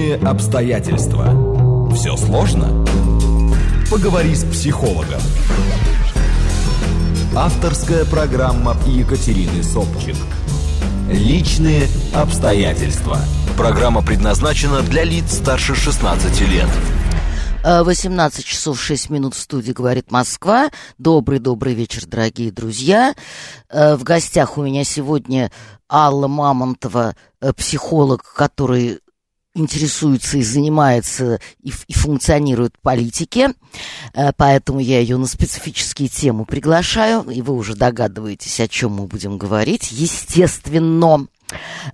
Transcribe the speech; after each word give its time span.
Личные 0.00 0.16
обстоятельства. 0.30 1.90
Все 1.94 2.16
сложно? 2.16 2.86
Поговори 3.90 4.34
с 4.34 4.44
психологом. 4.44 5.20
Авторская 7.36 8.06
программа 8.06 8.78
Екатерины 8.86 9.62
Собчик. 9.62 10.16
Личные 11.10 11.86
обстоятельства. 12.14 13.18
Программа 13.58 14.02
предназначена 14.02 14.80
для 14.80 15.04
лиц 15.04 15.34
старше 15.34 15.74
16 15.74 16.40
лет. 16.48 16.68
18 17.62 18.42
часов 18.42 18.80
6 18.80 19.10
минут 19.10 19.34
в 19.34 19.38
студии 19.38 19.72
«Говорит 19.72 20.10
Москва». 20.10 20.70
Добрый-добрый 20.96 21.74
вечер, 21.74 22.06
дорогие 22.06 22.50
друзья. 22.50 23.14
Э, 23.68 23.96
в 23.96 24.04
гостях 24.04 24.56
у 24.56 24.62
меня 24.62 24.82
сегодня 24.84 25.52
Алла 25.90 26.26
Мамонтова, 26.26 27.14
э, 27.42 27.52
психолог, 27.52 28.22
который 28.34 29.00
интересуется 29.60 30.38
и 30.38 30.42
занимается 30.42 31.40
и, 31.62 31.72
и 31.86 31.92
функционирует 31.92 32.78
политике, 32.80 33.54
э, 34.12 34.32
поэтому 34.36 34.80
я 34.80 35.00
ее 35.00 35.16
на 35.16 35.26
специфические 35.26 36.08
темы 36.08 36.44
приглашаю, 36.44 37.22
и 37.30 37.42
вы 37.42 37.54
уже 37.54 37.76
догадываетесь, 37.76 38.60
о 38.60 38.68
чем 38.68 38.92
мы 38.92 39.06
будем 39.06 39.38
говорить. 39.38 39.92
Естественно, 39.92 41.26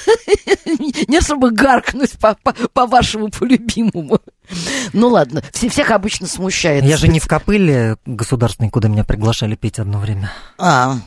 не 0.66 1.22
чтобы 1.22 1.52
гаркнуть 1.52 2.18
по, 2.20 2.36
по, 2.44 2.54
по 2.54 2.86
вашему 2.88 3.30
полюбимому. 3.30 4.20
Ну 4.94 5.10
ладно, 5.10 5.42
все, 5.52 5.70
всех 5.70 5.92
обычно 5.92 6.28
смущает. 6.28 6.84
Я 6.84 6.98
же 6.98 7.08
не 7.08 7.20
в 7.20 7.28
копыле 7.28 7.98
государственной, 8.06 8.70
куда 8.70 8.88
меня 8.88 9.04
приглашали 9.04 9.56
петь 9.56 9.80
одно 9.80 10.00
время. 10.00 10.32
А, 10.58 10.98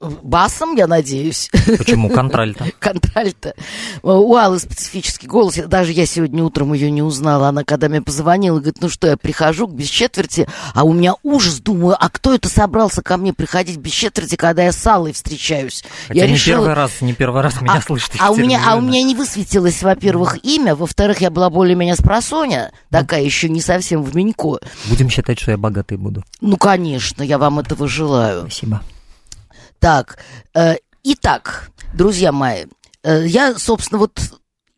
басом, 0.00 0.74
я 0.76 0.86
надеюсь. 0.86 1.50
Почему? 1.78 2.10
Контральто. 2.10 2.66
Контральто. 2.78 3.54
У 4.02 4.34
Аллы 4.34 4.58
специфический 4.58 5.26
голос. 5.26 5.56
Даже 5.66 5.92
я 5.92 6.06
сегодня 6.06 6.42
утром 6.42 6.72
ее 6.72 6.90
не 6.90 7.02
узнала. 7.02 7.48
Она 7.48 7.64
когда 7.64 7.88
мне 7.88 8.02
позвонила, 8.02 8.58
говорит, 8.58 8.80
ну 8.80 8.88
что, 8.88 9.06
я 9.06 9.16
прихожу 9.16 9.66
без 9.66 9.88
четверти, 9.88 10.48
а 10.74 10.84
у 10.84 10.92
меня 10.92 11.14
ужас. 11.22 11.60
Думаю, 11.60 11.96
а 11.98 12.08
кто 12.10 12.34
это 12.34 12.48
собрался 12.48 13.02
ко 13.02 13.16
мне 13.16 13.32
приходить 13.32 13.78
без 13.78 13.92
четверти, 13.92 14.36
когда 14.36 14.64
я 14.64 14.72
с 14.72 14.86
Аллой 14.86 15.12
встречаюсь? 15.12 15.84
Хотя 16.08 16.20
я 16.20 16.26
не 16.26 16.34
решила... 16.34 16.58
первый 16.58 16.74
раз, 16.74 17.00
не 17.00 17.14
первый 17.14 17.42
раз 17.42 17.60
меня 17.60 17.74
а, 17.74 17.82
слышит. 17.82 18.12
А 18.18 18.30
у, 18.30 18.36
меня, 18.36 18.62
а 18.66 18.76
у 18.76 18.80
меня 18.80 19.02
не 19.02 19.14
высветилось, 19.14 19.82
во-первых, 19.82 20.44
имя, 20.44 20.74
во-вторых, 20.74 21.20
я 21.20 21.30
была 21.30 21.50
более-менее 21.50 21.96
спросоня, 21.96 22.72
такая 22.90 23.20
ну, 23.20 23.26
еще 23.26 23.48
не 23.48 23.60
совсем 23.60 24.02
в 24.02 24.14
Менько. 24.14 24.58
Будем 24.86 25.08
считать, 25.08 25.40
что 25.40 25.52
я 25.52 25.56
богатый 25.56 25.96
буду. 25.96 26.24
Ну, 26.40 26.56
конечно, 26.56 27.22
я 27.22 27.38
вам 27.38 27.58
этого 27.58 27.88
желаю. 27.88 28.42
Спасибо. 28.42 28.82
Так, 29.84 30.16
э, 30.54 30.76
итак, 31.02 31.68
друзья 31.92 32.32
мои, 32.32 32.64
э, 33.02 33.26
я, 33.26 33.58
собственно, 33.58 33.98
вот 33.98 34.18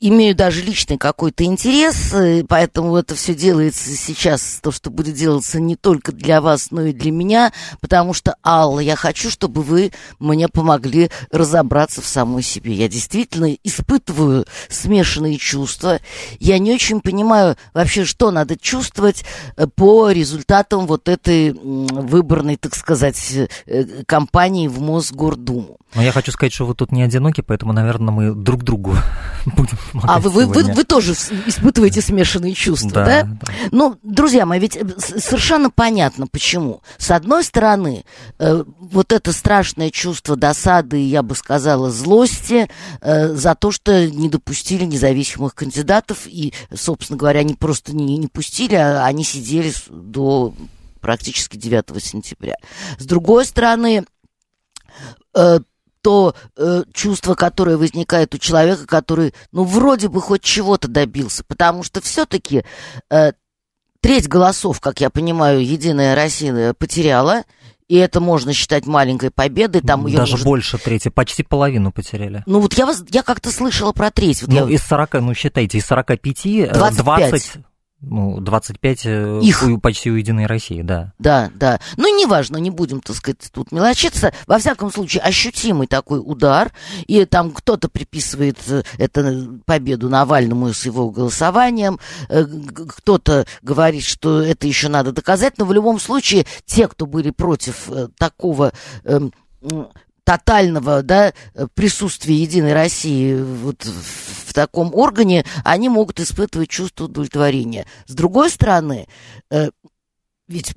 имею 0.00 0.34
даже 0.34 0.62
личный 0.62 0.98
какой-то 0.98 1.44
интерес, 1.44 2.14
поэтому 2.48 2.97
это 2.97 3.14
все 3.14 3.34
делается 3.34 3.91
сейчас, 3.91 4.61
то, 4.62 4.70
что 4.70 4.91
будет 4.91 5.14
делаться 5.14 5.61
не 5.61 5.77
только 5.77 6.12
для 6.12 6.41
вас, 6.41 6.70
но 6.70 6.83
и 6.83 6.92
для 6.92 7.11
меня, 7.11 7.53
потому 7.80 8.12
что, 8.12 8.36
Алла, 8.44 8.81
я 8.81 8.97
хочу, 8.97 9.31
чтобы 9.31 9.62
вы 9.62 9.93
мне 10.19 10.48
помогли 10.48 11.10
разобраться 11.31 12.03
в 12.03 12.06
самой 12.06 12.43
себе. 12.43 12.72
Я 12.75 12.88
действительно 12.88 13.54
испытываю 13.65 14.47
смешанные 14.69 15.38
чувства. 15.38 16.00
Я 16.38 16.59
не 16.59 16.72
очень 16.72 17.00
понимаю 17.00 17.56
вообще, 17.75 18.04
что 18.04 18.31
надо 18.31 18.56
чувствовать 18.56 19.25
э, 19.56 19.66
по 19.66 20.10
результатам 20.10 20.87
вот 20.87 21.09
этой 21.09 21.53
выборной, 21.53 22.56
так 22.56 22.75
сказать, 22.75 23.19
э, 23.66 23.84
кампании 24.06 24.69
в 24.69 24.81
Мосгордуму. 24.81 25.78
Но 25.94 26.02
я 26.02 26.12
хочу 26.12 26.32
сказать, 26.32 26.52
что 26.52 26.66
вы 26.66 26.74
тут 26.74 26.92
не 26.92 27.02
одиноки, 27.02 27.41
поэтому, 27.41 27.72
наверное, 27.72 28.12
мы 28.12 28.34
друг 28.34 28.64
другу 28.64 28.97
будем 29.47 29.78
А 30.02 30.19
вы, 30.20 30.30
вы, 30.30 30.47
вы, 30.47 30.62
вы 30.74 30.84
тоже 30.84 31.12
испытываете 31.12 32.02
смешанные 32.02 32.54
чувства, 32.54 32.91
да? 32.91 33.04
да? 33.04 33.22
да. 33.22 33.52
Ну, 33.70 33.98
друзья 34.02 34.44
мои, 34.44 34.58
ведь 34.58 34.76
э, 34.76 34.84
совершенно 34.98 35.70
понятно, 35.70 36.26
почему. 36.26 36.82
С 36.98 37.10
одной 37.12 37.44
стороны, 37.44 38.04
э, 38.38 38.64
вот 38.78 39.12
это 39.12 39.32
страшное 39.32 39.91
чувство 39.91 40.36
досады, 40.36 41.02
я 41.02 41.22
бы 41.22 41.34
сказала, 41.34 41.91
злости 41.91 42.68
э, 43.00 43.28
за 43.28 43.54
то, 43.54 43.70
что 43.70 44.10
не 44.10 44.28
допустили 44.28 44.84
независимых 44.84 45.54
кандидатов, 45.54 46.26
и, 46.26 46.53
собственно 46.74 47.16
говоря, 47.16 47.41
они 47.41 47.54
просто 47.54 47.94
не, 47.94 48.18
не 48.18 48.26
пустили, 48.26 48.74
а 48.74 49.06
они 49.06 49.24
сидели 49.24 49.72
до 49.88 50.53
практически 51.00 51.56
9 51.56 52.03
сентября. 52.04 52.56
С 52.98 53.06
другой 53.06 53.47
стороны, 53.47 54.04
э, 55.34 55.60
то 56.06 56.37
э, 56.56 56.84
чувство, 56.93 57.34
которое 57.34 57.77
возникает 57.77 58.33
у 58.33 58.39
человека, 58.39 58.87
который, 58.87 59.34
ну, 59.50 59.65
вроде 59.65 60.06
бы 60.06 60.21
хоть 60.21 60.41
чего-то 60.41 60.87
добился, 60.87 61.43
потому 61.43 61.83
что 61.83 62.00
все-таки 62.00 62.62
э, 63.11 63.33
треть 64.00 64.28
голосов, 64.28 64.78
как 64.78 65.00
я 65.00 65.11
понимаю, 65.11 65.66
Единая 65.66 66.15
Россия 66.15 66.75
потеряла, 66.75 67.43
и 67.89 67.97
это 67.97 68.21
можно 68.21 68.53
считать 68.53 68.87
маленькой 68.87 69.33
победой. 69.33 69.81
Там 69.81 70.09
Даже 70.09 70.34
может... 70.34 70.47
больше 70.47 70.78
трети, 70.78 71.09
почти 71.09 71.43
половину 71.43 71.91
потеряли. 71.91 72.45
Ну 72.47 72.61
вот 72.61 72.75
я, 72.75 72.87
вас, 72.87 73.03
я 73.11 73.25
как-то 73.25 73.50
слышала 73.50 73.91
про 73.91 74.12
треть. 74.12 74.43
Вот 74.43 74.53
ну, 74.53 74.69
я... 74.69 74.77
из 74.77 74.83
40, 74.83 75.15
ну 75.15 75.34
считайте, 75.34 75.78
из 75.78 75.87
45 75.87 76.72
25. 76.72 77.31
20 77.31 77.53
ну, 78.03 78.41
25 78.41 79.07
э, 79.07 79.41
Их. 79.43 79.62
У, 79.62 79.79
почти 79.79 80.11
у 80.11 80.15
Единой 80.15 80.47
России, 80.47 80.83
да. 80.83 81.12
Да, 81.19 81.51
да. 81.55 81.81
Ну, 81.97 82.15
неважно, 82.17 82.59
не 82.59 82.71
будем, 82.71 83.01
так 83.01 83.17
сказать, 83.17 83.39
тут 83.51 83.73
мелочиться. 83.73 84.33
Во 84.47 84.59
всяком 84.59 84.93
случае, 84.93 85.23
ощутимый 85.23 85.87
такой 85.87 86.21
удар, 86.23 86.73
и 87.07 87.25
там 87.25 87.53
кто-то 87.53 87.89
приписывает 87.89 88.59
э, 88.69 88.83
это 88.99 89.49
победу 89.65 90.11
Навальному 90.11 90.73
с 90.73 90.84
его 90.84 91.11
голосованием, 91.11 91.99
э, 92.29 92.45
кто-то 92.45 93.47
говорит, 93.62 94.05
что 94.05 94.43
это 94.43 94.67
еще 94.67 94.89
надо 94.89 95.13
доказать, 95.13 95.57
но 95.57 95.65
в 95.65 95.73
любом 95.73 95.99
случае 95.99 96.47
те, 96.67 96.89
кто 96.89 97.07
были 97.07 97.31
против 97.31 97.89
такого 98.19 98.73
эм, 99.05 99.33
тотального 100.25 101.03
да, 101.03 101.33
присутствия 101.75 102.34
Единой 102.34 102.75
России 102.75 103.34
вот 103.37 103.84
в 103.84 104.46
таком 104.56 104.94
органе, 104.94 105.44
они 105.65 105.91
могут 105.91 106.19
испытывать 106.19 106.71
чувство 106.71 107.05
удовлетворения. 107.05 107.87
С 108.06 108.15
другой 108.15 108.50
стороны, 108.50 109.06
э, 109.50 109.69
ведь, 110.49 110.75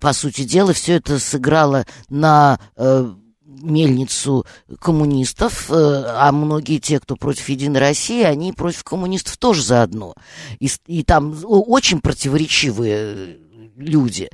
по 0.00 0.12
сути 0.12 0.44
дела, 0.44 0.74
все 0.74 0.96
это 0.96 1.18
сыграло 1.18 1.86
на 2.10 2.60
э, 2.76 3.10
мельницу 3.42 4.44
коммунистов, 4.78 5.70
э, 5.70 5.74
а 5.74 6.30
многие 6.30 6.78
те, 6.78 7.00
кто 7.00 7.16
против 7.16 7.48
Единой 7.48 7.80
России, 7.80 8.22
они 8.22 8.52
против 8.52 8.84
коммунистов 8.84 9.38
тоже 9.38 9.62
заодно. 9.62 10.14
И, 10.58 10.68
и 10.86 11.02
там 11.02 11.34
очень 11.42 12.00
противоречивые 12.00 13.38
люди. 13.80 14.28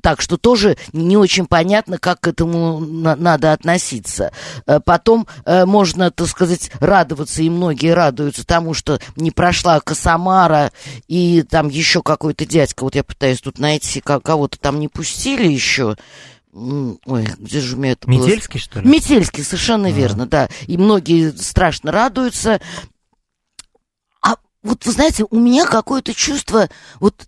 Так 0.00 0.22
что 0.22 0.38
тоже 0.38 0.76
не 0.92 1.16
очень 1.16 1.46
понятно, 1.46 1.98
как 1.98 2.20
к 2.20 2.28
этому 2.28 2.80
на 2.80 3.14
надо 3.14 3.52
относиться. 3.52 4.32
Э, 4.66 4.80
потом 4.80 5.26
э, 5.44 5.66
можно, 5.66 6.10
так 6.10 6.28
сказать, 6.28 6.70
радоваться, 6.80 7.42
и 7.42 7.50
многие 7.50 7.92
радуются 7.92 8.46
тому, 8.46 8.72
что 8.72 8.98
не 9.16 9.30
прошла 9.30 9.80
Косомара, 9.80 10.72
и 11.08 11.42
там 11.42 11.68
еще 11.68 12.02
какой-то 12.02 12.46
дядька, 12.46 12.84
вот 12.84 12.94
я 12.94 13.04
пытаюсь 13.04 13.40
тут 13.40 13.58
найти, 13.58 14.00
кого-то 14.00 14.58
там 14.58 14.80
не 14.80 14.88
пустили 14.88 15.46
еще. 15.46 15.96
Ой, 16.52 17.26
где 17.38 17.60
же 17.60 17.76
у 17.76 17.78
меня 17.78 17.92
это 17.92 18.10
Метельский, 18.10 18.60
было? 18.60 18.60
что 18.60 18.80
ли? 18.80 18.88
Метельский, 18.88 19.42
совершенно 19.42 19.88
а. 19.88 19.90
верно, 19.90 20.26
да. 20.26 20.48
И 20.66 20.76
многие 20.76 21.30
страшно 21.30 21.92
радуются. 21.92 22.60
А 24.20 24.36
вот, 24.62 24.84
вы 24.84 24.92
знаете, 24.92 25.24
у 25.30 25.38
меня 25.38 25.66
какое-то 25.66 26.12
чувство, 26.12 26.68
вот 27.00 27.26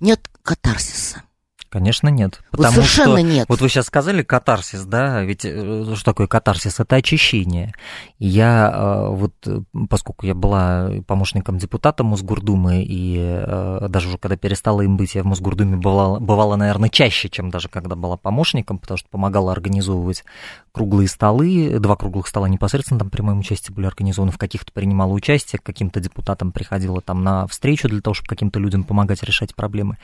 нет 0.00 0.28
катарсиса. 0.42 1.22
Конечно, 1.68 2.08
нет. 2.08 2.40
Потому 2.50 2.76
вот 2.76 2.84
совершенно 2.84 3.18
что, 3.18 3.26
нет. 3.26 3.48
Вот 3.48 3.60
вы 3.60 3.68
сейчас 3.68 3.86
сказали 3.86 4.22
катарсис, 4.22 4.84
да, 4.84 5.22
ведь 5.22 5.44
э, 5.44 5.94
что 5.94 6.04
такое 6.04 6.26
катарсис? 6.26 6.80
Это 6.80 6.96
очищение. 6.96 7.74
Я 8.18 8.72
э, 8.74 9.08
вот, 9.10 9.32
поскольку 9.88 10.26
я 10.26 10.34
была 10.34 10.90
помощником 11.06 11.58
депутата 11.58 12.04
Мосгордумы, 12.04 12.82
и 12.82 13.16
э, 13.18 13.86
даже 13.88 14.08
уже 14.08 14.18
когда 14.18 14.36
перестала 14.36 14.82
им 14.82 14.96
быть, 14.96 15.14
я 15.14 15.22
в 15.22 15.26
Мосгордуме 15.26 15.76
бывала, 15.76 16.18
бывала, 16.20 16.56
наверное, 16.56 16.88
чаще, 16.88 17.28
чем 17.28 17.50
даже 17.50 17.68
когда 17.68 17.96
была 17.96 18.16
помощником, 18.16 18.78
потому 18.78 18.98
что 18.98 19.08
помогала 19.08 19.52
организовывать 19.52 20.24
круглые 20.72 21.08
столы, 21.08 21.78
два 21.80 21.96
круглых 21.96 22.26
стола 22.26 22.48
непосредственно 22.48 23.00
там 23.00 23.10
при 23.10 23.22
моем 23.22 23.38
участии 23.38 23.72
были 23.72 23.86
организованы, 23.86 24.30
в 24.30 24.38
каких-то 24.38 24.72
принимала 24.72 25.12
участие, 25.12 25.58
к 25.58 25.62
каким-то 25.62 26.00
депутатам 26.00 26.52
приходила 26.52 27.00
там 27.00 27.24
на 27.24 27.46
встречу 27.46 27.88
для 27.88 28.00
того, 28.00 28.14
чтобы 28.14 28.28
каким-то 28.28 28.60
людям 28.60 28.84
помогать 28.84 29.22
решать 29.22 29.54
проблемы. 29.54 29.96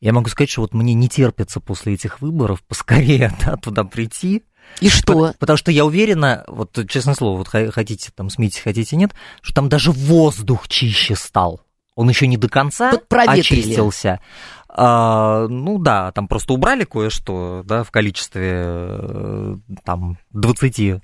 Я 0.00 0.12
могу 0.12 0.28
сказать, 0.28 0.50
что 0.50 0.62
вот 0.62 0.74
мне 0.74 0.94
не 1.00 1.08
терпится 1.08 1.60
после 1.60 1.94
этих 1.94 2.20
выборов 2.20 2.62
поскорее 2.62 3.32
да, 3.44 3.56
туда 3.56 3.84
прийти, 3.84 4.44
и 4.80 4.88
что? 4.88 5.34
Потому 5.38 5.56
что 5.56 5.72
я 5.72 5.84
уверена, 5.84 6.44
вот 6.46 6.78
честное 6.88 7.14
слово, 7.14 7.38
вот 7.38 7.48
хотите 7.48 8.10
там 8.14 8.30
смейтесь, 8.30 8.60
хотите 8.60 8.96
нет, 8.96 9.12
что 9.42 9.54
там 9.54 9.68
даже 9.68 9.90
воздух 9.90 10.68
чище 10.68 11.16
стал. 11.16 11.62
Он 11.96 12.08
еще 12.08 12.26
не 12.26 12.36
до 12.36 12.48
конца 12.48 12.92
очистился. 13.10 14.20
А, 14.68 15.48
ну 15.48 15.78
да, 15.78 16.12
там 16.12 16.28
просто 16.28 16.54
убрали 16.54 16.84
кое-что, 16.84 17.62
да, 17.64 17.82
в 17.82 17.90
количестве 17.90 18.52
э, 18.64 19.56
там 19.84 20.16
20 20.30 21.02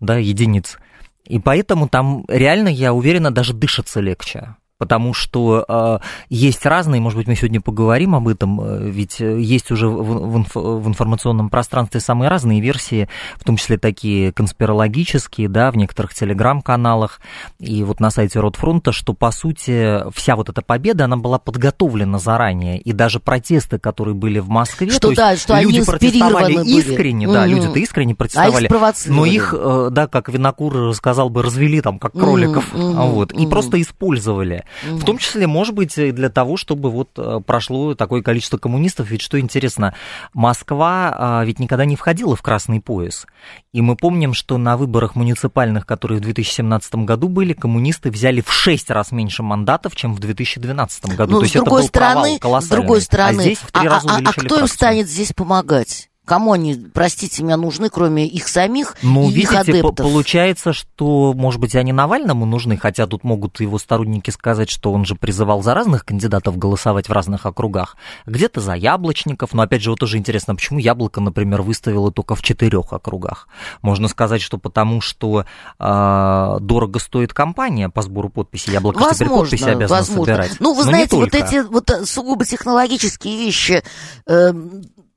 да, 0.00 0.16
единиц. 0.16 0.78
И 1.26 1.38
поэтому 1.38 1.88
там 1.88 2.24
реально, 2.28 2.68
я 2.68 2.94
уверена, 2.94 3.30
даже 3.30 3.52
дышится 3.52 4.00
легче 4.00 4.56
потому 4.82 5.14
что 5.14 5.64
э, 5.68 5.98
есть 6.28 6.66
разные, 6.66 7.00
может 7.00 7.16
быть, 7.16 7.28
мы 7.28 7.36
сегодня 7.36 7.60
поговорим 7.60 8.16
об 8.16 8.26
этом, 8.26 8.60
э, 8.60 8.90
ведь 8.90 9.20
есть 9.20 9.70
уже 9.70 9.86
в, 9.86 10.02
в, 10.02 10.36
инф, 10.38 10.56
в 10.56 10.88
информационном 10.88 11.50
пространстве 11.50 12.00
самые 12.00 12.28
разные 12.28 12.60
версии, 12.60 13.08
в 13.36 13.44
том 13.44 13.58
числе 13.58 13.78
такие 13.78 14.32
конспирологические, 14.32 15.48
да, 15.48 15.70
в 15.70 15.76
некоторых 15.76 16.14
телеграм-каналах 16.14 17.20
и 17.60 17.84
вот 17.84 18.00
на 18.00 18.10
сайте 18.10 18.40
Ротфронта, 18.40 18.90
что, 18.90 19.12
по 19.12 19.30
сути, 19.30 20.02
вся 20.12 20.34
вот 20.34 20.48
эта 20.48 20.62
победа, 20.62 21.04
она 21.04 21.16
была 21.16 21.38
подготовлена 21.38 22.18
заранее, 22.18 22.80
и 22.80 22.92
даже 22.92 23.20
протесты, 23.20 23.78
которые 23.78 24.16
были 24.16 24.40
в 24.40 24.48
Москве, 24.48 24.90
что, 24.90 25.10
то 25.10 25.14
да, 25.14 25.30
есть 25.30 25.44
что 25.44 25.60
люди 25.60 25.84
протестовали 25.84 26.56
были. 26.56 26.70
искренне, 26.70 27.28
да, 27.28 27.42
угу. 27.42 27.50
люди-то 27.50 27.78
искренне 27.78 28.16
протестовали, 28.16 28.66
а 28.66 28.92
но 29.06 29.26
их, 29.26 29.54
э, 29.56 29.90
да, 29.92 30.08
как 30.08 30.28
Винокур 30.28 30.92
сказал 30.96 31.30
бы, 31.30 31.44
развели 31.44 31.80
там, 31.80 32.00
как 32.00 32.14
кроликов, 32.14 32.74
угу, 32.74 33.12
вот, 33.12 33.32
и 33.32 33.46
просто 33.46 33.80
использовали. 33.80 34.64
Угу. 34.86 34.96
В 34.98 35.04
том 35.04 35.18
числе, 35.18 35.46
может 35.46 35.74
быть, 35.74 35.94
для 35.94 36.28
того, 36.28 36.56
чтобы 36.56 36.90
вот 36.90 37.10
э, 37.16 37.40
прошло 37.44 37.94
такое 37.94 38.22
количество 38.22 38.58
коммунистов. 38.58 39.10
Ведь 39.10 39.22
что 39.22 39.38
интересно, 39.38 39.94
Москва 40.34 41.14
а, 41.16 41.44
ведь 41.44 41.58
никогда 41.58 41.84
не 41.84 41.96
входила 41.96 42.36
в 42.36 42.42
красный 42.42 42.80
пояс. 42.80 43.26
И 43.72 43.80
мы 43.80 43.96
помним, 43.96 44.34
что 44.34 44.58
на 44.58 44.76
выборах 44.76 45.14
муниципальных, 45.14 45.86
которые 45.86 46.18
в 46.18 46.22
2017 46.22 46.94
году 46.96 47.28
были, 47.28 47.52
коммунисты 47.52 48.10
взяли 48.10 48.40
в 48.40 48.52
6 48.52 48.90
раз 48.90 49.12
меньше 49.12 49.42
мандатов, 49.42 49.96
чем 49.96 50.14
в 50.14 50.20
2012 50.20 51.16
году. 51.16 51.32
Ну, 51.32 51.38
То 51.38 51.44
есть 51.44 51.56
это 51.56 51.64
был 51.64 51.82
стороны, 51.82 52.12
провал 52.12 52.38
колоссальный. 52.38 52.66
С 52.66 52.68
другой 52.68 53.00
стороны, 53.00 53.40
а, 53.40 53.42
здесь 53.42 53.58
в 53.58 53.72
3 53.72 53.86
а, 53.86 53.90
раза 53.90 54.08
а, 54.08 54.20
а 54.24 54.32
кто 54.32 54.58
им 54.58 54.66
станет 54.66 55.08
здесь 55.08 55.32
помогать? 55.32 56.08
Кому 56.24 56.52
они, 56.52 56.76
простите 56.76 57.42
меня, 57.42 57.56
нужны, 57.56 57.90
кроме 57.90 58.28
их 58.28 58.46
самих 58.46 58.94
ну, 59.02 59.28
и 59.28 59.32
видите, 59.32 59.54
их 59.54 59.60
адептов? 59.60 59.96
получается, 59.96 60.72
что, 60.72 61.32
может 61.34 61.60
быть, 61.60 61.74
они 61.74 61.92
Навальному 61.92 62.46
нужны, 62.46 62.76
хотя 62.76 63.08
тут 63.08 63.24
могут 63.24 63.58
его 63.60 63.76
сторонники 63.76 64.30
сказать, 64.30 64.70
что 64.70 64.92
он 64.92 65.04
же 65.04 65.16
призывал 65.16 65.64
за 65.64 65.74
разных 65.74 66.04
кандидатов 66.04 66.56
голосовать 66.58 67.08
в 67.08 67.12
разных 67.12 67.44
округах. 67.44 67.96
Где-то 68.24 68.60
за 68.60 68.74
яблочников, 68.74 69.52
но, 69.52 69.62
опять 69.62 69.82
же, 69.82 69.90
вот 69.90 69.98
тоже 69.98 70.16
интересно, 70.16 70.54
почему 70.54 70.78
яблоко, 70.78 71.20
например, 71.20 71.62
выставило 71.62 72.12
только 72.12 72.36
в 72.36 72.42
четырех 72.42 72.92
округах. 72.92 73.48
Можно 73.82 74.06
сказать, 74.06 74.42
что 74.42 74.58
потому 74.58 75.00
что 75.00 75.44
э, 75.80 76.56
дорого 76.60 77.00
стоит 77.00 77.34
компания 77.34 77.88
по 77.88 78.02
сбору 78.02 78.28
подписей, 78.28 78.72
яблоко 78.72 78.98
возможно, 78.98 79.16
теперь 79.16 79.38
подписи 79.38 79.68
обязано 79.68 79.98
возможно. 79.98 80.24
собирать. 80.24 80.60
Ну, 80.60 80.74
вы 80.74 80.84
но 80.84 80.90
знаете, 80.90 81.16
вот 81.16 81.34
эти 81.34 81.66
вот 81.66 81.90
э, 81.90 82.04
сугубо 82.04 82.44
технологические 82.44 83.38
вещи... 83.38 83.82
Э, 84.28 84.52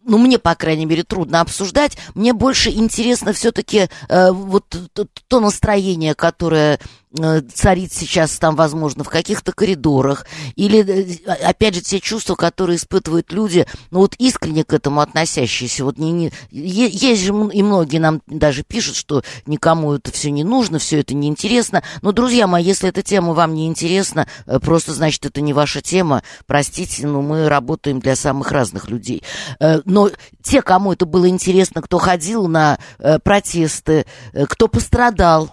ну, 0.05 0.17
мне, 0.17 0.39
по 0.39 0.55
крайней 0.55 0.85
мере, 0.85 1.03
трудно 1.03 1.41
обсуждать. 1.41 1.97
Мне 2.13 2.33
больше 2.33 2.69
интересно 2.69 3.33
все-таки 3.33 3.89
э, 4.07 4.31
вот 4.31 4.75
то, 4.93 5.07
то 5.27 5.39
настроение, 5.39 6.15
которое 6.15 6.79
царит 7.53 7.93
сейчас 7.93 8.37
там, 8.37 8.55
возможно, 8.55 9.03
в 9.03 9.09
каких-то 9.09 9.51
коридорах, 9.51 10.25
или, 10.55 10.83
э, 10.83 11.31
опять 11.43 11.75
же, 11.75 11.81
те 11.81 11.99
чувства, 11.99 12.35
которые 12.35 12.77
испытывают 12.77 13.31
люди, 13.31 13.65
ну 13.91 13.99
вот 13.99 14.15
искренне 14.17 14.63
к 14.63 14.73
этому 14.73 15.01
относящиеся. 15.01 15.85
Вот 15.85 15.97
не, 15.97 16.11
не, 16.11 16.31
есть 16.51 17.21
же 17.21 17.33
и 17.53 17.63
многие 17.63 17.99
нам 17.99 18.21
даже 18.27 18.63
пишут, 18.63 18.95
что 18.95 19.23
никому 19.45 19.93
это 19.93 20.11
все 20.11 20.31
не 20.31 20.43
нужно, 20.43 20.79
все 20.79 20.99
это 20.99 21.13
неинтересно. 21.13 21.83
Но, 22.01 22.11
друзья 22.11 22.47
мои, 22.47 22.63
если 22.63 22.89
эта 22.89 23.01
тема 23.01 23.33
вам 23.33 23.53
не 23.53 23.67
интересна, 23.67 24.27
э, 24.45 24.59
просто 24.59 24.93
значит, 24.93 25.25
это 25.25 25.41
не 25.41 25.53
ваша 25.53 25.81
тема. 25.81 26.23
Простите, 26.45 27.07
но 27.07 27.21
мы 27.21 27.47
работаем 27.47 27.99
для 27.99 28.15
самых 28.15 28.51
разных 28.51 28.89
людей. 28.89 29.23
Но 29.59 30.09
те, 30.43 30.61
кому 30.61 30.93
это 30.93 31.05
было 31.05 31.27
интересно, 31.27 31.81
кто 31.81 31.97
ходил 31.97 32.47
на 32.47 32.77
протесты, 33.23 34.05
кто 34.49 34.67
пострадал, 34.67 35.51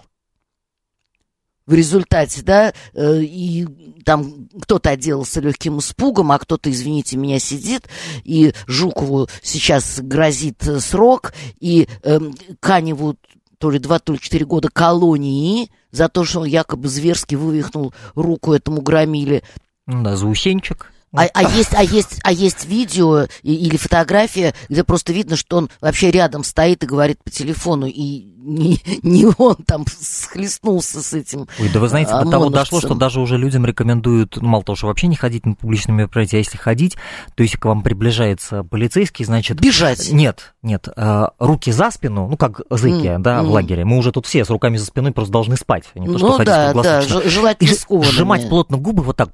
в 1.65 1.73
результате, 1.73 2.41
да, 2.41 2.73
э, 2.93 3.21
и 3.21 3.65
там 4.05 4.49
кто-то 4.61 4.89
отделался 4.89 5.39
легким 5.39 5.79
испугом, 5.79 6.31
а 6.31 6.39
кто-то, 6.39 6.69
извините 6.69 7.17
меня, 7.17 7.39
сидит, 7.39 7.87
и 8.23 8.53
Жукову 8.67 9.27
сейчас 9.41 9.99
грозит 10.01 10.61
срок, 10.79 11.33
и 11.59 11.87
э, 12.03 12.19
Каневу 12.59 13.17
то 13.57 13.71
ли 13.71 13.79
два, 13.79 13.99
то 13.99 14.13
ли 14.13 14.19
четыре 14.19 14.45
года 14.45 14.69
колонии 14.69 15.71
за 15.91 16.09
то, 16.09 16.25
что 16.25 16.41
он 16.41 16.47
якобы 16.47 16.89
зверски 16.89 17.35
вывихнул 17.35 17.93
руку 18.13 18.51
этому 18.51 18.81
громиле. 18.81 19.41
Да, 19.87 20.17
заусенчик. 20.17 20.92
А, 21.15 21.27
а, 21.33 21.43
есть, 21.43 21.73
а, 21.75 21.83
есть, 21.83 22.19
а 22.23 22.31
есть 22.31 22.65
видео 22.65 23.27
или 23.43 23.77
фотография, 23.77 24.55
где 24.67 24.83
просто 24.83 25.13
видно, 25.13 25.35
что 25.35 25.57
он 25.57 25.69
вообще 25.79 26.09
рядом 26.09 26.43
стоит 26.43 26.83
и 26.83 26.87
говорит 26.87 27.23
по 27.23 27.29
телефону, 27.29 27.85
и 27.85 28.33
не, 28.43 28.79
не 29.03 29.27
он 29.37 29.55
там 29.55 29.85
схлестнулся 29.87 31.03
с 31.03 31.13
этим. 31.13 31.47
Ой, 31.59 31.69
да 31.71 31.79
вы 31.79 31.87
знаете, 31.87 32.11
до 32.11 32.29
того 32.29 32.49
дошло, 32.49 32.79
что 32.79 32.95
даже 32.95 33.19
уже 33.19 33.37
людям 33.37 33.65
рекомендуют, 33.65 34.37
ну, 34.41 34.47
мало 34.47 34.63
того, 34.63 34.75
что 34.75 34.87
вообще 34.87 35.07
не 35.07 35.15
ходить 35.15 35.45
на 35.45 35.53
публичные 35.53 35.95
мероприятия, 35.95 36.37
а 36.37 36.39
если 36.39 36.57
ходить, 36.57 36.97
то 37.35 37.43
если 37.43 37.57
к 37.57 37.65
вам 37.65 37.83
приближается 37.83 38.63
полицейский, 38.63 39.23
значит... 39.23 39.61
Бежать. 39.61 40.11
Нет, 40.11 40.55
нет, 40.63 40.87
э, 40.95 41.27
руки 41.37 41.71
за 41.71 41.91
спину, 41.91 42.27
ну, 42.27 42.37
как 42.37 42.61
зыки, 42.71 43.05
mm, 43.05 43.19
да, 43.19 43.39
mm. 43.39 43.45
в 43.45 43.51
лагере. 43.51 43.85
Мы 43.85 43.97
уже 43.97 44.11
тут 44.11 44.25
все 44.25 44.43
с 44.43 44.49
руками 44.49 44.77
за 44.77 44.85
спиной 44.85 45.11
просто 45.11 45.31
должны 45.31 45.57
спать, 45.57 45.83
а 45.93 45.99
не 45.99 46.07
то, 46.07 46.17
что 46.17 46.27
ну, 46.27 46.33
ходить 46.33 46.47
да, 46.47 46.73
да, 46.73 47.01
желательно. 47.01 48.03
Сжимать 48.03 48.49
плотно 48.49 48.77
губы 48.77 49.03
вот 49.03 49.15
так 49.15 49.29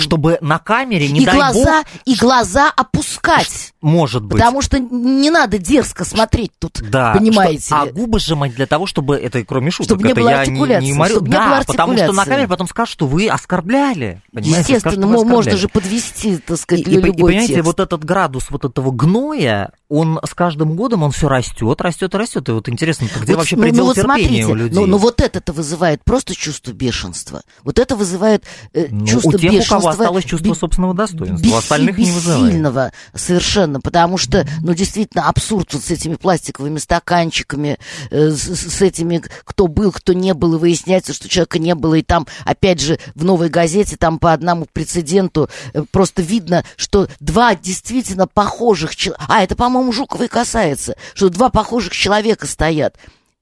Чтобы 0.00 0.38
на 0.40 0.58
камере, 0.58 1.08
не 1.08 1.20
и 1.20 1.24
дай 1.24 1.36
глаза, 1.36 1.82
бог... 1.82 1.86
И 2.04 2.14
глаза 2.16 2.72
опускать. 2.76 3.74
Может 3.86 4.24
быть. 4.24 4.40
Потому 4.40 4.62
что 4.62 4.80
не 4.80 5.30
надо 5.30 5.58
дерзко 5.58 6.04
смотреть 6.04 6.50
тут, 6.58 6.82
да, 6.90 7.12
понимаете 7.16 7.66
что, 7.66 7.82
А 7.82 7.86
губы 7.86 8.18
сжимать 8.18 8.52
для 8.56 8.66
того, 8.66 8.86
чтобы, 8.86 9.14
это 9.14 9.44
кроме 9.44 9.70
шуток, 9.70 9.90
чтобы 9.90 10.02
не 10.02 10.10
это 10.10 10.20
было 10.22 10.30
я 10.30 10.44
не, 10.44 10.58
не 10.80 10.92
морю. 10.92 11.14
Чтобы 11.14 11.28
да, 11.30 11.44
не 11.44 11.54
было 11.54 11.64
потому 11.64 11.96
что 11.96 12.12
на 12.12 12.24
камере 12.24 12.48
потом 12.48 12.66
скажут, 12.66 12.92
что 12.92 13.06
вы 13.06 13.28
оскорбляли. 13.28 14.22
Естественно, 14.32 14.80
скажут, 14.80 14.98
оскорбляли. 15.04 15.30
можно 15.30 15.56
же 15.56 15.68
подвести, 15.68 16.38
так 16.38 16.58
сказать, 16.58 16.84
и, 16.88 16.90
и, 16.90 16.98
и 16.98 17.00
понимаете, 17.00 17.54
текст. 17.54 17.64
вот 17.64 17.78
этот 17.78 18.04
градус 18.04 18.50
вот 18.50 18.64
этого 18.64 18.90
гноя, 18.90 19.70
он 19.88 20.18
с 20.28 20.34
каждым 20.34 20.74
годом, 20.74 21.04
он 21.04 21.12
все 21.12 21.28
растет, 21.28 21.80
растет 21.80 22.12
и 22.12 22.18
растет. 22.18 22.48
И 22.48 22.52
вот 22.52 22.68
интересно, 22.68 23.06
где 23.20 23.34
вот, 23.34 23.38
вообще 23.38 23.54
ну, 23.54 23.62
предел 23.62 23.78
ну, 23.78 23.86
вот 23.86 23.94
терпения 23.94 24.44
смотрите, 24.44 24.46
у 24.46 24.54
людей? 24.56 24.74
Ну, 24.80 24.86
ну 24.86 24.98
вот 24.98 25.20
это-то 25.20 25.52
вызывает 25.52 26.02
просто 26.02 26.34
чувство 26.34 26.72
бешенства. 26.72 27.42
Вот 27.62 27.78
это 27.78 27.94
вызывает 27.94 28.42
э, 28.72 28.88
ну, 28.90 29.06
чувство 29.06 29.28
у 29.28 29.38
тех, 29.38 29.52
бешенства. 29.52 29.76
У 29.76 29.78
кого 29.78 29.88
осталось 29.90 30.24
чувство 30.24 30.54
собственного 30.54 30.92
достоинства, 30.92 31.48
у 31.48 31.56
остальных 31.56 31.98
не 31.98 32.10
вызывает. 32.10 32.94
совершенно, 33.14 33.75
потому 33.80 34.18
что, 34.18 34.46
ну, 34.62 34.74
действительно, 34.74 35.28
абсурд 35.28 35.72
вот 35.74 35.82
с 35.82 35.90
этими 35.90 36.14
пластиковыми 36.14 36.78
стаканчиками, 36.78 37.78
э, 38.10 38.30
с, 38.30 38.42
с 38.42 38.82
этими, 38.82 39.22
кто 39.44 39.66
был, 39.66 39.92
кто 39.92 40.12
не 40.12 40.34
был, 40.34 40.54
и 40.54 40.58
выясняется, 40.58 41.12
что 41.12 41.28
человека 41.28 41.58
не 41.58 41.74
было, 41.74 41.94
и 41.94 42.02
там, 42.02 42.26
опять 42.44 42.80
же, 42.80 42.98
в 43.14 43.24
«Новой 43.24 43.48
газете», 43.48 43.96
там 43.96 44.18
по 44.18 44.32
одному 44.32 44.66
прецеденту 44.72 45.48
э, 45.72 45.82
просто 45.90 46.22
видно, 46.22 46.64
что 46.76 47.08
два 47.20 47.54
действительно 47.54 48.26
похожих 48.26 48.96
человека, 48.96 49.24
а, 49.28 49.42
это, 49.42 49.56
по-моему, 49.56 49.92
Жукова 49.92 50.24
и 50.24 50.28
касается, 50.28 50.96
что 51.14 51.28
два 51.28 51.48
похожих 51.50 51.92
человека 51.92 52.46
стоят, 52.46 52.96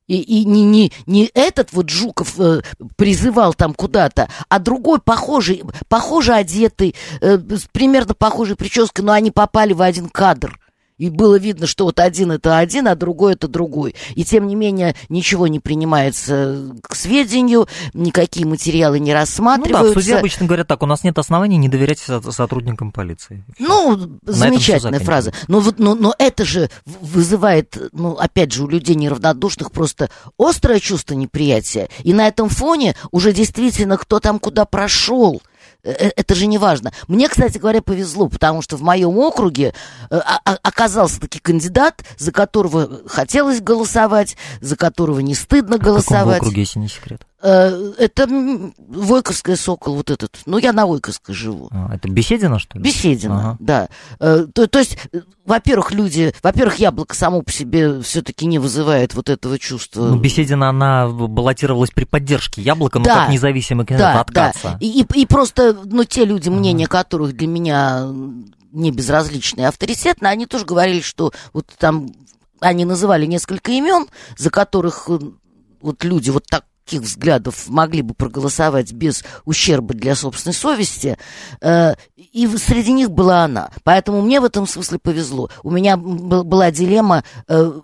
и, 0.07 0.21
и 0.21 0.45
не, 0.45 0.63
не, 0.65 0.93
не 1.07 1.31
этот 1.35 1.73
вот 1.73 1.89
Жуков 1.91 2.39
э, 2.39 2.61
призывал 2.97 3.55
там 3.55 3.75
куда-то, 3.75 4.29
а 4.49 4.59
другой 4.59 5.01
похожий, 5.01 5.63
похоже 5.89 6.35
одетый, 6.35 6.95
э, 7.21 7.39
примерно 7.73 8.15
похожей 8.15 8.57
прической, 8.57 9.05
но 9.05 9.13
они 9.13 9.31
попали 9.31 9.73
в 9.73 9.83
один 9.83 10.09
кадр. 10.09 10.59
И 10.97 11.11
было 11.11 11.37
видно, 11.37 11.67
что 11.67 11.87
вот 11.87 11.99
один 11.99 12.31
это 12.31 12.57
один, 12.57 12.87
а 12.87 12.95
другой 12.95 13.33
это 13.33 13.49
другой. 13.49 13.97
И 14.15 14.25
тем 14.25 14.47
не 14.47 14.55
менее 14.55 14.95
ничего 15.09 15.49
не 15.49 15.59
принимается 15.59 16.73
к 16.83 16.95
сведению, 16.95 17.67
никакие 17.95 18.47
материалы 18.47 19.01
не 19.01 19.13
рассматриваются. 19.13 19.89
Ну 19.89 19.95
да, 19.95 20.01
в 20.01 20.03
суде 20.03 20.17
обычно 20.17 20.47
говорят 20.47 20.69
так, 20.69 20.85
у 20.85 20.87
нас 20.87 21.03
нет 21.03 21.19
оснований 21.19 21.57
не 21.57 21.69
доверять 21.69 21.99
сотрудникам 21.99 22.93
полиции. 22.93 23.45
Ну, 23.59 23.97
На 24.23 24.33
замечательная 24.33 25.01
фраза. 25.01 25.33
Но, 25.49 25.59
вот, 25.59 25.81
но, 25.81 25.97
но 25.97 26.15
это 26.17 26.45
же 26.45 26.71
вызывает, 26.85 27.77
ну, 27.93 28.13
опять 28.13 28.53
же, 28.53 28.63
у 28.63 28.69
людей 28.69 28.95
неравнодушных 28.95 29.73
просто 29.73 30.11
острое 30.39 30.79
чувство 30.79 31.15
неприятия. 31.15 31.89
И 32.05 32.13
на 32.13 32.29
этом 32.29 32.49
фоне 32.49 32.95
уже 33.11 33.33
действительно 33.33 33.97
кто 33.97 34.21
там 34.21 34.39
куда 34.39 34.65
прошел– 34.65 35.43
это 35.85 36.35
же 36.35 36.47
не 36.47 36.59
важно. 36.59 36.93
Мне, 37.09 37.29
кстати 37.29 37.59
говоря, 37.59 37.83
повезло, 37.83 38.29
потому 38.29 38.63
что 38.63 38.77
в 38.77 38.83
моем 38.83 39.19
округе 39.19 39.75
э, 40.11 40.19
оказался 40.63 41.21
таки 41.21 41.39
кандидат, 41.39 42.05
за 42.17 42.33
которого 42.33 43.03
хотелось 43.07 43.61
голосовать, 43.61 44.37
за 44.61 44.77
которого 44.77 45.21
не 45.21 45.35
стыдно 45.35 45.79
голосовать. 45.79 46.37
В 46.37 46.39
каком 46.39 46.49
округе, 46.49 46.61
если 46.63 46.79
не 46.79 46.89
секрет? 46.89 47.27
Э, 47.47 47.93
это 47.99 48.27
Войковская 48.27 49.57
Сокол, 49.57 49.97
вот 49.97 50.11
этот. 50.11 50.39
Ну, 50.47 50.57
я 50.57 50.73
на 50.73 50.87
Войковской 50.87 51.35
живу. 51.35 51.69
А, 51.73 51.95
это 51.95 52.09
Беседина, 52.09 52.59
что 52.59 52.79
ли? 52.79 52.85
Беседина, 52.85 53.39
ага. 53.39 53.57
да. 53.61 53.89
Э, 54.19 54.47
то, 54.51 54.67
то 54.67 54.79
есть, 54.79 54.97
во-первых, 55.45 55.93
люди... 55.93 56.35
Во-первых, 56.43 56.77
яблоко 56.77 57.15
само 57.15 57.43
по 57.43 57.53
себе 57.53 58.01
все-таки 58.01 58.47
не 58.47 58.59
вызывает 58.59 59.15
вот 59.15 59.29
этого 59.29 59.59
чувства. 59.59 60.07
Ну, 60.07 60.19
Беседина, 60.19 60.71
она 60.71 61.07
баллотировалась 61.07 61.91
при 61.91 62.05
поддержке 62.05 62.63
яблока, 62.63 62.99
но 62.99 63.05
да, 63.05 63.15
как 63.25 63.29
независимый 63.29 63.85
кандидат 63.85 64.15
да, 64.15 64.21
откаться. 64.23 64.63
Да. 64.63 64.79
И, 64.81 65.03
и, 65.03 65.21
и 65.21 65.27
просто, 65.27 65.77
ну, 65.85 66.05
те 66.05 66.25
люди, 66.25 66.49
мнения 66.49 66.87
ага. 66.87 67.03
которых 67.03 67.37
для 67.37 67.47
меня 67.47 68.09
не 68.73 68.91
безразличные, 68.91 69.69
авторитетно, 69.69 70.31
они 70.31 70.47
тоже 70.47 70.65
говорили, 70.65 71.03
что 71.03 71.31
вот 71.53 71.67
там 71.79 72.09
они 72.61 72.87
называли 72.87 73.27
несколько 73.27 73.71
имен, 73.73 74.07
за 74.39 74.49
которых 74.49 75.11
вот 75.83 76.03
люди 76.03 76.31
вот 76.31 76.47
так 76.47 76.65
таких 76.85 77.03
взглядов 77.03 77.69
могли 77.69 78.03
бы 78.03 78.15
проголосовать 78.15 78.93
без 78.93 79.25
ущерба 79.45 79.95
для 79.95 80.15
собственной 80.15 80.55
совести, 80.55 81.17
э, 81.61 81.95
и 82.17 82.47
среди 82.59 82.93
них 82.93 83.11
была 83.11 83.45
она. 83.45 83.71
Поэтому 83.85 84.21
мне 84.23 84.41
в 84.41 84.45
этом 84.45 84.67
смысле 84.67 84.99
повезло. 84.99 85.51
У 85.63 85.71
меня 85.71 85.97
была 85.97 86.71
дилемма 86.71 87.25
э, 87.49 87.81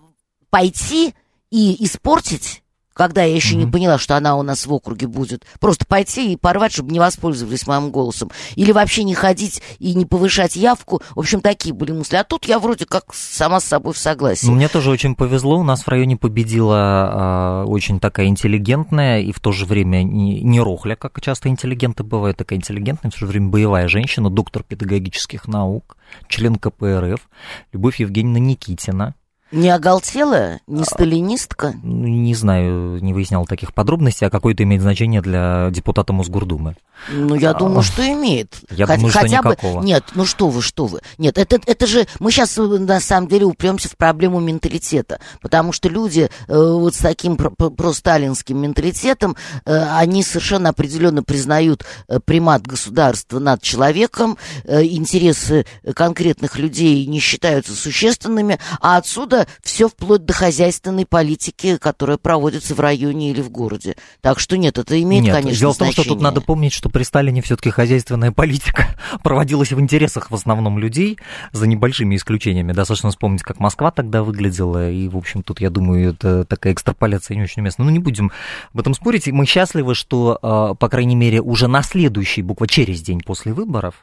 пойти 0.49 1.15
и 1.49 1.83
испортить 1.83 2.63
когда 2.93 3.23
я 3.23 3.33
еще 3.33 3.55
mm-hmm. 3.55 3.65
не 3.65 3.71
поняла, 3.71 3.97
что 3.97 4.15
она 4.15 4.35
у 4.37 4.43
нас 4.43 4.65
в 4.65 4.73
округе 4.73 5.07
будет. 5.07 5.45
Просто 5.59 5.85
пойти 5.85 6.33
и 6.33 6.37
порвать, 6.37 6.73
чтобы 6.73 6.91
не 6.91 6.99
воспользовались 6.99 7.67
моим 7.67 7.89
голосом. 7.91 8.31
Или 8.55 8.71
вообще 8.71 9.03
не 9.03 9.15
ходить 9.15 9.61
и 9.79 9.93
не 9.93 10.05
повышать 10.05 10.55
явку. 10.55 11.01
В 11.15 11.19
общем, 11.19 11.41
такие 11.41 11.73
были 11.73 11.91
мысли. 11.91 12.15
А 12.15 12.23
тут 12.23 12.45
я 12.45 12.59
вроде 12.59 12.85
как 12.85 13.13
сама 13.13 13.59
с 13.59 13.65
собой 13.65 13.93
в 13.93 13.97
согласии. 13.97 14.47
Мне 14.47 14.67
тоже 14.67 14.89
очень 14.89 15.15
повезло. 15.15 15.57
У 15.57 15.63
нас 15.63 15.83
в 15.83 15.87
районе 15.87 16.17
победила 16.17 17.63
э, 17.63 17.69
очень 17.69 17.99
такая 17.99 18.27
интеллигентная 18.27 19.21
и 19.21 19.31
в 19.31 19.39
то 19.39 19.51
же 19.51 19.65
время 19.65 20.03
не, 20.03 20.41
не 20.41 20.59
рохля, 20.59 20.95
как 20.95 21.19
часто 21.21 21.49
интеллигенты 21.49 22.03
бывают, 22.03 22.37
такая 22.37 22.59
интеллигентная, 22.59 23.11
в 23.11 23.13
то 23.13 23.19
же 23.19 23.25
время 23.25 23.49
боевая 23.49 23.87
женщина, 23.87 24.29
доктор 24.29 24.63
педагогических 24.63 25.47
наук, 25.47 25.97
член 26.27 26.55
КПРФ, 26.55 27.29
Любовь 27.71 27.99
Евгеньевна 27.99 28.39
Никитина. 28.39 29.15
Не 29.51 29.69
оголтелая? 29.69 30.61
Не 30.67 30.83
сталинистка? 30.85 31.73
Не 31.83 32.33
знаю, 32.35 33.03
не 33.03 33.13
выяснял 33.13 33.45
таких 33.45 33.73
подробностей, 33.73 34.27
а 34.27 34.29
какое 34.29 34.53
это 34.53 34.63
имеет 34.63 34.81
значение 34.81 35.21
для 35.21 35.69
депутата 35.71 36.13
Мосгордумы. 36.13 36.75
Ну, 37.09 37.35
я 37.35 37.51
а, 37.51 37.53
думаю, 37.55 37.81
что 37.81 38.07
имеет. 38.07 38.57
Я 38.69 38.85
Хоть, 38.85 38.97
думаю, 38.97 39.11
что 39.11 39.19
хотя 39.21 39.37
никакого. 39.39 39.79
Бы... 39.79 39.85
Нет, 39.85 40.03
ну 40.13 40.25
что 40.25 40.49
вы, 40.49 40.61
что 40.61 40.85
вы. 40.85 41.01
Нет, 41.17 41.37
это, 41.37 41.59
это 41.65 41.87
же... 41.87 42.05
Мы 42.19 42.31
сейчас, 42.31 42.57
э, 42.57 42.61
на 42.61 42.99
самом 42.99 43.27
деле, 43.27 43.45
упремся 43.45 43.89
в 43.89 43.97
проблему 43.97 44.39
менталитета. 44.39 45.19
Потому 45.41 45.73
что 45.73 45.89
люди 45.89 46.29
э, 46.47 46.53
вот 46.55 46.93
с 46.93 46.99
таким 46.99 47.37
просталинским 47.37 48.57
менталитетом, 48.57 49.35
э, 49.65 49.83
они 49.95 50.23
совершенно 50.23 50.69
определенно 50.69 51.23
признают 51.23 51.85
э, 52.07 52.19
примат 52.23 52.61
государства 52.67 53.39
над 53.39 53.61
человеком, 53.61 54.37
э, 54.63 54.83
интересы 54.83 55.65
конкретных 55.95 56.57
людей 56.57 57.05
не 57.07 57.19
считаются 57.19 57.73
существенными, 57.73 58.59
а 58.79 58.97
отсюда 58.97 59.40
все 59.61 59.87
вплоть 59.87 60.25
до 60.25 60.33
хозяйственной 60.33 61.05
политики, 61.05 61.77
которая 61.77 62.17
проводится 62.17 62.75
в 62.75 62.79
районе 62.79 63.31
или 63.31 63.41
в 63.41 63.49
городе. 63.49 63.95
Так 64.21 64.39
что 64.39 64.57
нет, 64.57 64.77
это 64.77 65.01
имеет, 65.01 65.25
нет, 65.25 65.35
конечно, 65.35 65.59
Дело 65.59 65.73
в 65.73 65.77
том, 65.77 65.87
значение. 65.87 66.03
что 66.05 66.13
тут 66.13 66.23
надо 66.23 66.41
помнить, 66.41 66.73
что 66.73 66.89
при 66.89 67.03
Сталине 67.03 67.41
все-таки 67.41 67.69
хозяйственная 67.69 68.31
политика 68.31 68.87
проводилась 69.23 69.71
в 69.71 69.79
интересах 69.79 70.31
в 70.31 70.35
основном 70.35 70.79
людей, 70.79 71.17
за 71.51 71.67
небольшими 71.67 72.15
исключениями. 72.15 72.71
Достаточно 72.73 73.09
вспомнить, 73.09 73.43
как 73.43 73.59
Москва 73.59 73.91
тогда 73.91 74.23
выглядела, 74.23 74.89
и, 74.89 75.07
в 75.07 75.17
общем, 75.17 75.43
тут, 75.43 75.61
я 75.61 75.69
думаю, 75.69 76.11
это 76.11 76.45
такая 76.45 76.73
экстраполяция 76.73 77.35
не 77.35 77.43
очень 77.43 77.61
уместна. 77.61 77.85
Ну, 77.85 77.91
не 77.91 77.99
будем 77.99 78.31
об 78.73 78.79
этом 78.79 78.93
спорить. 78.93 79.27
Мы 79.27 79.45
счастливы, 79.45 79.95
что, 79.95 80.39
а, 80.41 80.73
по 80.75 80.89
крайней 80.89 81.15
мере, 81.15 81.41
уже 81.41 81.67
на 81.67 81.81
следующий, 81.83 82.41
буквально 82.41 82.69
через 82.69 83.01
день 83.01 83.21
после 83.21 83.53
выборов, 83.53 83.95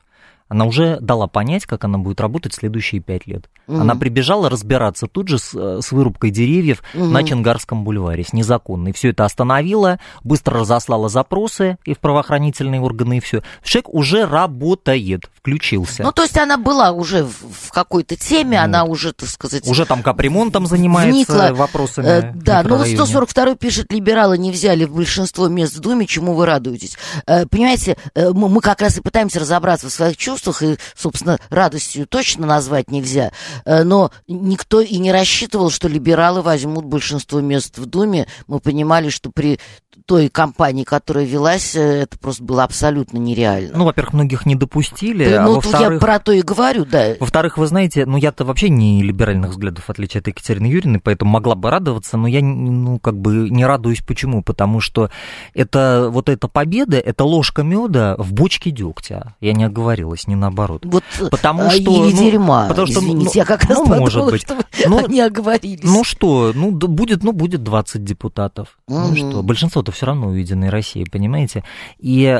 она 0.48 0.64
уже 0.64 0.98
дала 1.00 1.26
понять, 1.26 1.66
как 1.66 1.84
она 1.84 1.98
будет 1.98 2.20
работать 2.20 2.54
следующие 2.54 3.00
пять 3.00 3.26
лет. 3.26 3.48
Угу. 3.66 3.80
Она 3.80 3.94
прибежала 3.94 4.48
разбираться 4.48 5.06
тут 5.06 5.28
же 5.28 5.38
с, 5.38 5.54
э, 5.54 5.80
с 5.82 5.92
вырубкой 5.92 6.30
деревьев 6.30 6.82
угу. 6.94 7.04
на 7.04 7.22
Чингарском 7.22 7.84
бульваре, 7.84 8.24
с 8.24 8.32
незаконной. 8.32 8.92
Все 8.92 9.10
это 9.10 9.26
остановила, 9.26 10.00
быстро 10.24 10.60
разослала 10.60 11.10
запросы 11.10 11.76
и 11.84 11.92
в 11.92 11.98
правоохранительные 11.98 12.80
органы, 12.80 13.18
и 13.18 13.20
все. 13.20 13.42
Человек 13.62 13.90
уже 13.90 14.26
работает, 14.26 15.30
включился. 15.34 16.02
Ну, 16.02 16.12
то 16.12 16.22
есть 16.22 16.38
она 16.38 16.56
была 16.56 16.92
уже 16.92 17.24
в, 17.24 17.70
какой-то 17.70 18.16
теме, 18.16 18.56
вот. 18.56 18.64
она 18.64 18.84
уже, 18.84 19.12
так 19.12 19.28
сказать... 19.28 19.68
Уже 19.68 19.84
там 19.84 20.02
капремонтом 20.02 20.66
занимается 20.66 21.12
вникла. 21.12 21.50
вопросами 21.52 22.06
э, 22.06 22.32
Да, 22.34 22.62
ну 22.62 22.82
142 22.82 23.54
пишет, 23.56 23.92
либералы 23.92 24.38
не 24.38 24.50
взяли 24.50 24.86
большинство 24.86 25.48
мест 25.48 25.76
в 25.76 25.80
Думе, 25.80 26.06
чему 26.06 26.32
вы 26.32 26.46
радуетесь. 26.46 26.96
Э, 27.26 27.44
понимаете, 27.44 27.98
э, 28.14 28.30
мы 28.30 28.62
как 28.62 28.80
раз 28.80 28.96
и 28.96 29.02
пытаемся 29.02 29.40
разобраться 29.40 29.88
в 29.88 29.92
своих 29.92 30.16
чувствах, 30.16 30.37
и, 30.62 30.76
собственно, 30.94 31.38
радостью 31.50 32.06
точно 32.06 32.46
назвать 32.46 32.90
нельзя. 32.90 33.32
Э, 33.64 33.84
но 33.84 34.10
никто 34.26 34.80
и 34.80 34.98
не 34.98 35.12
рассчитывал, 35.12 35.70
что 35.70 35.88
либералы 35.88 36.42
возьмут 36.42 36.84
большинство 36.84 37.40
мест 37.40 37.78
в 37.78 37.86
Думе. 37.86 38.26
Мы 38.46 38.60
понимали, 38.60 39.08
что 39.08 39.30
при 39.30 39.58
той 40.06 40.28
кампании, 40.28 40.84
которая 40.84 41.24
велась, 41.24 41.74
э, 41.74 42.02
это 42.02 42.18
просто 42.18 42.42
было 42.44 42.64
абсолютно 42.64 43.18
нереально. 43.18 43.76
Ну, 43.76 43.84
во-первых, 43.84 44.14
многих 44.14 44.46
не 44.46 44.54
допустили. 44.54 45.28
Да, 45.28 45.42
а 45.42 45.46
ну, 45.46 45.54
во-вторых, 45.56 45.92
я 45.92 45.98
про 45.98 46.18
то 46.18 46.32
и 46.32 46.42
говорю, 46.42 46.84
да. 46.84 47.14
Во-вторых, 47.20 47.58
вы 47.58 47.66
знаете, 47.66 48.06
ну, 48.06 48.16
я-то 48.16 48.44
вообще 48.44 48.68
не 48.68 49.02
либеральных 49.02 49.50
взглядов, 49.50 49.84
в 49.84 49.90
отличие 49.90 50.20
от 50.20 50.28
Екатерины 50.28 50.66
Юрьевны, 50.66 51.00
поэтому 51.00 51.30
могла 51.32 51.54
бы 51.54 51.70
радоваться, 51.70 52.16
но 52.16 52.26
я, 52.26 52.40
ну, 52.42 52.98
как 52.98 53.18
бы 53.18 53.50
не 53.50 53.66
радуюсь. 53.66 54.00
Почему? 54.00 54.42
Потому 54.42 54.80
что 54.80 55.10
это, 55.54 56.08
вот 56.10 56.28
эта 56.28 56.48
победа, 56.48 56.98
это 56.98 57.24
ложка 57.24 57.62
меда 57.62 58.16
в 58.18 58.32
бочке 58.32 58.70
дегтя. 58.70 59.34
Я 59.40 59.52
не 59.52 59.64
оговорилась, 59.64 60.26
не 60.28 60.36
наоборот. 60.36 60.84
Вот, 60.84 61.02
потому 61.30 61.64
а, 61.64 61.70
что... 61.70 61.78
Или 61.80 61.88
ну, 61.88 62.10
дерьма, 62.12 62.68
потому 62.68 62.86
что, 62.86 63.00
извините, 63.00 63.30
ну, 63.34 63.40
я 63.40 63.44
как 63.44 63.64
раз 63.64 63.78
ну, 63.78 63.84
подумала, 63.84 64.00
может 64.00 64.24
быть. 64.26 64.42
что 64.42 64.56
ну, 64.86 65.08
не 65.08 65.20
оговорились. 65.20 65.82
Ну 65.82 66.04
что, 66.04 66.52
ну, 66.54 66.70
будет, 66.70 67.24
ну, 67.24 67.32
будет 67.32 67.62
20 67.62 68.04
депутатов. 68.04 68.78
Угу. 68.86 68.98
Ну 68.98 69.16
что, 69.16 69.42
большинство-то 69.42 69.90
все 69.90 70.06
равно 70.06 70.28
у 70.28 70.32
Единой 70.32 70.68
России, 70.68 71.04
понимаете? 71.04 71.64
И 71.98 72.24
э, 72.24 72.38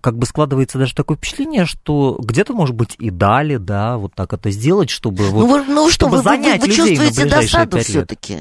как 0.00 0.16
бы 0.16 0.26
складывается 0.26 0.78
даже 0.78 0.94
такое 0.94 1.16
впечатление, 1.16 1.66
что 1.66 2.18
где-то, 2.22 2.54
может 2.54 2.74
быть, 2.74 2.94
и 2.98 3.10
дали, 3.10 3.56
да, 3.56 3.98
вот 3.98 4.14
так 4.14 4.32
это 4.32 4.50
сделать, 4.50 4.88
чтобы, 4.88 5.24
ну, 5.24 5.46
вот, 5.46 5.68
ну, 5.68 5.90
чтобы 5.90 6.18
что, 6.18 6.22
занять 6.22 6.62
вы, 6.62 6.68
вы, 6.68 6.72
вы 6.72 6.76
чувствуете 6.76 7.26
досаду 7.26 7.78
все-таки? 7.78 8.38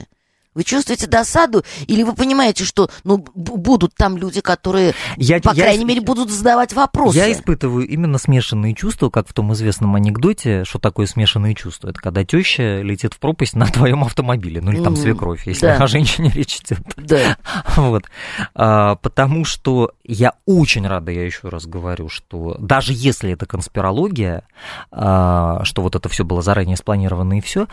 Вы 0.58 0.64
чувствуете 0.64 1.06
досаду, 1.06 1.64
или 1.86 2.02
вы 2.02 2.16
понимаете, 2.16 2.64
что 2.64 2.90
ну, 3.04 3.24
будут 3.36 3.94
там 3.94 4.18
люди, 4.18 4.42
которые, 4.42 4.96
я, 5.16 5.40
по 5.40 5.54
я, 5.54 5.66
крайней 5.66 5.84
я, 5.84 5.88
мере, 5.88 6.02
будут 6.02 6.32
задавать 6.32 6.74
вопросы? 6.74 7.16
Я 7.16 7.32
испытываю 7.32 7.88
именно 7.88 8.18
смешанные 8.18 8.74
чувства, 8.74 9.12
как 9.12 9.28
в 9.30 9.34
том 9.34 9.54
известном 9.54 9.94
анекдоте, 9.94 10.64
что 10.64 10.80
такое 10.80 11.06
смешанные 11.06 11.54
чувства. 11.54 11.90
Это 11.90 12.00
когда 12.00 12.26
теща 12.26 12.82
летит 12.82 13.14
в 13.14 13.20
пропасть 13.20 13.56
на 13.56 13.68
твоем 13.68 14.04
автомобиле, 14.04 14.60
ну 14.60 14.72
или 14.72 14.84
там 14.84 14.96
свекровь, 14.96 15.46
если 15.46 15.68
да. 15.68 15.76
о 15.80 15.86
женщине 15.86 16.32
речь 16.34 16.58
идет. 16.58 16.82
Да. 16.98 17.38
Вот. 17.76 18.06
А, 18.56 18.96
потому 18.96 19.46
что 19.46 19.92
я 20.04 20.34
очень 20.48 20.88
рада, 20.88 21.12
я 21.12 21.24
еще 21.24 21.50
раз 21.50 21.68
говорю, 21.68 22.10
что 22.10 22.56
даже 22.60 22.94
если 22.96 23.32
это 23.32 23.46
конспирология, 23.46 24.42
а, 24.90 25.64
что 25.66 25.84
вот 25.84 25.96
это 25.96 26.10
все 26.10 26.26
было 26.26 26.42
заранее 26.42 26.78
спланировано 26.78 27.38
и 27.38 27.42
все, 27.42 27.68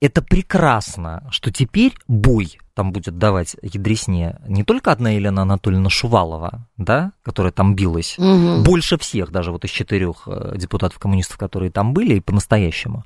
это 0.00 0.22
прекрасно, 0.22 1.26
что 1.30 1.50
теперь 1.50 1.94
бой 2.06 2.58
там 2.74 2.92
будет 2.92 3.16
давать 3.16 3.56
ядресне 3.62 4.38
не 4.46 4.62
только 4.62 4.92
одна 4.92 5.10
Елена 5.10 5.42
Анатольевна 5.42 5.88
Шувалова, 5.88 6.68
да, 6.76 7.12
которая 7.22 7.50
там 7.50 7.74
билась, 7.74 8.18
угу. 8.18 8.62
больше 8.62 8.98
всех, 8.98 9.30
даже 9.30 9.50
вот 9.50 9.64
из 9.64 9.70
четырех 9.70 10.24
э, 10.26 10.54
депутатов-коммунистов, 10.56 11.38
которые 11.38 11.70
там 11.70 11.94
были, 11.94 12.16
и 12.16 12.20
по-настоящему. 12.20 13.04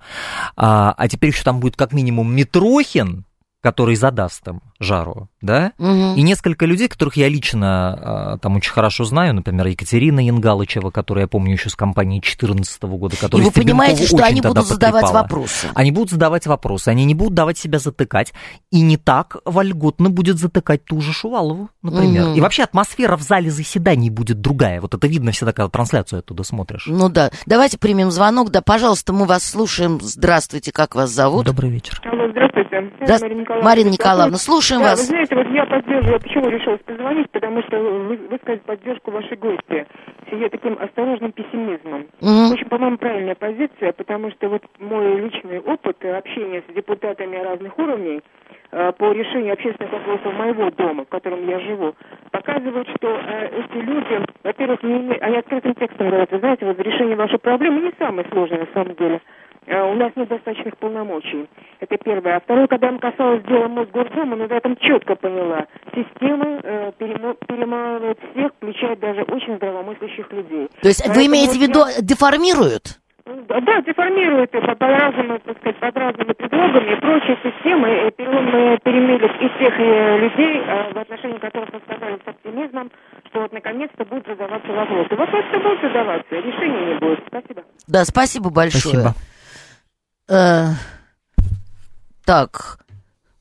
А, 0.57 0.93
а 0.97 1.09
теперь 1.09 1.31
еще 1.31 1.45
там 1.45 1.61
будет 1.61 1.77
как 1.77 1.93
минимум 1.93 2.35
Митрохин, 2.35 3.25
который 3.63 3.95
задаст 3.95 4.47
им 4.49 4.61
жару. 4.81 5.30
Да, 5.43 5.73
угу. 5.79 6.15
и 6.17 6.23
несколько 6.23 6.67
людей, 6.67 6.89
которых 6.89 7.17
я 7.17 7.29
лично 7.29 8.33
а, 8.33 8.39
там 8.39 8.57
очень 8.57 8.73
хорошо 8.73 9.05
знаю, 9.05 9.35
например, 9.35 9.67
Екатерина 9.67 10.21
Янгалычева, 10.21 10.91
которую 10.91 11.23
я 11.23 11.29
помню 11.29 11.53
еще 11.53 11.71
с 11.71 11.77
компании 11.77 12.21
2014 12.21 12.83
года, 12.83 13.17
которая 13.17 13.47
И 13.47 13.49
вы 13.49 13.53
понимаете, 13.53 14.07
что 14.07 14.23
они 14.25 14.41
будут 14.41 14.67
задавать 14.67 15.03
потрепала. 15.03 15.23
вопросы? 15.23 15.69
Они 15.75 15.93
будут 15.93 16.11
задавать 16.11 16.47
вопросы, 16.47 16.89
они 16.89 17.05
не 17.05 17.15
будут 17.15 17.35
давать 17.35 17.59
себя 17.59 17.79
затыкать, 17.79 18.33
и 18.71 18.81
не 18.81 18.97
так 18.97 19.37
вольготно 19.45 20.11
будет 20.11 20.39
затыкать 20.39 20.85
ту 20.85 21.01
же 21.01 21.13
Шувалову, 21.13 21.71
например. 21.83 22.29
Угу. 22.29 22.35
И 22.35 22.41
вообще 22.41 22.65
атмосфера 22.65 23.17
в 23.17 23.23
зале 23.23 23.51
заседаний 23.51 24.11
будет 24.11 24.41
другая, 24.41 24.81
вот 24.81 24.95
это 24.95 25.07
видно 25.07 25.33
всегда, 25.33 25.53
когда 25.53 25.71
трансляцию 25.71 26.21
оттуда 26.21 26.43
смотришь. 26.43 26.85
Ну 26.87 27.09
да, 27.09 27.31
давайте 27.47 27.79
примем 27.79 28.11
звонок, 28.11 28.51
да, 28.51 28.61
пожалуйста, 28.61 29.13
мы 29.13 29.25
вас 29.25 29.45
слушаем, 29.45 30.01
здравствуйте, 30.03 30.73
как 30.73 30.95
вас 30.95 31.11
зовут? 31.11 31.47
Добрый 31.47 31.71
вечер. 31.71 32.01
Алло, 32.05 32.29
здравствуйте. 32.31 32.71
Здравствуйте. 33.03 33.35
Марина 33.35 33.41
Николаевна, 33.41 33.71
Марина 33.71 33.89
Николаевна 33.91 34.39
слушаем 34.39 34.83
да, 34.83 34.91
вас. 34.91 35.01
Вы 35.01 35.07
знаете, 35.07 35.30
знаете, 35.31 35.37
вот 35.37 35.55
я 35.55 35.67
поддерживаю, 35.67 36.21
почему 36.21 36.49
решилась 36.49 36.81
позвонить, 36.81 37.31
потому 37.31 37.63
что 37.63 37.79
вы 37.79 38.17
высказать 38.17 38.63
поддержку 38.63 39.11
вашей 39.11 39.37
гости 39.37 39.87
с 40.29 40.33
ее 40.33 40.49
таким 40.49 40.77
осторожным 40.81 41.33
пессимизмом. 41.33 42.07
Угу. 42.21 42.53
Очень, 42.55 42.69
по-моему, 42.69 42.99
правильная 42.99 43.35
позиция, 43.35 43.93
потому 43.93 44.31
что 44.33 44.49
вот 44.49 44.63
мой 44.79 45.21
личный 45.21 45.61
опыт 45.61 46.05
общения 46.05 46.63
с 46.69 46.75
депутатами 46.75 47.37
разных 47.37 47.79
уровней 47.79 48.21
э, 48.73 48.93
по 48.93 49.13
решению 49.13 49.55
общественных 49.55 49.93
вопросов 49.93 50.35
моего 50.35 50.71
дома, 50.71 51.05
в 51.05 51.09
котором 51.09 51.47
я 51.49 51.61
живу, 51.61 51.95
показывает, 52.31 52.89
что 52.97 53.09
э, 53.09 53.49
эти 53.49 53.85
люди, 53.85 54.25
во-первых, 54.43 54.83
не 54.83 55.15
они 55.19 55.37
открытым 55.37 55.75
текстом 55.75 56.09
говорят, 56.09 56.31
вы 56.31 56.39
знаете, 56.39 56.67
вот 56.67 56.79
решение 56.81 57.17
вашей 57.17 57.39
проблемы 57.39 57.83
не 57.83 57.93
самое 57.99 58.27
сложное 58.31 58.61
на 58.61 58.69
самом 58.73 58.95
деле. 58.97 59.21
Э, 59.67 59.83
у 59.83 59.95
нас 59.95 60.13
нет 60.17 60.29
достаточных 60.29 60.77
полномочий. 60.79 61.49
Это 61.81 61.97
первое. 61.99 62.37
А 62.37 62.41
второе, 62.41 62.67
когда 62.67 62.89
она 62.89 62.99
касалась 62.99 63.43
дела 63.45 63.69
Мосгордума, 63.69 64.37
ну, 64.37 64.47
я 64.49 64.61
там 64.61 64.77
четко 64.77 65.17
поняла. 65.17 65.67
Системы 65.95 66.61
э, 66.63 66.93
перемалывают 66.99 68.19
всех, 68.33 68.53
включая 68.57 68.97
даже 68.97 69.23
очень 69.23 69.57
здравомыслящих 69.57 70.33
людей. 70.33 70.69
То 70.81 70.89
есть 70.89 71.03
Поэтому 71.05 71.21
вы 71.21 71.27
имеете 71.27 71.59
в 71.59 71.63
виду, 71.63 71.81
я... 71.81 72.01
деформируют? 72.01 73.01
Да, 73.49 73.83
деформируют 73.83 74.51
по, 74.51 74.61
по 74.61 74.87
разным, 74.87 75.39
так 75.41 75.59
сказать, 75.59 75.77
под 75.77 75.97
разными 75.97 76.33
предлогами 76.33 76.93
и 76.93 76.97
прочие 76.97 77.39
системы 77.45 78.09
и 78.09 78.11
перемелют 78.11 79.31
и 79.41 79.49
тех 79.59 79.79
и 79.79 80.21
людей, 80.21 80.63
э, 80.67 80.93
в 80.93 80.99
отношении 80.99 81.39
которых 81.39 81.71
вы 81.73 81.81
сказали 81.87 82.19
с 82.25 82.29
оптимизмом, 82.29 82.91
что 83.29 83.43
вот 83.43 83.53
наконец-то 83.53 84.05
будут 84.07 84.27
задаваться 84.27 84.73
вопросы. 84.73 85.15
Вопросы 85.15 85.59
будут 85.63 85.81
задаваться, 85.83 86.35
решения 86.35 86.95
не 86.95 86.99
будет. 86.99 87.23
Спасибо. 87.29 87.63
Да, 87.87 88.05
спасибо 88.05 88.51
большое. 88.51 88.95
Спасибо. 88.95 89.30
Э, 90.33 90.75
так, 92.25 92.79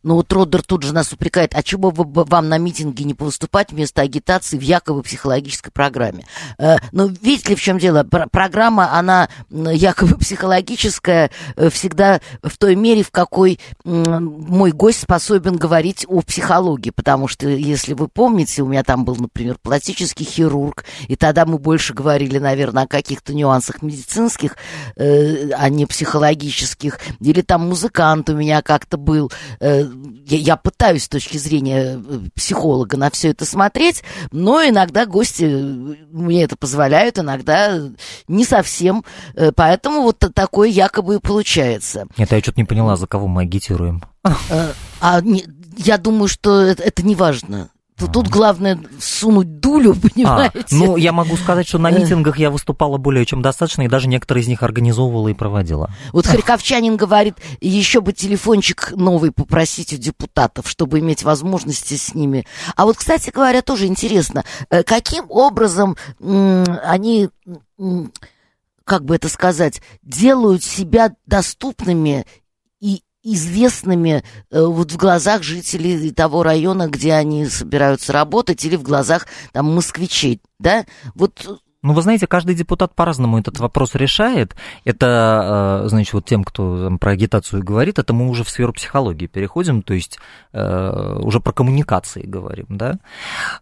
ну 0.03 0.15
вот 0.15 0.31
Роддер 0.31 0.63
тут 0.63 0.83
же 0.83 0.93
нас 0.93 1.11
упрекает, 1.11 1.53
а 1.53 1.63
чего 1.63 1.91
бы 1.91 2.23
вам 2.23 2.49
на 2.49 2.57
митинге 2.57 3.03
не 3.03 3.13
выступать 3.13 3.71
вместо 3.71 4.01
агитации 4.01 4.57
в 4.57 4.61
якобы 4.61 5.03
психологической 5.03 5.71
программе? 5.71 6.25
Э, 6.57 6.77
но 6.91 7.07
видите 7.07 7.49
ли, 7.49 7.55
в 7.55 7.61
чем 7.61 7.77
дело? 7.79 8.03
программа, 8.31 8.97
она 8.97 9.29
якобы 9.49 10.17
психологическая 10.17 11.31
э, 11.55 11.69
всегда 11.69 12.21
в 12.43 12.57
той 12.57 12.75
мере, 12.75 13.03
в 13.03 13.11
какой 13.11 13.59
мой 13.83 14.71
гость 14.71 15.01
способен 15.01 15.57
говорить 15.57 16.05
о 16.07 16.21
психологии. 16.21 16.91
Потому 16.91 17.27
что, 17.27 17.47
если 17.47 17.93
вы 17.93 18.07
помните, 18.07 18.61
у 18.61 18.67
меня 18.67 18.83
там 18.83 19.05
был, 19.05 19.15
например, 19.15 19.57
пластический 19.61 20.25
хирург, 20.25 20.85
и 21.07 21.15
тогда 21.15 21.45
мы 21.45 21.57
больше 21.57 21.93
говорили, 21.93 22.39
наверное, 22.39 22.83
о 22.83 22.87
каких-то 22.87 23.33
нюансах 23.33 23.81
медицинских, 23.81 24.55
э, 24.95 25.51
а 25.51 25.69
не 25.69 25.85
психологических. 25.85 26.99
Или 27.19 27.41
там 27.41 27.67
музыкант 27.67 28.29
у 28.29 28.35
меня 28.35 28.61
как-то 28.61 28.97
был 28.97 29.31
я, 30.25 30.37
я 30.37 30.55
пытаюсь 30.57 31.03
с 31.03 31.09
точки 31.09 31.37
зрения 31.37 32.01
э, 32.03 32.19
психолога 32.35 32.97
на 32.97 33.09
все 33.09 33.29
это 33.29 33.45
смотреть, 33.45 34.03
но 34.31 34.63
иногда 34.63 35.05
гости 35.05 35.43
э, 35.43 35.95
мне 36.11 36.43
это 36.43 36.55
позволяют, 36.55 37.19
иногда 37.19 37.79
не 38.27 38.45
совсем. 38.45 39.03
Э, 39.35 39.51
поэтому 39.51 40.01
вот 40.01 40.19
такое 40.33 40.69
якобы 40.69 41.15
и 41.15 41.19
получается. 41.19 42.07
Нет, 42.17 42.31
я 42.31 42.39
что-то 42.39 42.59
не 42.59 42.65
поняла, 42.65 42.95
за 42.95 43.07
кого 43.07 43.27
мы 43.27 43.43
агитируем. 43.43 44.03
А 45.01 45.21
не, 45.21 45.45
я 45.77 45.97
думаю, 45.97 46.27
что 46.27 46.61
это, 46.61 46.83
это 46.83 47.03
не 47.03 47.15
важно. 47.15 47.69
Тут 48.07 48.27
главное 48.27 48.79
сунуть 48.99 49.59
дулю, 49.59 49.95
понимаете? 50.15 50.59
А, 50.59 50.65
ну, 50.71 50.97
я 50.97 51.11
могу 51.11 51.35
сказать, 51.37 51.67
что 51.67 51.77
на 51.77 51.91
митингах 51.91 52.37
я 52.37 52.49
выступала 52.49 52.97
более 52.97 53.25
чем 53.25 53.41
достаточно, 53.41 53.83
и 53.83 53.87
даже 53.87 54.07
некоторые 54.07 54.43
из 54.43 54.47
них 54.47 54.63
организовывала 54.63 55.29
и 55.29 55.33
проводила. 55.33 55.91
Вот 56.11 56.25
Харьковчанин 56.25 56.97
говорит, 56.97 57.35
еще 57.61 58.01
бы 58.01 58.13
телефончик 58.13 58.93
новый 58.95 59.31
попросить 59.31 59.93
у 59.93 59.97
депутатов, 59.97 60.69
чтобы 60.69 60.99
иметь 60.99 61.23
возможности 61.23 61.95
с 61.95 62.13
ними. 62.13 62.45
А 62.75 62.85
вот, 62.85 62.97
кстати 62.97 63.29
говоря, 63.29 63.61
тоже 63.61 63.87
интересно, 63.87 64.43
э, 64.69 64.83
каким 64.83 65.25
образом 65.29 65.97
они 66.19 67.29
как 68.89 69.05
бы 69.05 69.15
это 69.15 69.29
сказать, 69.29 69.81
делают 70.01 70.63
себя 70.63 71.15
доступными 71.27 72.25
известными 73.23 74.23
э, 74.51 74.61
вот 74.63 74.91
в 74.91 74.97
глазах 74.97 75.43
жителей 75.43 76.11
того 76.11 76.43
района, 76.43 76.87
где 76.87 77.13
они 77.13 77.47
собираются 77.47 78.13
работать, 78.13 78.63
или 78.65 78.75
в 78.75 78.83
глазах 78.83 79.27
там 79.51 79.73
москвичей, 79.73 80.41
да? 80.59 80.85
Вот 81.15 81.61
ну, 81.81 81.93
вы 81.93 82.01
знаете, 82.01 82.27
каждый 82.27 82.55
депутат 82.55 82.93
по-разному 82.93 83.39
этот 83.39 83.59
вопрос 83.59 83.95
решает. 83.95 84.53
Это, 84.83 85.81
э, 85.85 85.87
значит, 85.89 86.13
вот 86.13 86.25
тем, 86.25 86.43
кто 86.43 86.85
там, 86.85 86.99
про 86.99 87.11
агитацию 87.11 87.63
говорит, 87.63 87.99
это 87.99 88.13
мы 88.13 88.27
уже 88.27 88.43
в 88.43 88.49
сферу 88.49 88.73
психологии 88.73 89.27
переходим, 89.27 89.81
то 89.81 89.93
есть 89.93 90.19
э, 90.51 91.17
уже 91.21 91.39
про 91.39 91.53
коммуникации 91.53 92.23
говорим, 92.25 92.65
да. 92.69 92.99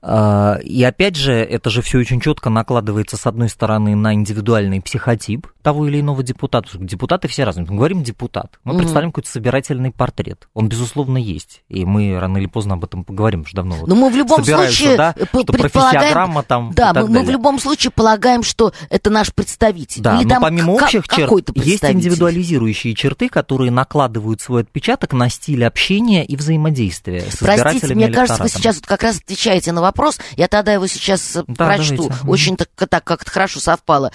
Э, 0.02 0.60
и 0.64 0.84
опять 0.84 1.16
же, 1.16 1.34
это 1.34 1.70
же 1.70 1.84
все 1.84 2.00
очень 2.00 2.20
четко 2.20 2.50
накладывается, 2.50 3.18
с 3.18 3.28
одной 3.28 3.50
стороны, 3.50 3.96
на 3.96 4.16
индивидуальный 4.16 4.82
психотип 4.82 5.48
того 5.62 5.86
или 5.88 6.00
иного 6.00 6.24
депутата. 6.24 6.70
Депутаты 6.80 7.28
все 7.28 7.44
разные. 7.44 7.68
Мы 7.70 7.76
говорим 7.76 8.02
депутат, 8.02 8.58
мы 8.64 8.74
mm-hmm. 8.74 8.78
представляем 8.78 9.12
какой-то 9.12 9.30
собирательный 9.30 9.92
портрет. 9.92 10.48
Он, 10.56 10.70
безусловно, 10.70 11.18
есть. 11.18 11.62
И 11.68 11.86
мы 11.86 12.18
рано 12.20 12.38
или 12.38 12.48
поздно 12.48 12.76
об 12.76 12.86
этом 12.86 13.04
поговорим 13.04 13.42
уже 13.42 13.54
давно. 13.54 13.76
Но 13.86 13.94
мы 13.94 14.10
в 14.10 14.16
любом 14.16 14.44
случае 14.44 14.98
да, 14.98 15.14
что 15.14 15.44
профессиограмма 15.44 16.42
там 16.44 16.72
Да, 16.74 16.94
мы, 16.94 17.08
мы 17.08 17.24
в 17.24 17.30
любом 17.30 17.60
случае 17.60 17.92
полагаем, 18.08 18.42
что 18.42 18.72
это 18.90 19.10
наш 19.10 19.34
представитель. 19.34 20.02
Да, 20.02 20.16
Или 20.16 20.24
но 20.24 20.30
там 20.30 20.44
помимо 20.44 20.72
общих 20.72 21.06
черт 21.10 21.30
есть 21.56 21.84
индивидуализирующие 21.84 22.96
черты, 22.96 23.28
которые 23.28 23.70
накладывают 23.70 24.40
свой 24.40 24.62
отпечаток 24.62 25.12
на 25.12 25.30
стиль 25.30 25.66
общения 25.66 26.26
и 26.26 26.38
взаимодействия 26.38 27.26
с 27.30 27.38
Простите, 27.38 27.94
мне 27.96 28.08
кажется, 28.08 28.42
вы 28.42 28.50
сейчас 28.50 28.78
вот 28.78 28.86
как 28.86 29.04
раз 29.04 29.18
отвечаете 29.18 29.74
на 29.74 29.82
вопрос. 29.82 30.20
Я 30.38 30.48
тогда 30.48 30.72
его 30.72 30.88
сейчас 30.88 31.36
э, 31.36 31.44
да, 31.48 31.66
прочту. 31.66 32.08
Давайте. 32.08 32.28
Очень 32.28 32.56
так, 32.56 32.70
так 32.90 33.04
как-то 33.04 33.30
хорошо 33.30 33.60
совпало. 33.60 34.14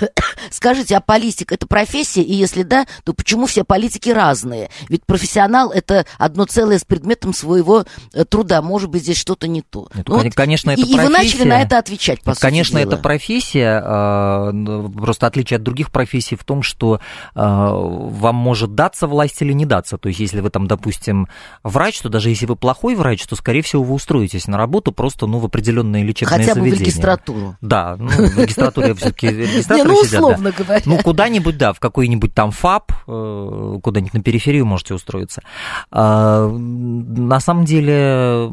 Скажите, 0.50 0.96
а 0.96 1.00
политик 1.00 1.52
это 1.52 1.66
профессия? 1.66 2.22
И 2.22 2.34
если 2.34 2.62
да, 2.62 2.86
то 3.04 3.14
почему 3.14 3.46
все 3.46 3.64
политики 3.64 4.10
разные? 4.10 4.68
Ведь 4.90 5.06
профессионал 5.06 5.70
это 5.70 6.04
одно 6.18 6.44
целое 6.44 6.78
с 6.78 6.84
предметом 6.84 7.32
своего 7.32 7.86
э, 8.12 8.24
труда. 8.26 8.60
Может 8.60 8.90
быть, 8.90 9.02
здесь 9.02 9.16
что-то 9.16 9.48
не 9.48 9.62
то. 9.62 9.88
Нет, 9.94 10.08
ну, 10.08 10.22
конечно, 10.34 10.72
это 10.72 10.80
и, 10.80 10.84
профессия. 10.84 11.02
и 11.02 11.06
вы 11.06 11.12
начали 11.12 11.44
на 11.44 11.62
это 11.62 11.78
отвечать, 11.78 12.20
по 12.22 12.34
Конечно, 12.34 12.78
дела. 12.78 12.92
это 12.92 12.96
профессия, 12.98 13.13
а, 13.62 14.52
просто 14.94 15.26
отличие 15.26 15.56
от 15.56 15.62
других 15.62 15.90
профессий 15.90 16.36
в 16.36 16.44
том, 16.44 16.62
что 16.62 17.00
а, 17.34 17.72
вам 17.72 18.34
может 18.34 18.74
даться 18.74 19.06
власть 19.06 19.40
или 19.42 19.52
не 19.52 19.66
даться. 19.66 19.98
То 19.98 20.08
есть, 20.08 20.20
если 20.20 20.40
вы 20.40 20.50
там, 20.50 20.66
допустим, 20.66 21.28
врач, 21.62 22.00
то 22.00 22.08
даже 22.08 22.30
если 22.30 22.46
вы 22.46 22.56
плохой 22.56 22.94
врач, 22.94 23.26
то, 23.26 23.36
скорее 23.36 23.62
всего, 23.62 23.82
вы 23.82 23.94
устроитесь 23.94 24.46
на 24.46 24.56
работу 24.56 24.92
просто 24.92 25.26
ну, 25.26 25.38
в 25.38 25.46
определенное 25.46 26.02
лечебное 26.02 26.38
Хотя 26.38 26.54
заведение. 26.54 26.72
бы 26.72 26.76
в 26.76 26.80
регистратуру. 26.80 27.56
Да, 27.60 27.96
ну, 27.98 28.08
в 28.08 28.38
регистратуре 28.38 28.94
все-таки 28.94 29.26
регистраторы 29.28 29.88
ну, 29.88 30.04
сидят. 30.04 30.20
условно 30.20 30.52
говоря. 30.56 30.82
Ну, 30.86 30.98
куда-нибудь, 30.98 31.58
да, 31.58 31.72
в 31.72 31.80
какой-нибудь 31.80 32.34
там 32.34 32.50
ФАП, 32.50 32.92
э, 33.06 33.78
куда-нибудь 33.82 34.14
на 34.14 34.22
периферию 34.22 34.66
можете 34.66 34.94
устроиться. 34.94 35.42
А, 35.90 36.48
на 36.48 37.40
самом 37.40 37.64
деле 37.64 38.50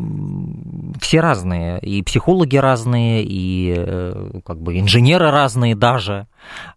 все 1.00 1.20
разные, 1.22 1.80
и 1.80 2.02
психологи 2.04 2.58
разные, 2.58 3.24
и 3.24 3.74
э, 3.78 4.40
как 4.52 4.62
бы 4.62 4.78
инженеры 4.80 5.32
разные 5.32 5.76
даже. 5.76 6.28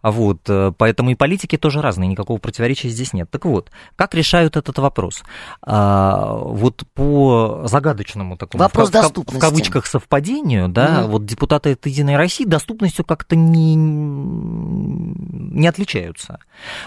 Вот, 0.03 0.41
э, 0.49 0.73
поэтому 0.77 1.11
и 1.11 1.15
политики 1.15 1.57
тоже 1.57 1.83
разные, 1.83 2.09
никакого 2.09 2.39
противоречия 2.39 2.89
здесь 2.89 3.13
нет. 3.13 3.29
Так 3.31 3.45
вот, 3.47 3.71
как 3.97 4.15
решают 4.15 4.57
этот 4.57 4.79
вопрос? 4.79 5.25
А, 5.63 6.35
вот 6.35 6.85
по 6.95 7.63
загадочному 7.65 8.37
такому 8.37 8.63
вопрос 8.63 8.91
в, 8.91 8.93
доступности. 8.93 9.37
в 9.37 9.41
кавычках 9.41 9.87
совпадению, 9.87 10.69
да, 10.69 11.03
угу. 11.03 11.13
вот 11.13 11.27
депутаты 11.27 11.73
от 11.73 11.85
Единой 11.87 12.17
России 12.17 12.45
доступностью 12.45 13.05
как-то 13.05 13.35
не, 13.35 13.75
не 13.75 15.67
отличаются. 15.67 16.39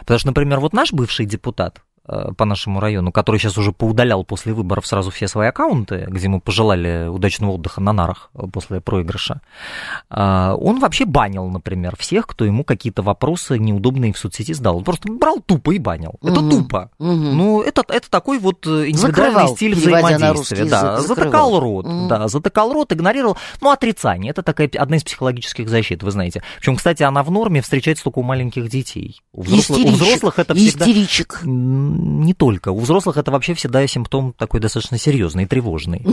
Потому 0.02 0.20
что, 0.20 0.28
например, 0.30 0.60
вот 0.62 0.72
наш 0.74 0.94
бывший 0.94 1.26
депутат, 1.26 1.82
по 2.38 2.46
нашему 2.46 2.80
району, 2.80 3.12
который 3.12 3.40
сейчас 3.40 3.58
уже 3.58 3.72
поудалял 3.72 4.24
после 4.24 4.54
выборов 4.54 4.88
сразу 4.88 5.12
все 5.12 5.28
свои 5.28 5.50
аккаунты, 5.50 6.06
где 6.08 6.28
мы 6.28 6.40
пожелали 6.40 7.08
удачного 7.08 7.52
отдыха 7.52 7.82
на 7.82 7.94
нарах 7.94 8.32
после 8.54 8.82
проигрыша, 8.82 9.42
он 10.10 10.80
вообще 10.80 11.06
банил, 11.06 11.48
например, 11.48 11.96
всех, 11.98 12.28
кто 12.28 12.46
ему 12.46 12.64
какие-то 12.64 13.02
вопросы 13.02 13.58
неудобные 13.58 14.14
в 14.14 14.18
соцсети 14.18 14.54
задал. 14.54 14.78
Он 14.78 14.84
просто 14.84 15.12
брал 15.12 15.42
тупо 15.46 15.72
и 15.72 15.80
банил. 15.80 16.16
Это 16.22 16.40
угу. 16.40 16.50
тупо. 16.50 16.92
Угу. 17.00 17.08
Ну, 17.10 17.62
это, 17.62 17.84
это 17.90 18.10
такой 18.10 18.40
вот 18.40 18.66
индивидуальный 18.66 18.98
Закрывал, 18.98 19.56
стиль 19.56 19.76
взаимодействия. 19.76 20.66
Да, 20.66 21.00
затыкал 21.02 21.60
рот, 21.60 21.86
угу. 21.86 22.08
да, 22.08 22.28
затыкал 22.28 22.74
рот, 22.74 22.94
игнорировал. 22.94 23.38
Ну, 23.62 23.72
отрицание. 23.72 24.32
Это 24.32 24.44
такая 24.44 24.70
одна 24.78 24.98
из 24.98 25.04
психологических 25.04 25.70
защит, 25.70 26.04
вы 26.04 26.12
знаете. 26.12 26.44
Причем, 26.60 26.76
кстати, 26.76 27.04
она 27.04 27.24
в 27.24 27.32
норме 27.32 27.62
встречается 27.62 28.04
только 28.04 28.20
у 28.20 28.24
маленьких 28.24 28.70
детей. 28.70 29.22
У 29.34 29.42
взрослых, 29.42 29.86
у 29.86 29.90
взрослых 29.90 30.40
это 30.40 30.54
всегда... 30.56 30.86
Истеричек. 30.86 31.42
Не 32.00 32.36
только. 32.36 32.70
У 32.70 32.80
взрослых 32.80 33.18
это 33.18 33.32
вообще 33.32 33.56
всегда 33.56 33.86
симптом 33.88 34.34
такой 34.34 34.60
достаточно 34.60 35.00
серьезный 35.00 35.44
и 35.44 35.48
тревожный. 35.48 36.06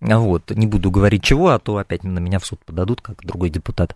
Вот. 0.00 0.50
Не 0.50 0.66
буду 0.66 0.90
говорить 0.90 1.22
чего, 1.22 1.50
а 1.50 1.58
то 1.58 1.76
опять 1.76 2.04
на 2.04 2.18
меня 2.18 2.38
в 2.38 2.46
суд 2.46 2.58
подадут, 2.64 3.02
как 3.02 3.24
другой 3.24 3.50
депутат. 3.50 3.94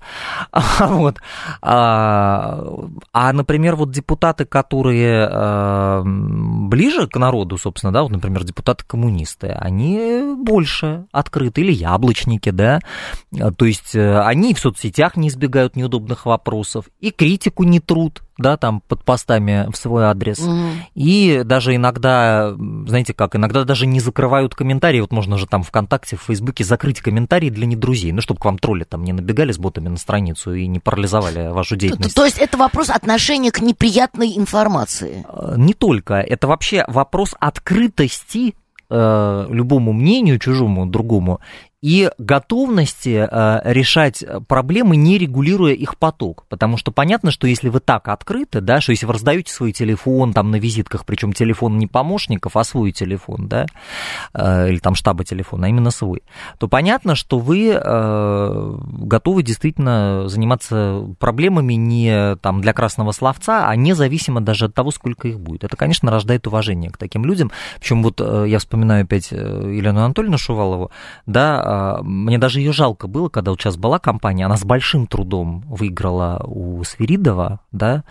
Вот. 0.81 1.19
А, 1.63 2.65
а 3.13 3.33
например, 3.33 3.77
вот 3.77 3.91
депутаты, 3.91 4.45
которые 4.45 5.29
а, 5.31 6.03
ближе 6.05 7.07
к 7.07 7.17
народу, 7.17 7.57
собственно, 7.59 7.93
да, 7.93 8.03
вот, 8.03 8.11
например, 8.11 8.45
депутаты-коммунисты, 8.45 9.49
они 9.49 10.35
больше 10.37 11.07
открыты, 11.13 11.63
или 11.63 11.73
яблочники, 11.73 12.51
да, 12.51 12.81
то 13.57 13.65
есть 13.65 13.95
э, 13.95 14.21
они 14.21 14.55
в 14.55 14.59
соцсетях 14.59 15.17
не 15.17 15.29
избегают 15.29 15.77
неудобных 15.77 16.27
вопросов, 16.27 16.87
и 17.01 17.11
критику 17.11 17.65
не 17.65 17.81
трут, 17.81 18.23
да, 18.41 18.57
там 18.57 18.83
под 18.89 19.05
постами 19.05 19.67
в 19.71 19.77
свой 19.77 20.05
адрес. 20.05 20.41
Угу. 20.41 20.67
И 20.95 21.43
даже 21.45 21.75
иногда, 21.75 22.55
знаете 22.87 23.15
как, 23.15 23.37
иногда 23.37 23.65
даже 23.65 23.87
не 23.87 24.01
закрывают 24.01 24.55
комментарии. 24.55 25.01
Вот 25.01 25.13
можно 25.13 25.39
же 25.39 25.47
там 25.47 25.63
ВКонтакте, 25.63 26.17
в 26.17 26.23
Фейсбуке 26.23 26.65
закрыть 26.65 27.01
комментарии 27.01 27.51
для 27.51 27.67
недрузей, 27.67 28.13
ну, 28.13 28.21
чтобы 28.21 28.41
к 28.41 28.45
вам 28.45 28.59
тролли 28.59 28.85
там 28.85 29.05
не 29.05 29.13
набегали 29.13 29.53
с 29.53 29.59
ботами 29.59 29.89
на 29.89 29.97
страницу 29.97 30.55
и 30.55 30.67
не 30.67 30.79
парализовали 30.79 31.49
вашу 31.49 31.77
деятельность. 31.77 32.15
То, 32.15 32.23
то 32.23 32.27
есть 32.27 32.39
это 32.39 32.57
вопрос 32.57 32.91
отношения 32.91 33.51
к 33.51 33.61
неприятной 33.61 34.37
информации? 34.37 35.25
Э, 35.29 35.55
не 35.57 35.75
только. 35.75 36.15
Это 36.15 36.47
вообще 36.47 36.85
вопрос 36.89 37.35
открытости 37.39 38.55
э, 38.89 39.47
любому 39.51 39.93
мнению, 39.93 40.39
чужому, 40.39 40.87
другому, 40.87 41.41
и 41.83 42.11
готовности 42.19 43.27
э, 43.31 43.61
решать 43.65 44.23
проблемы, 44.47 44.97
не 44.97 45.17
регулируя 45.17 45.73
их 45.73 45.97
поток. 45.97 46.45
Потому 46.49 46.77
что 46.77 46.93
понятно, 46.93 47.31
что 47.31 47.47
если 47.47 47.71
вы 47.71 47.81
так 47.81 48.09
открыты, 48.09 48.61
да, 48.61 48.83
что 48.83 48.93
если 48.93 49.07
вы 49.07 49.15
раздаете 49.15 49.53
свой 49.53 49.73
телефон 49.73 50.35
там 50.35 50.51
на 50.51 50.57
визитках, 50.57 51.07
причем 51.07 51.33
телефон 51.33 51.79
не 51.79 51.87
помощников, 51.87 52.57
а 52.57 52.65
свой 52.65 52.93
телефон, 52.93 53.49
да, 53.49 53.67
э, 54.35 54.69
или 54.69 54.79
там 54.79 54.95
штаба 54.95 55.25
телефона, 55.25 55.67
а 55.67 55.71
именно 55.71 55.91
свой, 55.91 56.23
то 56.59 56.69
понятно, 56.69 57.15
что 57.15 57.39
вы 57.39 57.71
э, 57.71 58.75
готовы 59.03 59.43
действительно 59.43 60.29
заниматься 60.29 61.07
проблемами 61.19 61.75
не 61.75 62.37
там 62.37 62.61
для 62.61 62.75
красного 62.75 63.13
словца, 63.13 63.69
а 63.69 63.75
независимо 63.75 64.43
даже 64.43 64.67
от 64.67 64.75
того, 64.75 64.91
сколько 64.91 65.29
их 65.29 65.41
будет. 65.41 65.65
Это, 65.65 65.77
конечно, 65.79 66.11
рождает 66.11 66.47
уважение 66.47 66.91
к 66.91 66.99
таким 66.99 67.25
людям. 67.25 67.51
Причем 67.79 68.03
вот 68.03 68.21
я 68.21 68.59
вспоминаю 68.59 69.05
опять 69.05 69.33
Елену 69.33 70.05
Анатольевну 70.05 70.37
Шувалову, 70.37 70.91
да, 71.25 71.70
а, 71.71 72.03
мне 72.03 72.37
даже 72.37 72.59
ее 72.59 72.73
жалко 72.73 73.07
было, 73.07 73.29
когда 73.29 73.53
вот 73.53 73.61
сейчас 73.61 73.77
была 73.77 74.01
компания, 74.01 74.45
она 74.45 74.57
с 74.57 74.65
большим 74.65 75.07
трудом 75.07 75.63
выиграла 75.69 76.43
у 76.45 76.83
Свиридова, 76.83 77.61
да, 77.71 78.03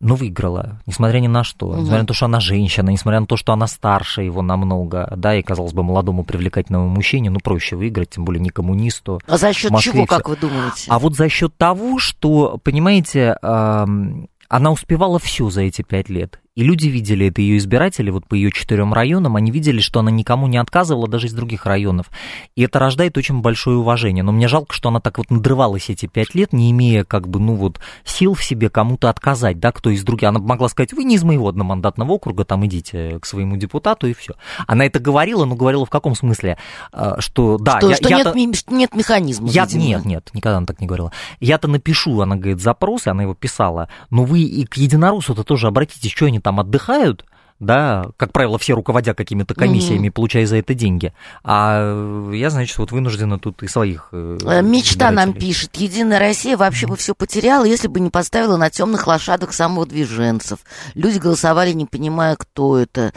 но 0.00 0.16
выиграла, 0.16 0.80
несмотря 0.86 1.20
ни 1.20 1.28
на 1.28 1.44
что, 1.44 1.66
угу. 1.68 1.76
несмотря 1.76 2.00
на 2.00 2.06
то, 2.06 2.14
что 2.14 2.24
она 2.26 2.40
женщина, 2.40 2.90
несмотря 2.90 3.20
на 3.20 3.26
то, 3.26 3.36
что 3.36 3.52
она 3.52 3.68
старше 3.68 4.22
его 4.22 4.42
намного, 4.42 5.12
да, 5.16 5.36
и, 5.36 5.42
казалось 5.42 5.72
бы, 5.72 5.84
молодому 5.84 6.24
привлекательному 6.24 6.88
мужчине, 6.88 7.30
ну, 7.30 7.38
проще 7.38 7.76
выиграть, 7.76 8.10
тем 8.10 8.24
более 8.24 8.40
не 8.40 8.50
коммунисту. 8.50 9.20
А 9.28 9.38
за 9.38 9.52
счет 9.52 9.70
чего, 9.78 10.06
как 10.06 10.28
вы 10.28 10.36
думаете? 10.36 10.86
А 10.88 10.98
вот 10.98 11.14
за 11.14 11.28
счет 11.28 11.56
того, 11.56 12.00
что, 12.00 12.58
понимаете, 12.64 13.36
она 13.40 14.72
успевала 14.72 15.20
все 15.20 15.48
за 15.48 15.62
эти 15.62 15.82
пять 15.82 16.08
лет. 16.08 16.40
И 16.56 16.64
люди 16.64 16.88
видели, 16.88 17.28
это 17.28 17.40
ее 17.40 17.58
избиратели, 17.58 18.10
вот 18.10 18.26
по 18.26 18.34
ее 18.34 18.50
четырем 18.50 18.92
районам, 18.92 19.36
они 19.36 19.52
видели, 19.52 19.80
что 19.80 20.00
она 20.00 20.10
никому 20.10 20.48
не 20.48 20.58
отказывала, 20.58 21.06
даже 21.06 21.28
из 21.28 21.32
других 21.32 21.64
районов. 21.64 22.10
И 22.56 22.62
это 22.62 22.80
рождает 22.80 23.16
очень 23.16 23.40
большое 23.40 23.76
уважение. 23.76 24.24
Но 24.24 24.32
мне 24.32 24.48
жалко, 24.48 24.74
что 24.74 24.88
она 24.88 25.00
так 25.00 25.18
вот 25.18 25.30
надрывалась 25.30 25.90
эти 25.90 26.06
пять 26.06 26.34
лет, 26.34 26.52
не 26.52 26.72
имея 26.72 27.04
как 27.04 27.28
бы, 27.28 27.38
ну 27.38 27.54
вот, 27.54 27.78
сил 28.04 28.34
в 28.34 28.42
себе 28.42 28.68
кому-то 28.68 29.08
отказать, 29.08 29.60
да, 29.60 29.70
кто 29.70 29.90
из 29.90 30.02
других. 30.02 30.28
Она 30.28 30.40
могла 30.40 30.68
сказать, 30.68 30.92
вы 30.92 31.04
не 31.04 31.14
из 31.14 31.22
моего 31.22 31.48
одномандатного 31.48 32.12
округа, 32.12 32.44
там 32.44 32.66
идите 32.66 33.20
к 33.20 33.26
своему 33.26 33.56
депутату 33.56 34.08
и 34.08 34.12
все. 34.12 34.34
Она 34.66 34.84
это 34.86 34.98
говорила, 34.98 35.44
но 35.44 35.54
говорила 35.54 35.86
в 35.86 35.90
каком 35.90 36.16
смысле? 36.16 36.58
А, 36.92 37.20
что, 37.20 37.58
да, 37.58 37.78
что, 37.78 37.90
я, 37.90 37.94
что 37.94 38.08
я 38.08 38.32
нет, 38.34 38.64
нет 38.68 38.94
механизма. 38.96 39.48
Я, 39.48 39.68
нет, 39.72 40.04
нет, 40.04 40.30
никогда 40.34 40.56
она 40.56 40.66
так 40.66 40.80
не 40.80 40.88
говорила. 40.88 41.12
Я-то 41.38 41.68
напишу, 41.68 42.20
она 42.20 42.34
говорит, 42.34 42.60
запросы, 42.60 43.06
она 43.06 43.22
его 43.22 43.34
писала, 43.34 43.88
но 44.10 44.24
вы 44.24 44.40
и 44.40 44.64
к 44.66 44.76
единороссу-то 44.76 45.44
тоже 45.44 45.68
обратитесь, 45.68 46.10
что 46.10 46.26
они 46.26 46.39
там 46.40 46.50
там 46.50 46.58
отдыхают, 46.58 47.24
да, 47.60 48.06
как 48.16 48.32
правило, 48.32 48.58
все 48.58 48.74
руководя 48.74 49.14
какими-то 49.14 49.54
комиссиями, 49.54 50.08
mm 50.08 50.10
получая 50.10 50.46
за 50.46 50.56
это 50.56 50.74
деньги. 50.74 51.12
А 51.44 52.30
я, 52.32 52.50
значит, 52.50 52.76
вот 52.78 52.90
вынуждена 52.90 53.38
тут 53.38 53.62
и 53.62 53.68
своих... 53.68 54.08
Э, 54.10 54.38
э, 54.44 54.62
мечта 54.62 55.12
нам 55.12 55.32
пишет. 55.32 55.76
Единая 55.76 56.18
Россия 56.18 56.56
вообще 56.56 56.88
бы 56.88 56.96
все 56.96 57.14
потеряла, 57.14 57.64
если 57.64 57.86
бы 57.86 58.00
не 58.00 58.10
поставила 58.10 58.56
на 58.56 58.70
темных 58.70 59.06
лошадок 59.06 59.52
самовыдвиженцев. 59.52 60.58
Люди 60.94 61.18
голосовали, 61.18 61.72
не 61.72 61.86
понимая, 61.86 62.34
кто 62.34 62.78
это. 62.78 63.12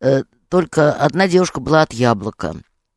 Э, 0.00 0.24
только 0.50 0.92
одна 0.92 1.26
девушка 1.26 1.60
была 1.60 1.82
от 1.82 1.94
яблока. 1.94 2.54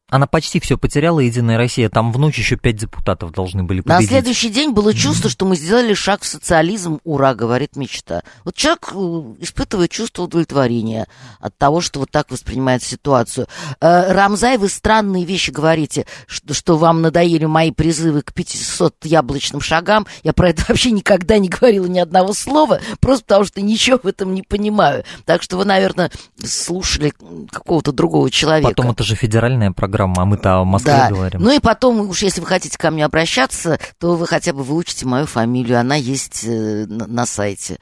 Она 0.09 0.25
почти 0.25 0.61
все 0.61 0.77
потеряла, 0.77 1.19
Единая 1.19 1.57
Россия. 1.57 1.89
Там 1.89 2.13
в 2.13 2.17
ночь 2.17 2.37
еще 2.37 2.55
пять 2.55 2.77
депутатов 2.77 3.33
должны 3.33 3.63
были 3.63 3.81
победить. 3.81 4.09
На 4.09 4.15
следующий 4.15 4.49
день 4.49 4.71
было 4.71 4.93
чувство, 4.93 5.29
что 5.29 5.45
мы 5.45 5.57
сделали 5.57 5.93
шаг 5.93 6.21
в 6.21 6.25
социализм. 6.25 7.01
Ура, 7.03 7.35
говорит 7.35 7.75
мечта. 7.75 8.23
Вот 8.45 8.55
человек 8.55 8.87
э, 8.93 9.43
испытывает 9.43 9.91
чувство 9.91 10.23
удовлетворения 10.23 11.07
от 11.41 11.57
того, 11.57 11.81
что 11.81 11.99
вот 11.99 12.09
так 12.09 12.31
воспринимает 12.31 12.83
ситуацию. 12.83 13.47
Э, 13.81 14.13
Рамзай, 14.13 14.57
вы 14.57 14.69
странные 14.69 15.25
вещи 15.25 15.51
говорите, 15.51 16.05
что, 16.25 16.53
что 16.53 16.77
вам 16.77 17.01
надоели 17.01 17.43
мои 17.43 17.71
призывы 17.71 18.21
к 18.21 18.33
500 18.33 19.03
яблочным 19.03 19.59
шагам. 19.59 20.07
Я 20.23 20.31
про 20.31 20.51
это 20.51 20.63
вообще 20.69 20.91
никогда 20.91 21.37
не 21.37 21.49
говорила 21.49 21.85
ни 21.85 21.99
одного 21.99 22.31
слова, 22.31 22.79
просто 23.01 23.25
потому 23.25 23.43
что 23.43 23.59
ничего 23.59 23.99
в 24.01 24.07
этом 24.07 24.33
не 24.33 24.43
понимаю. 24.43 25.03
Так 25.25 25.43
что 25.43 25.57
вы, 25.57 25.65
наверное, 25.65 26.11
слушали 26.41 27.11
какого-то 27.51 27.91
другого 27.91 28.31
человека. 28.31 28.69
Потом 28.69 28.91
это 28.91 29.03
же 29.03 29.15
федеральная 29.15 29.73
программа 29.73 29.96
программа, 29.97 30.21
а 30.21 30.25
мы-то 30.25 30.55
о 30.57 30.65
Москве 30.65 30.93
да. 30.93 31.09
говорим. 31.09 31.41
Ну 31.41 31.51
и 31.51 31.59
потом, 31.59 31.99
уж 32.09 32.21
если 32.21 32.41
вы 32.41 32.47
хотите 32.47 32.77
ко 32.77 32.91
мне 32.91 33.05
обращаться, 33.05 33.79
то 33.99 34.15
вы 34.15 34.27
хотя 34.27 34.53
бы 34.53 34.63
выучите 34.63 35.05
мою 35.05 35.25
фамилию, 35.25 35.79
она 35.79 35.95
есть 35.95 36.43
э, 36.45 36.85
на, 36.87 37.25
сайте. 37.25 37.79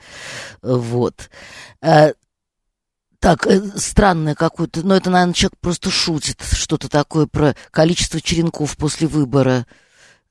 Вот. 0.61 1.29
Э, 1.81 2.13
так, 3.19 3.45
э, 3.47 3.61
странное 3.75 4.35
какое-то, 4.35 4.85
но 4.85 4.95
это, 4.95 5.09
наверное, 5.09 5.33
человек 5.33 5.57
просто 5.59 5.89
шутит, 5.89 6.41
что-то 6.41 6.89
такое 6.89 7.27
про 7.27 7.55
количество 7.71 8.21
черенков 8.21 8.77
после 8.77 9.07
выбора. 9.07 9.65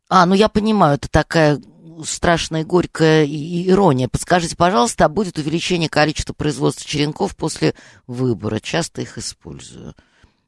А, 0.08 0.26
ну 0.26 0.34
я 0.34 0.48
понимаю, 0.48 0.96
это 0.96 1.08
такая 1.08 1.60
страшная 2.04 2.64
горькая 2.64 3.24
ирония. 3.26 4.08
Подскажите, 4.08 4.56
пожалуйста, 4.56 5.04
а 5.04 5.08
будет 5.08 5.38
увеличение 5.38 5.88
количества 5.88 6.32
производства 6.32 6.88
черенков 6.88 7.36
после 7.36 7.74
выбора? 8.06 8.58
Часто 8.60 9.02
их 9.02 9.16
использую. 9.18 9.94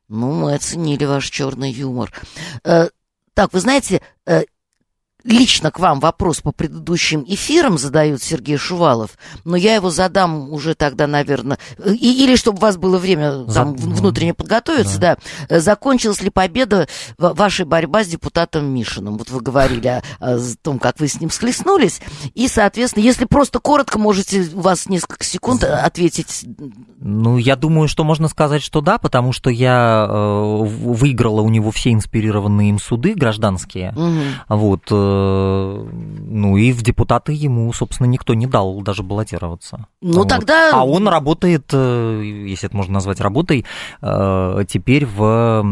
Ну, 0.08 0.32
мы 0.32 0.54
оценили 0.54 1.04
ваш 1.04 1.28
черный 1.30 1.70
юмор. 1.70 2.12
Э, 2.64 2.88
так, 3.34 3.52
вы 3.52 3.60
знаете, 3.60 4.02
э, 4.26 4.44
лично 5.26 5.70
к 5.70 5.78
вам 5.78 6.00
вопрос 6.00 6.40
по 6.40 6.52
предыдущим 6.52 7.24
эфирам 7.26 7.78
задает 7.78 8.22
Сергей 8.22 8.56
Шувалов, 8.56 9.18
но 9.44 9.56
я 9.56 9.74
его 9.74 9.90
задам 9.90 10.52
уже 10.52 10.74
тогда, 10.74 11.06
наверное, 11.06 11.58
и, 11.84 12.24
или 12.24 12.36
чтобы 12.36 12.58
у 12.58 12.60
вас 12.60 12.76
было 12.76 12.98
время 12.98 13.44
там, 13.44 13.76
За... 13.76 13.88
внутренне 13.88 14.34
подготовиться, 14.34 14.98
да. 14.98 15.18
да. 15.48 15.60
Закончилась 15.60 16.22
ли 16.22 16.30
победа 16.30 16.88
вашей 17.18 17.64
борьба 17.64 18.04
с 18.04 18.08
депутатом 18.08 18.66
Мишиным? 18.66 19.18
Вот 19.18 19.30
вы 19.30 19.40
говорили 19.40 19.88
о, 19.88 20.02
о 20.20 20.38
том, 20.62 20.78
как 20.78 21.00
вы 21.00 21.08
с 21.08 21.20
ним 21.20 21.30
схлестнулись, 21.30 22.00
и, 22.34 22.48
соответственно, 22.48 23.02
если 23.02 23.24
просто 23.24 23.58
коротко 23.58 23.98
можете, 23.98 24.48
у 24.54 24.60
вас 24.60 24.88
несколько 24.88 25.24
секунд 25.24 25.64
ответить. 25.64 26.44
Ну, 27.00 27.38
я 27.38 27.56
думаю, 27.56 27.88
что 27.88 28.04
можно 28.04 28.28
сказать, 28.28 28.62
что 28.62 28.80
да, 28.80 28.98
потому 28.98 29.32
что 29.32 29.50
я 29.50 30.06
э, 30.08 30.58
выиграла 30.64 31.40
у 31.40 31.48
него 31.48 31.70
все 31.70 31.92
инспирированные 31.92 32.70
им 32.70 32.78
суды 32.78 33.14
гражданские, 33.14 33.92
угу. 33.96 34.22
вот, 34.48 34.82
э, 34.90 35.15
ну 35.16 36.56
и 36.56 36.72
в 36.72 36.82
депутаты 36.82 37.32
ему, 37.32 37.72
собственно, 37.72 38.06
никто 38.06 38.34
не 38.34 38.46
дал 38.46 38.80
даже 38.82 39.02
баллотироваться. 39.02 39.86
Ну 40.00 40.18
вот. 40.18 40.28
тогда... 40.28 40.70
А 40.72 40.84
он 40.84 41.08
работает, 41.08 41.70
э, 41.72 42.22
если 42.48 42.68
это 42.68 42.76
можно 42.76 42.94
назвать 42.94 43.20
работой, 43.20 43.64
э, 44.02 44.64
теперь 44.68 45.06
в 45.06 45.64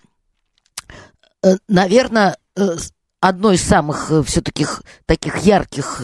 наверное, 1.68 2.38
э, 2.56 2.78
одно 3.20 3.52
из 3.52 3.64
самых 3.64 4.12
э, 4.12 4.24
все-таки 4.24 4.66
таких 5.06 5.38
ярких 5.40 6.02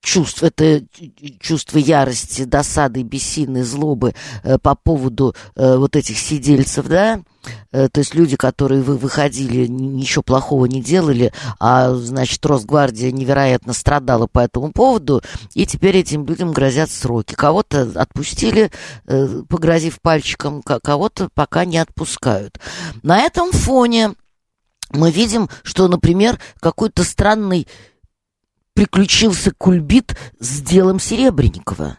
чувств, 0.00 0.42
это 0.42 0.84
чувство 1.40 1.78
ярости, 1.78 2.44
досады, 2.44 3.02
бессильной 3.02 3.62
злобы 3.62 4.14
по 4.62 4.74
поводу 4.74 5.34
вот 5.56 5.96
этих 5.96 6.18
сидельцев, 6.18 6.86
да, 6.88 7.22
то 7.70 7.90
есть 7.96 8.14
люди, 8.14 8.36
которые 8.36 8.82
вы 8.82 8.98
выходили, 8.98 9.66
ничего 9.66 10.22
плохого 10.22 10.66
не 10.66 10.82
делали, 10.82 11.32
а, 11.58 11.94
значит, 11.94 12.44
Росгвардия 12.44 13.12
невероятно 13.12 13.72
страдала 13.72 14.26
по 14.26 14.40
этому 14.40 14.72
поводу, 14.72 15.22
и 15.54 15.64
теперь 15.64 15.96
этим 15.96 16.26
людям 16.26 16.52
грозят 16.52 16.90
сроки. 16.90 17.34
Кого-то 17.34 17.90
отпустили, 17.94 18.70
погрозив 19.48 20.02
пальчиком, 20.02 20.62
кого-то 20.62 21.30
пока 21.32 21.64
не 21.64 21.78
отпускают. 21.78 22.60
На 23.02 23.20
этом 23.20 23.52
фоне 23.52 24.12
мы 24.90 25.10
видим, 25.10 25.48
что, 25.62 25.88
например, 25.88 26.38
какой-то 26.60 27.04
странный 27.04 27.66
приключился 28.74 29.52
кульбит 29.56 30.16
с 30.40 30.60
делом 30.60 31.00
Серебренникова. 31.00 31.98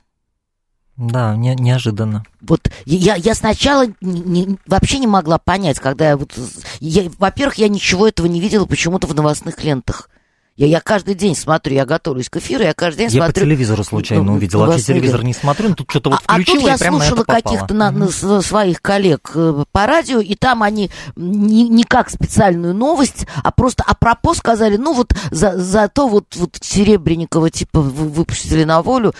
Да, 0.97 1.35
не, 1.35 1.55
неожиданно. 1.55 2.23
Вот 2.41 2.69
я, 2.85 3.15
я 3.15 3.35
сначала 3.35 3.87
не, 3.99 4.21
не, 4.21 4.57
вообще 4.65 4.99
не 4.99 5.07
могла 5.07 5.37
понять, 5.37 5.79
когда 5.79 6.09
я 6.09 6.17
вот... 6.17 6.33
Я, 6.79 7.09
во-первых, 7.17 7.55
я 7.55 7.67
ничего 7.67 8.07
этого 8.07 8.27
не 8.27 8.39
видела 8.39 8.65
почему-то 8.65 9.07
в 9.07 9.13
новостных 9.13 9.61
лентах. 9.63 10.09
Я, 10.57 10.67
я 10.67 10.79
каждый 10.79 11.15
день 11.15 11.35
смотрю, 11.35 11.75
я 11.75 11.85
готовлюсь 11.85 12.29
к 12.29 12.37
эфиру, 12.37 12.63
я 12.63 12.73
каждый 12.73 12.99
день 12.99 13.09
я 13.09 13.23
смотрю... 13.25 13.27
Я 13.27 13.33
по 13.33 13.39
телевизору 13.41 13.83
случайно 13.83 14.23
ну, 14.23 14.33
увидел, 14.35 14.59
вообще 14.59 14.81
телевизор 14.81 15.21
не 15.21 15.33
смотрю, 15.33 15.69
но 15.69 15.75
тут 15.75 15.89
что-то 15.89 16.11
вот 16.11 16.21
включила, 16.21 16.57
а, 16.57 16.59
а 16.59 16.61
тут 16.61 16.69
я 16.69 16.77
прям 16.77 17.01
слушала 17.01 17.23
каких-то 17.25 17.73
на, 17.73 17.91
на, 17.91 18.07
своих 18.41 18.81
коллег 18.81 19.31
э, 19.35 19.65
по 19.73 19.85
радио, 19.85 20.21
и 20.21 20.33
там 20.35 20.63
они 20.63 20.91
не, 21.17 21.67
не 21.67 21.83
как 21.83 22.09
специальную 22.09 22.73
новость, 22.73 23.27
а 23.43 23.51
просто 23.51 23.83
апропо 23.83 24.33
сказали, 24.33 24.77
ну 24.77 24.93
вот 24.93 25.13
за, 25.29 25.57
за 25.57 25.89
то 25.89 26.07
вот, 26.07 26.33
вот 26.37 26.57
Серебренникова 26.61 27.49
типа 27.49 27.81
выпустили 27.81 28.63
на 28.63 28.81
волю. 28.81 29.13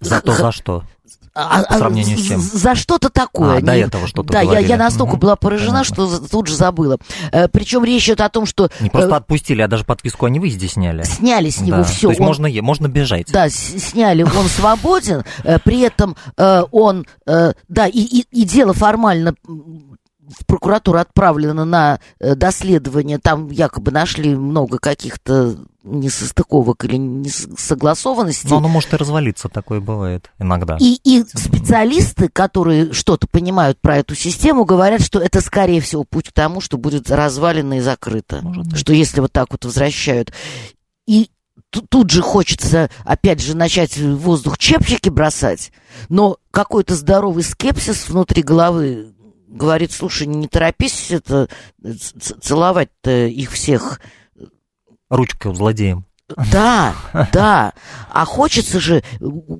За 0.00 0.20
то 0.20 0.32
за 0.34 0.52
что? 0.52 0.84
А, 1.36 1.62
по 1.64 1.74
а, 1.74 1.78
сравнению 1.78 2.16
с 2.16 2.22
чем? 2.22 2.40
За 2.40 2.74
что-то 2.74 3.10
такое. 3.10 3.58
А, 3.58 3.60
до 3.60 3.76
этого 3.76 4.06
что-то 4.06 4.32
Да, 4.32 4.40
я, 4.40 4.58
я 4.58 4.76
настолько 4.78 5.12
угу. 5.12 5.18
была 5.18 5.36
поражена, 5.36 5.82
Понятно. 5.82 6.06
что 6.06 6.28
тут 6.28 6.46
же 6.46 6.56
забыла. 6.56 6.96
Э, 7.30 7.46
причем 7.48 7.84
речь 7.84 8.06
идет 8.06 8.22
о 8.22 8.30
том, 8.30 8.46
что... 8.46 8.70
Не 8.80 8.88
просто 8.88 9.10
э, 9.10 9.16
отпустили, 9.16 9.60
а 9.60 9.68
даже 9.68 9.84
подписку 9.84 10.24
они 10.24 10.40
выезде 10.40 10.66
сняли. 10.66 11.02
Сняли 11.02 11.50
с 11.50 11.60
него 11.60 11.78
да. 11.78 11.84
все. 11.84 12.08
То 12.08 12.08
есть 12.08 12.20
он... 12.20 12.26
можно, 12.26 12.62
можно 12.62 12.88
бежать. 12.88 13.30
Да, 13.30 13.50
сняли, 13.50 14.22
он 14.22 14.46
свободен, 14.48 15.24
э, 15.44 15.58
при 15.62 15.80
этом 15.80 16.16
он... 16.36 17.06
Да, 17.26 17.86
и, 17.86 18.00
и, 18.00 18.26
и 18.30 18.44
дело 18.44 18.72
формально 18.72 19.34
в 20.28 20.44
прокуратуру 20.46 20.98
отправлено 20.98 21.64
на 21.64 22.00
э, 22.18 22.34
доследование, 22.34 23.18
там 23.18 23.50
якобы 23.50 23.90
нашли 23.90 24.34
много 24.34 24.78
каких-то 24.78 25.56
несостыковок 25.84 26.84
или 26.84 26.96
несогласованностей. 26.96 28.50
Но 28.50 28.58
оно 28.58 28.68
может 28.68 28.92
и 28.92 28.96
развалиться, 28.96 29.48
такое 29.48 29.80
бывает 29.80 30.30
иногда. 30.38 30.76
И, 30.80 30.98
и 31.04 31.24
специалисты, 31.24 32.28
которые 32.28 32.92
что-то 32.92 33.28
понимают 33.28 33.80
про 33.80 33.98
эту 33.98 34.14
систему, 34.14 34.64
говорят, 34.64 35.00
что 35.00 35.20
это, 35.20 35.40
скорее 35.40 35.80
всего, 35.80 36.04
путь 36.04 36.30
к 36.30 36.32
тому, 36.32 36.60
что 36.60 36.76
будет 36.76 37.10
развалено 37.10 37.78
и 37.78 37.80
закрыто. 37.80 38.42
Что 38.74 38.92
если 38.92 39.20
вот 39.20 39.32
так 39.32 39.48
вот 39.50 39.64
возвращают. 39.64 40.32
И 41.06 41.30
тут 41.70 42.10
же 42.10 42.22
хочется, 42.22 42.90
опять 43.04 43.40
же, 43.40 43.56
начать 43.56 43.96
в 43.96 44.16
воздух 44.16 44.58
чепчики 44.58 45.08
бросать, 45.08 45.72
но 46.08 46.38
какой-то 46.50 46.94
здоровый 46.94 47.44
скепсис 47.44 48.08
внутри 48.08 48.42
головы 48.42 49.12
говорит, 49.46 49.92
слушай, 49.92 50.26
не 50.26 50.48
торопись 50.48 51.10
это 51.10 51.48
целовать-то 52.40 53.26
их 53.26 53.52
всех. 53.52 54.00
Ручкой 55.08 55.54
злодеем. 55.54 56.04
Да, 56.50 56.94
да. 57.32 57.72
А 58.10 58.24
хочется 58.24 58.80
же, 58.80 59.04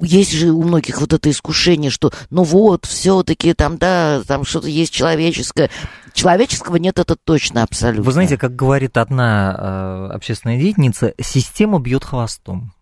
есть 0.03 0.33
же 0.33 0.51
у 0.51 0.63
многих 0.65 1.01
вот 1.01 1.13
это 1.13 1.31
искушение, 1.31 1.91
что 1.91 2.13
ну 2.31 2.43
вот, 2.43 2.87
все-таки 2.87 3.55
там, 3.55 3.79
да, 3.79 4.23
там 4.27 4.45
что-то 4.45 4.67
есть 4.67 4.93
человеческое. 4.93 5.71
Человеческого 6.13 6.77
нет, 6.77 6.99
это 6.99 7.15
точно 7.15 7.63
абсолютно. 7.63 8.03
Вы 8.03 8.13
знаете, 8.13 8.37
как 8.37 8.57
говорит 8.57 8.97
одна 8.97 10.09
э, 10.11 10.15
общественная 10.15 10.59
деятельница, 10.59 11.15
система 11.21 11.79
бьет 11.79 12.05
хвостом 12.05 12.73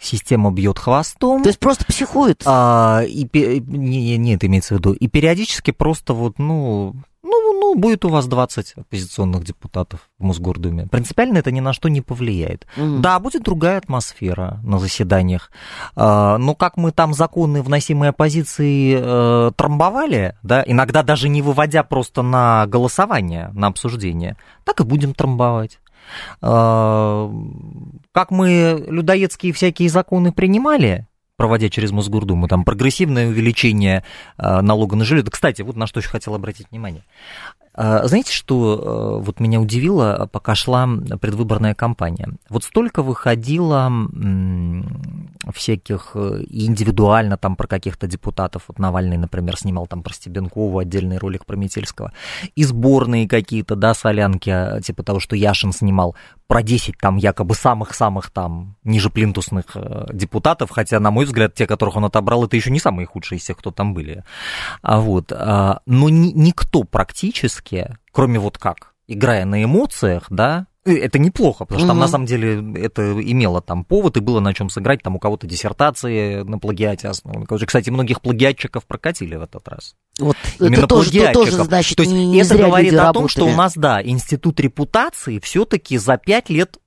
система 0.00 0.50
бьет 0.50 0.78
хвостом. 0.78 1.42
То 1.42 1.48
есть 1.48 1.58
просто 1.58 1.84
психует? 1.84 2.42
А, 2.46 3.02
и, 3.06 3.26
не, 3.66 4.16
не, 4.16 4.34
это 4.34 4.46
имеется 4.46 4.74
в 4.74 4.78
виду. 4.78 4.92
И 4.92 5.08
периодически 5.08 5.70
просто 5.70 6.14
вот, 6.14 6.38
ну, 6.38 6.94
ну, 7.22 7.52
ну, 7.60 7.74
будет 7.74 8.04
у 8.04 8.08
вас 8.08 8.26
20 8.26 8.74
оппозиционных 8.76 9.44
депутатов 9.44 10.08
в 10.18 10.24
Мосгордуме. 10.24 10.86
Принципиально 10.86 11.38
это 11.38 11.50
ни 11.50 11.60
на 11.60 11.72
что 11.72 11.88
не 11.88 12.00
повлияет. 12.00 12.66
Mm. 12.76 13.00
Да, 13.00 13.18
будет 13.18 13.42
другая 13.42 13.78
атмосфера 13.78 14.60
на 14.62 14.78
заседаниях. 14.78 15.50
А, 15.94 16.38
но 16.38 16.54
как 16.54 16.76
мы 16.76 16.92
там 16.92 17.12
законы, 17.14 17.62
вносимые 17.62 18.10
оппозиции, 18.10 18.98
э, 19.00 19.50
трамбовали, 19.56 20.36
да, 20.42 20.62
иногда 20.66 21.02
даже 21.02 21.28
не 21.28 21.42
выводя 21.42 21.82
просто 21.82 22.22
на 22.22 22.66
голосование, 22.66 23.50
на 23.52 23.66
обсуждение, 23.66 24.36
так 24.64 24.80
и 24.80 24.84
будем 24.84 25.12
трамбовать. 25.12 25.80
А, 26.40 27.30
как 28.12 28.30
мы 28.30 28.84
людоедские 28.88 29.52
всякие 29.52 29.88
законы 29.88 30.32
принимали, 30.32 31.06
проводя 31.38 31.70
через 31.70 31.92
Мосгордуму, 31.92 32.48
там 32.48 32.64
прогрессивное 32.64 33.28
увеличение 33.28 34.04
а, 34.36 34.60
налога 34.60 34.96
на 34.96 35.04
жилье. 35.04 35.22
Да, 35.22 35.30
кстати, 35.30 35.62
вот 35.62 35.76
на 35.76 35.86
что 35.86 36.00
еще 36.00 36.08
хотел 36.08 36.34
обратить 36.34 36.66
внимание. 36.70 37.04
А, 37.80 38.08
знаете, 38.08 38.32
что 38.32 39.20
вот 39.22 39.38
меня 39.38 39.60
удивило, 39.60 40.28
пока 40.32 40.56
шла 40.56 40.88
предвыборная 41.20 41.76
кампания? 41.76 42.30
Вот 42.48 42.64
столько 42.64 43.04
выходило 43.04 43.88
всяких 45.52 46.12
э, 46.14 46.42
индивидуально 46.48 47.36
там 47.36 47.56
про 47.56 47.66
каких-то 47.66 48.06
депутатов, 48.06 48.64
вот 48.68 48.78
Навальный, 48.78 49.16
например, 49.16 49.56
снимал 49.56 49.86
там 49.86 50.02
про 50.02 50.12
Стебенкову 50.12 50.78
отдельный 50.78 51.18
ролик 51.18 51.46
про 51.46 51.56
Метельского, 51.56 52.12
и 52.54 52.64
сборные 52.64 53.28
какие-то, 53.28 53.76
да, 53.76 53.94
солянки, 53.94 54.50
а, 54.50 54.80
типа 54.80 55.02
того, 55.02 55.20
что 55.20 55.36
Яшин 55.36 55.72
снимал, 55.72 56.16
про 56.46 56.62
10 56.62 56.96
там 56.98 57.16
якобы 57.16 57.54
самых-самых 57.54 58.30
там 58.30 58.76
ниже 58.84 59.10
плинтусных 59.10 59.64
э, 59.74 60.06
депутатов, 60.12 60.70
хотя, 60.70 60.98
на 60.98 61.10
мой 61.10 61.24
взгляд, 61.26 61.54
те, 61.54 61.66
которых 61.66 61.96
он 61.96 62.06
отобрал, 62.06 62.44
это 62.44 62.56
еще 62.56 62.70
не 62.70 62.80
самые 62.80 63.06
худшие 63.06 63.38
из 63.38 63.44
тех, 63.44 63.56
кто 63.56 63.70
там 63.70 63.94
были. 63.94 64.24
А 64.82 65.00
вот, 65.00 65.32
а, 65.32 65.80
но 65.86 66.08
ни, 66.08 66.32
никто 66.32 66.84
практически, 66.84 67.67
кроме 68.12 68.38
вот 68.38 68.58
как, 68.58 68.94
играя 69.06 69.44
на 69.44 69.62
эмоциях, 69.62 70.26
да, 70.30 70.66
Э, 70.88 70.96
это 70.96 71.18
неплохо, 71.18 71.64
потому 71.64 71.80
что 71.80 71.88
там 71.88 71.98
на 71.98 72.08
самом 72.08 72.26
деле 72.26 72.82
это 72.82 73.12
имело 73.20 73.60
там 73.60 73.84
повод 73.84 74.16
и 74.16 74.20
было 74.20 74.40
на 74.40 74.54
чем 74.54 74.70
сыграть, 74.70 75.02
там 75.02 75.16
у 75.16 75.18
кого-то 75.18 75.46
диссертации 75.46 76.42
на 76.42 76.58
плагиате 76.58 77.08
основаны. 77.08 77.46
Кстати, 77.46 77.90
многих 77.90 78.22
плагиатчиков 78.22 78.86
прокатили 78.86 79.36
в 79.36 79.42
этот 79.42 79.68
раз. 79.68 79.94
Вот 80.18 80.36
Именно 80.58 80.78
это 80.78 80.86
тоже, 80.86 81.32
тоже, 81.32 81.52
значит, 81.52 81.96
То 81.96 82.02
есть 82.02 82.14
не 82.14 82.40
это 82.40 82.56
говорит 82.56 82.94
о 82.94 83.12
том, 83.12 83.28
что 83.28 83.44
у 83.44 83.54
нас, 83.54 83.74
да, 83.76 84.02
институт 84.02 84.60
репутации 84.60 85.38
все-таки 85.40 85.98
за 85.98 86.16
пять 86.16 86.48
лет 86.48 86.78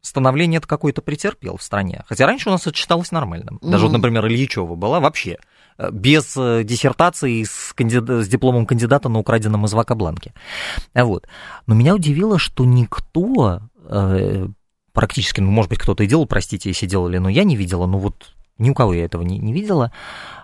становление 0.00 0.58
это 0.58 0.68
какое-то 0.68 1.02
претерпел 1.02 1.56
в 1.56 1.62
стране. 1.62 2.04
Хотя 2.06 2.26
раньше 2.26 2.48
у 2.48 2.52
нас 2.52 2.66
это 2.66 2.76
считалось 2.76 3.10
нормальным. 3.12 3.58
Даже 3.62 3.86
вот, 3.86 3.92
например, 3.92 4.26
Ильичева 4.26 4.74
была 4.74 5.00
вообще 5.00 5.38
без 5.92 6.34
диссертации 6.34 7.44
с, 7.44 7.72
кандид... 7.74 8.08
с 8.08 8.28
дипломом 8.28 8.66
кандидата 8.66 9.08
на 9.08 9.18
украденном 9.18 9.64
из 9.66 9.72
Вакабланке. 9.72 10.32
Вот. 10.94 11.26
Но 11.66 11.74
меня 11.74 11.94
удивило, 11.94 12.38
что 12.38 12.64
никто 12.64 13.60
практически, 14.92 15.40
ну, 15.40 15.50
может 15.52 15.70
быть, 15.70 15.78
кто-то 15.78 16.02
и 16.02 16.08
делал, 16.08 16.26
простите, 16.26 16.70
если 16.70 16.86
делали, 16.86 17.18
но 17.18 17.28
я 17.28 17.44
не 17.44 17.54
видела, 17.54 17.86
ну 17.86 17.98
вот 17.98 18.34
ни 18.58 18.70
у 18.70 18.74
кого 18.74 18.92
я 18.92 19.04
этого 19.04 19.22
не, 19.22 19.38
не 19.38 19.52
видела, 19.52 19.92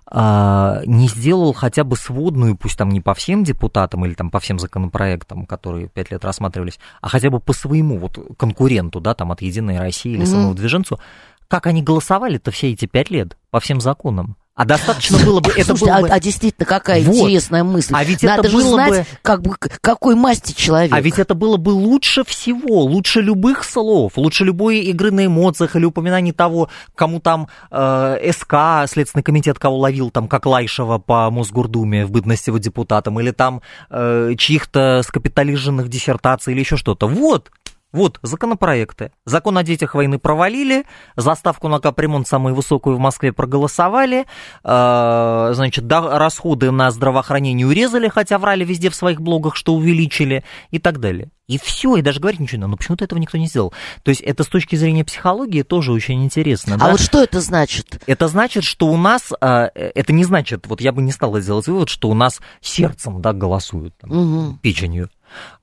а, 0.07 0.83
не 0.87 1.09
сделал 1.09 1.53
хотя 1.53 1.83
бы 1.83 1.97
сводную, 1.97 2.57
пусть 2.57 2.79
там 2.79 2.89
не 2.91 3.01
по 3.01 3.15
всем 3.15 3.43
депутатам 3.43 4.07
или 4.07 4.15
там 4.15 4.31
по 4.31 4.39
всем 4.39 4.59
законопроектам, 4.59 5.47
которые 5.47 5.89
пять 5.89 6.13
лет 6.13 6.25
рассматривались, 6.25 6.79
а 7.01 7.09
хотя 7.09 7.31
бы 7.31 7.41
по 7.41 7.53
своему 7.53 7.99
вот 7.99 8.19
конкуренту, 8.39 9.01
да, 9.01 9.15
там 9.15 9.33
от 9.33 9.43
Единой 9.43 9.79
России 9.79 10.13
или 10.13 10.23
mm-hmm. 10.23 10.27
самого 10.27 10.55
движенцу, 10.55 11.01
как 11.49 11.67
они 11.67 11.83
голосовали-то 11.83 12.51
все 12.51 12.71
эти 12.71 12.87
пять 12.87 13.11
лет 13.11 13.37
по 13.51 13.59
всем 13.59 13.81
законам. 13.81 14.37
А 14.55 14.65
достаточно 14.65 15.19
было 15.19 15.41
бы... 15.41 15.51
Это 15.51 15.77
Слушайте, 15.77 15.85
было 15.87 15.97
а, 15.97 16.01
бы... 16.03 16.09
а 16.09 16.21
действительно, 16.21 16.65
какая 16.65 17.03
вот. 17.03 17.17
интересная 17.17 17.65
мысль. 17.65 17.93
А 17.97 18.05
ведь 18.05 18.23
Надо 18.23 18.43
это 18.43 18.51
же 18.51 18.57
было 18.57 18.73
знать, 18.75 18.91
бы... 18.91 19.07
как 19.23 19.43
бы, 19.43 19.57
какой 19.81 20.15
масти 20.15 20.53
человек. 20.53 20.93
А 20.93 21.01
ведь 21.01 21.19
это 21.19 21.35
было 21.35 21.57
бы 21.57 21.71
лучше 21.71 22.23
всего, 22.25 22.83
лучше 22.83 23.21
любых 23.21 23.65
слов, 23.65 24.13
лучше 24.15 24.45
любой 24.45 24.79
игры 24.79 25.11
на 25.11 25.27
эмоциях 25.27 25.75
или 25.75 25.85
упоминаний 25.85 26.31
того, 26.31 26.69
кому 26.95 27.19
там 27.19 27.49
э, 27.73 28.31
СК, 28.31 28.89
Следственный 28.89 29.25
комитет, 29.25 29.59
кого 29.59 29.77
ловил, 29.79 30.11
там, 30.11 30.29
как 30.29 30.47
Лайшева 30.47 30.99
по 30.99 31.29
Мосгордуме 31.31 32.07
в 32.07 32.13
бытности 32.13 32.51
его 32.51 32.59
депутатом, 32.59 33.19
или 33.19 33.33
там 33.33 33.61
э, 33.91 34.35
чьих-то 34.39 35.03
скапитализированных 35.05 35.89
диссертаций 35.89 36.53
или 36.53 36.61
еще 36.61 36.77
что-то. 36.77 37.09
Вот, 37.09 37.51
вот, 37.95 38.19
законопроекты. 38.23 39.13
Закон 39.25 39.57
о 39.57 39.63
детях 39.63 39.95
войны 39.95 40.19
провалили, 40.19 40.85
заставку 41.15 41.69
на 41.69 41.79
капремонт 41.79 42.27
самую 42.27 42.55
высокую 42.57 42.97
в 42.97 42.99
Москве 42.99 43.33
проголосовали, 43.33 44.27
э, 44.65 45.51
значит, 45.55 45.87
да, 45.87 46.19
расходы 46.19 46.73
на 46.73 46.91
здравоохранение 46.91 47.67
урезали, 47.67 48.09
хотя 48.09 48.39
врали 48.39 48.65
везде 48.65 48.91
в 48.91 48.97
своих 48.97 49.21
блогах, 49.21 49.55
что 49.55 49.75
увеличили 49.75 50.43
и 50.73 50.81
так 50.81 50.99
далее. 50.99 51.31
И 51.47 51.59
все, 51.59 51.97
и 51.97 52.03
даже 52.03 52.21
говорить 52.21 52.41
ничего 52.41 52.57
не 52.57 52.61
надо. 52.63 52.71
Но 52.73 52.77
почему-то 52.79 53.05
этого 53.05 53.19
никто 53.19 53.39
не 53.39 53.47
сделал. 53.47 53.73
То 54.03 54.09
есть 54.09 54.23
это 54.23 54.45
с 54.45 54.49
точки 54.49 54.77
зрения 54.77 55.05
психологии 55.05 55.63
тоже 55.63 55.93
очень 55.93 56.25
интересно. 56.25 56.75
А 56.77 56.79
да? 56.79 56.91
вот 56.91 57.01
что 57.01 57.23
это 57.23 57.41
значит? 57.41 58.03
Это 58.07 58.29
значит, 58.29 58.65
что 58.65 58.87
у 58.87 58.97
нас, 58.97 59.33
э, 59.41 59.69
это 59.75 60.13
не 60.13 60.25
значит, 60.25 60.67
вот 60.67 60.81
я 60.81 60.91
бы 60.91 61.01
не 61.01 61.13
стал 61.13 61.39
делать 61.39 61.67
вывод, 61.69 61.91
что 61.91 62.09
у 62.09 62.15
нас 62.15 62.41
сердцем, 62.61 63.21
да, 63.21 63.33
голосуют, 63.33 63.95
там, 63.99 64.11
угу. 64.11 64.59
печенью. 64.63 65.11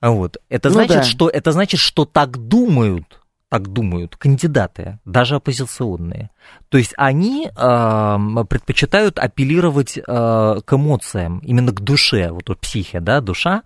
Вот. 0.02 0.38
Это, 0.50 0.70
ну 0.70 0.76
значит, 0.76 0.98
да. 0.98 1.04
что, 1.04 1.30
это 1.30 1.52
значит, 1.52 1.80
что 1.80 2.06
так 2.06 2.38
думают 2.38 3.21
так 3.52 3.68
думают 3.68 4.16
кандидаты, 4.16 4.98
даже 5.04 5.36
оппозиционные. 5.36 6.30
То 6.70 6.78
есть 6.78 6.94
они 6.96 7.50
э, 7.54 8.18
предпочитают 8.50 9.20
апеллировать 9.20 9.98
э, 9.98 10.02
к 10.02 10.74
эмоциям, 10.74 11.40
именно 11.40 11.74
к 11.74 11.82
душе, 11.82 12.32
вот 12.32 12.50
у 12.50 12.56
психе, 12.56 13.02
да, 13.02 13.20
душа, 13.20 13.64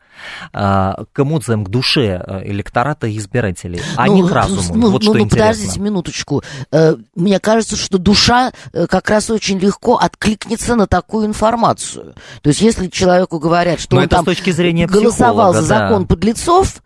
э, 0.53 0.93
к 1.13 1.19
эмоциям, 1.19 1.63
к 1.63 1.69
душе 1.69 2.19
э, 2.25 2.49
электората 2.49 3.05
и 3.05 3.15
избирателей, 3.15 3.79
а 3.95 4.07
ну, 4.07 4.15
не 4.15 4.27
к 4.27 4.31
разуму. 4.31 4.75
Ну, 4.75 4.89
вот 4.89 5.03
ну, 5.03 5.11
что 5.11 5.13
ну 5.13 5.19
интересно. 5.19 5.51
подождите 5.51 5.79
минуточку. 5.79 6.43
Э, 6.71 6.95
мне 7.13 7.39
кажется, 7.39 7.75
что 7.75 7.99
душа 7.99 8.53
э, 8.73 8.87
как 8.87 9.07
раз 9.11 9.29
очень 9.29 9.59
легко 9.59 9.97
откликнется 9.97 10.75
на 10.75 10.87
такую 10.87 11.27
информацию. 11.27 12.15
То 12.41 12.49
есть 12.49 12.61
если 12.61 12.87
человеку 12.87 13.37
говорят, 13.37 13.79
что 13.79 13.97
Но 13.97 14.01
он 14.01 14.09
там 14.09 14.25
голосовал 14.25 15.53
за 15.53 15.61
закон 15.61 16.07
подлецов, 16.07 16.81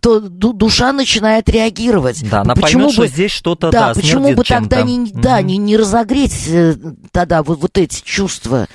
то 0.00 0.20
душа 0.20 0.92
начинает 0.92 1.48
реагировать. 1.48 2.28
Да, 2.28 2.42
она 2.42 2.54
почему 2.54 2.84
поймет, 2.84 2.96
бы, 2.96 3.02
что 3.06 3.06
здесь 3.06 3.32
что-то 3.32 3.70
да, 3.70 3.88
да, 3.88 3.94
почему 3.94 4.34
бы 4.34 4.44
тогда 4.44 4.82
не, 4.82 5.10
да, 5.12 5.42
не, 5.42 5.56
не 5.56 5.76
разогреть 5.76 6.48
э, 6.48 6.76
тогда 7.12 7.42
вот, 7.42 7.60
вот 7.60 7.78
эти 7.78 8.02
чувства? 8.02 8.68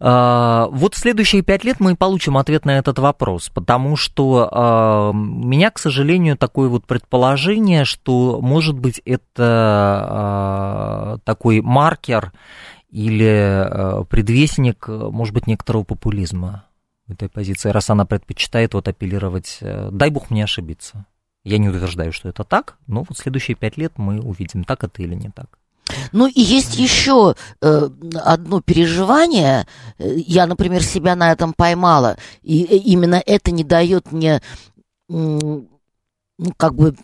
Uh, 0.00 0.68
вот 0.72 0.96
следующие 0.96 1.42
пять 1.42 1.62
лет 1.62 1.78
мы 1.78 1.94
получим 1.94 2.36
ответ 2.36 2.64
на 2.64 2.76
этот 2.76 2.98
вопрос, 2.98 3.50
потому 3.54 3.94
что 3.94 5.12
у 5.14 5.16
меня, 5.16 5.70
к 5.70 5.78
сожалению, 5.78 6.36
такое 6.36 6.68
вот 6.68 6.86
предположение, 6.86 7.84
что, 7.84 8.40
может 8.42 8.76
быть, 8.76 9.00
это 9.04 11.18
uh, 11.20 11.22
такой 11.22 11.60
маркер 11.60 12.32
или 12.90 14.04
предвестник, 14.10 14.88
может 14.88 15.34
быть, 15.34 15.46
некоторого 15.46 15.84
популизма 15.84 16.64
этой 17.08 17.28
позиции, 17.28 17.70
раз 17.70 17.90
она 17.90 18.04
предпочитает 18.04 18.74
вот 18.74 18.88
апеллировать, 18.88 19.58
э, 19.60 19.90
дай 19.90 20.10
бог 20.10 20.30
мне 20.30 20.44
ошибиться. 20.44 21.06
Я 21.44 21.58
не 21.58 21.68
утверждаю, 21.68 22.12
что 22.12 22.28
это 22.28 22.44
так, 22.44 22.76
но 22.86 23.04
вот 23.08 23.18
следующие 23.18 23.56
пять 23.56 23.76
лет 23.76 23.94
мы 23.96 24.20
увидим, 24.20 24.64
так 24.64 24.84
это 24.84 25.02
или 25.02 25.14
не 25.14 25.30
так. 25.30 25.58
Ну 26.12 26.26
и 26.26 26.40
есть 26.40 26.76
еще 26.76 27.34
э, 27.60 27.88
одно 28.14 28.60
переживание. 28.60 29.66
Я, 29.98 30.46
например, 30.46 30.82
себя 30.82 31.16
на 31.16 31.32
этом 31.32 31.52
поймала. 31.52 32.16
И 32.42 32.62
э, 32.64 32.76
именно 32.76 33.20
это 33.24 33.50
не 33.50 33.64
дает 33.64 34.12
мне, 34.12 34.40
ну, 35.08 35.68
как 36.56 36.74
бы 36.74 36.94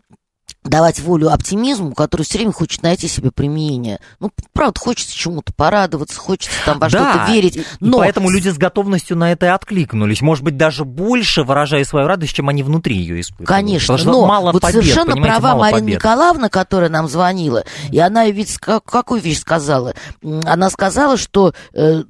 давать 0.68 1.00
волю 1.00 1.30
оптимизму, 1.30 1.94
который 1.94 2.22
все 2.22 2.38
время 2.38 2.52
хочет 2.52 2.82
найти 2.82 3.08
себе 3.08 3.30
применение. 3.30 4.00
Ну, 4.20 4.30
правда, 4.52 4.78
хочется 4.78 5.16
чему-то 5.16 5.52
порадоваться, 5.52 6.18
хочется 6.18 6.56
там 6.64 6.78
во 6.78 6.88
да, 6.88 7.12
что-то 7.12 7.32
верить. 7.32 7.64
Но... 7.80 7.98
И 7.98 8.00
поэтому 8.00 8.30
люди 8.30 8.48
с 8.48 8.56
готовностью 8.56 9.16
на 9.16 9.32
это 9.32 9.46
и 9.46 9.48
откликнулись. 9.48 10.20
Может 10.20 10.44
быть, 10.44 10.56
даже 10.56 10.84
больше 10.84 11.42
выражая 11.42 11.84
свою 11.84 12.06
радость, 12.06 12.34
чем 12.34 12.48
они 12.48 12.62
внутри 12.62 12.96
ее 12.96 13.20
испытывают. 13.20 13.48
Конечно, 13.48 13.96
но 14.04 14.26
мало 14.26 14.52
вот 14.52 14.62
побед, 14.62 14.82
совершенно 14.82 15.16
права 15.16 15.56
Марина 15.56 15.80
побед. 15.80 15.96
Николаевна, 15.96 16.48
которая 16.48 16.90
нам 16.90 17.08
звонила, 17.08 17.64
и 17.90 17.98
она 17.98 18.26
ведь 18.26 18.56
какую 18.58 19.20
вещь 19.20 19.40
сказала? 19.40 19.94
Она 20.22 20.70
сказала, 20.70 21.16
что 21.16 21.52
э, 21.72 22.02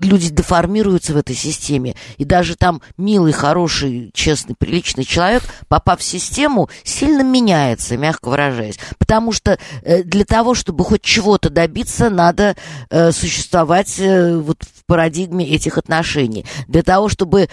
люди 0.00 0.30
деформируются 0.30 1.12
в 1.12 1.16
этой 1.16 1.34
системе. 1.34 1.94
И 2.16 2.24
даже 2.24 2.56
там 2.56 2.82
милый, 2.96 3.32
хороший, 3.32 4.10
честный, 4.14 4.54
приличный 4.56 5.04
человек, 5.04 5.42
попав 5.68 6.00
в 6.00 6.04
систему, 6.04 6.68
сильно 6.84 7.22
меняется, 7.22 7.96
мягко 7.96 8.28
выражаясь. 8.28 8.78
Потому 8.98 9.32
что 9.32 9.58
э, 9.82 10.02
для 10.02 10.24
того, 10.24 10.54
чтобы 10.54 10.84
хоть 10.84 11.02
чего-то 11.02 11.50
добиться, 11.50 12.10
надо 12.10 12.56
э, 12.90 13.12
существовать 13.12 13.98
э, 13.98 14.36
вот 14.36 14.62
в 14.62 14.84
парадигме 14.86 15.46
этих 15.46 15.78
отношений. 15.78 16.46
Для 16.66 16.82
того, 16.82 17.08
чтобы 17.08 17.48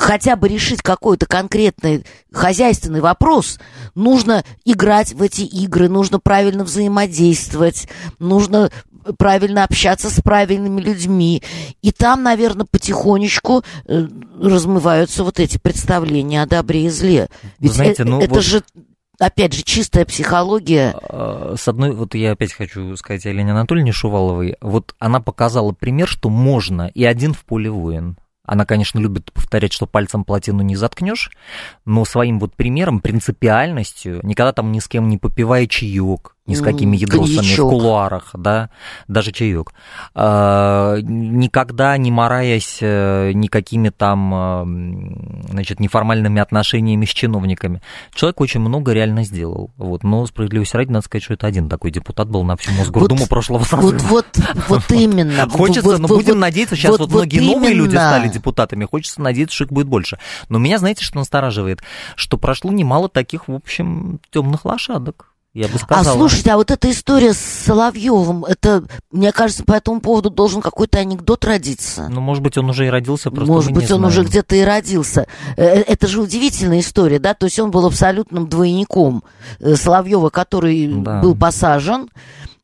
хотя 0.00 0.34
бы 0.34 0.48
решить 0.48 0.80
какой-то 0.80 1.26
конкретный 1.26 2.06
хозяйственный 2.32 3.02
вопрос, 3.02 3.58
нужно 3.94 4.44
играть 4.64 5.12
в 5.12 5.20
эти 5.20 5.42
игры, 5.42 5.90
нужно 5.90 6.18
правильно 6.18 6.64
взаимодействовать, 6.64 7.86
нужно 8.18 8.70
правильно 9.18 9.64
общаться 9.64 10.10
с 10.10 10.20
правильными 10.20 10.80
людьми. 10.80 11.42
И 11.82 11.92
там, 11.92 12.22
наверное, 12.22 12.66
потихонечку 12.70 13.62
э, 13.86 14.06
размываются 14.40 15.24
вот 15.24 15.40
эти 15.40 15.58
представления 15.58 16.42
о 16.42 16.46
добре 16.46 16.86
и 16.86 16.88
зле. 16.88 17.28
Ведь 17.58 17.72
Знаете, 17.72 18.02
э, 18.02 18.06
ну, 18.06 18.20
это 18.20 18.34
вот... 18.34 18.44
же 18.44 18.62
опять 19.20 19.52
же, 19.52 19.62
чистая 19.62 20.04
психология. 20.04 20.94
А, 21.02 21.54
с 21.56 21.68
одной, 21.68 21.92
вот 21.92 22.14
я 22.14 22.32
опять 22.32 22.52
хочу 22.52 22.96
сказать 22.96 23.24
Елене 23.24 23.52
Анатольевне 23.52 23.92
Шуваловой, 23.92 24.56
вот 24.60 24.94
она 24.98 25.20
показала 25.20 25.72
пример, 25.72 26.08
что 26.08 26.30
можно, 26.30 26.90
и 26.94 27.04
один 27.04 27.34
в 27.34 27.44
поле 27.44 27.70
воин. 27.70 28.16
Она, 28.50 28.64
конечно, 28.64 28.98
любит 28.98 29.32
повторять, 29.32 29.72
что 29.72 29.86
пальцем 29.86 30.24
плотину 30.24 30.62
не 30.62 30.74
заткнешь, 30.74 31.30
но 31.84 32.04
своим 32.04 32.40
вот 32.40 32.56
примером, 32.56 32.98
принципиальностью, 32.98 34.18
никогда 34.24 34.52
там 34.52 34.72
ни 34.72 34.80
с 34.80 34.88
кем 34.88 35.08
не 35.08 35.18
попивая 35.18 35.68
чаек, 35.68 36.34
ни 36.50 36.54
с 36.54 36.60
какими 36.60 36.96
ядросами 36.96 37.36
Коньячок. 37.36 37.66
в 37.66 37.70
кулуарах, 37.70 38.30
да, 38.34 38.70
даже 39.08 39.32
чаек. 39.32 39.72
А, 40.14 40.96
никогда 41.00 41.96
не 41.96 42.10
мораясь 42.10 42.78
э, 42.80 43.32
никакими 43.32 43.90
там, 43.90 44.34
э, 44.34 45.50
значит, 45.50 45.80
неформальными 45.80 46.40
отношениями 46.40 47.04
с 47.04 47.10
чиновниками. 47.10 47.80
Человек 48.14 48.40
очень 48.40 48.60
много 48.60 48.92
реально 48.92 49.24
сделал. 49.24 49.70
Вот, 49.76 50.02
но 50.02 50.26
справедливости 50.26 50.76
ради, 50.76 50.90
надо 50.90 51.04
сказать, 51.04 51.22
что 51.22 51.34
это 51.34 51.46
один 51.46 51.68
такой 51.68 51.90
депутат 51.90 52.28
был 52.28 52.42
на 52.42 52.56
всю 52.56 52.72
Мосгордуму 52.72 53.20
вот, 53.20 53.28
прошлого 53.28 53.64
созыва. 53.64 53.98
Вот, 53.98 54.02
вот, 54.02 54.26
вот 54.68 54.90
именно. 54.90 55.48
Хочется, 55.48 55.82
вот, 55.82 55.98
но 56.00 56.08
вот, 56.08 56.16
будем 56.16 56.34
вот, 56.34 56.40
надеяться, 56.40 56.76
сейчас 56.76 56.92
вот, 56.92 57.00
вот 57.00 57.10
многие 57.10 57.40
вот 57.40 57.56
новые 57.56 57.74
люди 57.74 57.94
стали 57.94 58.28
депутатами, 58.28 58.84
хочется 58.84 59.20
надеяться, 59.20 59.54
что 59.54 59.64
их 59.64 59.72
будет 59.72 59.86
больше. 59.86 60.18
Но 60.48 60.58
меня, 60.58 60.78
знаете, 60.78 61.04
что 61.04 61.18
настораживает? 61.18 61.82
Что 62.16 62.36
прошло 62.36 62.72
немало 62.72 63.08
таких, 63.08 63.48
в 63.48 63.54
общем, 63.54 64.20
темных 64.30 64.64
лошадок 64.64 65.30
я 65.52 65.66
бы 65.66 65.78
сказала. 65.78 66.14
А 66.14 66.18
слушайте, 66.18 66.52
а 66.52 66.56
вот 66.56 66.70
эта 66.70 66.90
история 66.90 67.32
с 67.32 67.38
Соловьевым, 67.38 68.44
это, 68.44 68.84
мне 69.10 69.32
кажется, 69.32 69.64
по 69.64 69.72
этому 69.72 70.00
поводу 70.00 70.30
должен 70.30 70.60
какой-то 70.62 70.98
анекдот 70.98 71.44
родиться. 71.44 72.08
Ну, 72.08 72.20
может 72.20 72.42
быть, 72.42 72.56
он 72.56 72.70
уже 72.70 72.86
и 72.86 72.88
родился, 72.88 73.30
просто 73.30 73.52
Может 73.52 73.72
быть, 73.72 73.90
он 73.90 74.04
уже 74.04 74.22
где-то 74.22 74.54
и 74.54 74.62
родился. 74.62 75.26
Э, 75.56 75.64
э, 75.64 75.84
это 75.88 76.06
же 76.06 76.20
удивительная 76.20 76.80
история, 76.80 77.18
да? 77.18 77.34
То 77.34 77.46
есть 77.46 77.58
он 77.58 77.72
был 77.72 77.84
абсолютным 77.86 78.48
двойником 78.48 79.24
э, 79.58 79.74
Соловьева, 79.74 80.30
который 80.30 80.86
да. 80.86 81.20
был 81.20 81.34
посажен, 81.34 82.10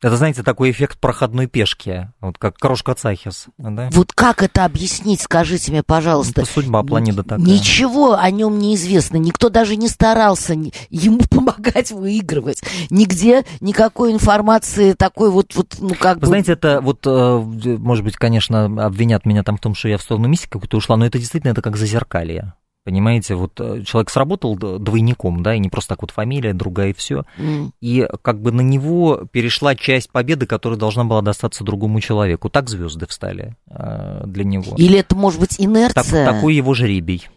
Это, 0.01 0.15
знаете, 0.15 0.43
такой 0.43 0.69
эффект 0.71 0.99
проходной 0.99 1.47
пешки, 1.47 2.11
вот 2.21 2.37
как 2.37 2.57
крошка 2.57 2.93
Цахис. 2.93 3.47
Да? 3.57 3.89
Вот 3.93 4.13
как 4.13 4.43
это 4.43 4.63
объяснить, 4.63 5.21
скажите 5.21 5.71
мне, 5.71 5.81
пожалуйста. 5.81 6.41
Это 6.41 6.51
судьба 6.51 6.83
планеты 6.83 7.23
такая. 7.23 7.39
Ничего 7.39 8.13
о 8.13 8.29
нем 8.29 8.59
не 8.59 8.75
известно, 8.75 9.17
никто 9.17 9.49
даже 9.49 9.75
не 9.75 9.87
старался 9.87 10.53
ему 10.89 11.19
помогать 11.29 11.91
выигрывать. 11.91 12.61
Нигде 12.91 13.43
никакой 13.59 14.11
информации 14.11 14.93
такой 14.93 15.31
вот, 15.31 15.55
вот 15.55 15.75
ну 15.79 15.95
как 15.95 16.17
Вы 16.17 16.21
бы... 16.21 16.27
знаете, 16.27 16.53
это 16.53 16.79
вот, 16.81 16.99
э, 17.05 17.37
может 17.79 18.03
быть, 18.03 18.17
конечно, 18.17 18.65
обвинят 18.85 19.25
меня 19.25 19.43
там 19.43 19.57
в 19.57 19.61
том, 19.61 19.73
что 19.73 19.89
я 19.89 19.97
в 19.97 20.03
сторону 20.03 20.27
мистики 20.27 20.51
какую-то 20.51 20.77
ушла, 20.77 20.95
но 20.97 21.05
это 21.05 21.17
действительно 21.17 21.51
это 21.51 21.61
как 21.61 21.75
зазеркалье. 21.75 22.53
Понимаете, 22.87 23.35
вот 23.35 23.51
э, 23.59 23.83
человек 23.85 24.09
сработал 24.09 24.55
двойником, 24.55 25.43
да, 25.43 25.53
и 25.53 25.59
не 25.59 25.67
просто 25.67 25.89
так 25.89 26.03
вот 26.03 26.11
фамилия, 26.11 26.53
другая 26.53 26.91
и 26.91 26.93
все. 26.93 27.25
Mm. 27.37 27.71
И 27.81 28.07
как 28.21 28.41
бы 28.41 28.53
на 28.53 28.61
него 28.61 29.27
перешла 29.29 29.75
часть 29.75 30.09
победы, 30.09 30.45
которая 30.45 30.79
должна 30.79 31.03
была 31.03 31.21
достаться 31.21 31.65
другому 31.65 31.99
человеку. 31.99 32.49
Так 32.49 32.69
звезды 32.69 33.05
встали 33.05 33.57
э, 33.69 34.23
для 34.25 34.45
него. 34.45 34.73
Или 34.77 34.99
это 34.99 35.17
может 35.17 35.41
быть 35.41 35.55
инерция? 35.57 36.01
Так, 36.01 36.35
такой 36.35 36.55
его 36.55 36.73
жребий. 36.73 37.27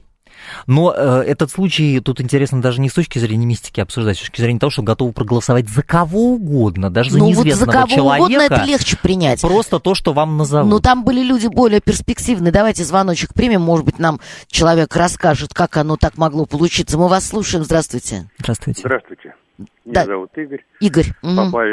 Но 0.67 0.95
э, 0.97 1.23
этот 1.27 1.51
случай 1.51 2.01
тут 2.01 2.21
интересно 2.21 2.61
даже 2.61 2.81
не 2.81 2.89
с 2.89 2.95
точки 2.95 3.19
зрения 3.19 3.47
мистики 3.47 3.81
обсуждать, 3.81 4.17
с 4.17 4.21
точки 4.21 4.41
зрения 4.41 4.59
того, 4.59 4.71
что 4.71 4.83
готовы 4.83 5.13
проголосовать 5.13 5.69
за 5.69 5.83
кого 5.83 6.35
угодно, 6.35 6.91
даже 6.91 7.11
за 7.11 7.19
ну, 7.19 7.27
неизвестного 7.27 7.67
вот 7.67 7.75
за 7.75 7.79
кого 7.79 7.87
человека. 7.89 8.43
Угодно 8.43 8.55
это 8.55 8.65
легче 8.65 8.97
принять. 8.97 9.41
Просто 9.41 9.81
то, 9.81 9.95
что 9.95 10.13
вам 10.13 10.37
назовут. 10.37 10.71
Ну 10.71 10.81
там 10.81 11.05
были 11.05 11.23
люди 11.23 11.47
более 11.47 11.81
перспективные. 11.81 12.53
Давайте 12.53 12.85
звоночек 12.85 13.35
примем, 13.35 13.63
может 13.63 13.85
быть, 13.85 13.99
нам 13.99 14.21
человек 14.49 14.95
расскажет, 14.97 15.55
как 15.55 15.77
оно 15.77 15.97
так 15.97 16.17
могло 16.17 16.47
получиться. 16.47 16.99
Мы 16.99 17.09
вас 17.09 17.27
слушаем. 17.27 17.65
Здравствуйте. 17.65 18.31
Здравствуйте. 18.39 18.81
Здравствуйте. 18.81 19.35
Меня 19.59 19.95
да. 19.95 20.05
зовут 20.05 20.31
Игорь. 20.37 20.65
Игорь. 20.81 21.07
Папа, 21.23 21.65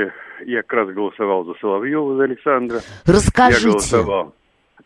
я 0.45 0.61
как 0.61 0.73
раз 0.73 0.89
голосовал 0.89 1.45
за 1.45 1.53
Соловьева, 1.61 2.17
за 2.17 2.23
Александра. 2.23 2.81
Расскажите. 3.05 3.67
Я 3.67 3.71
голосовал 3.71 4.33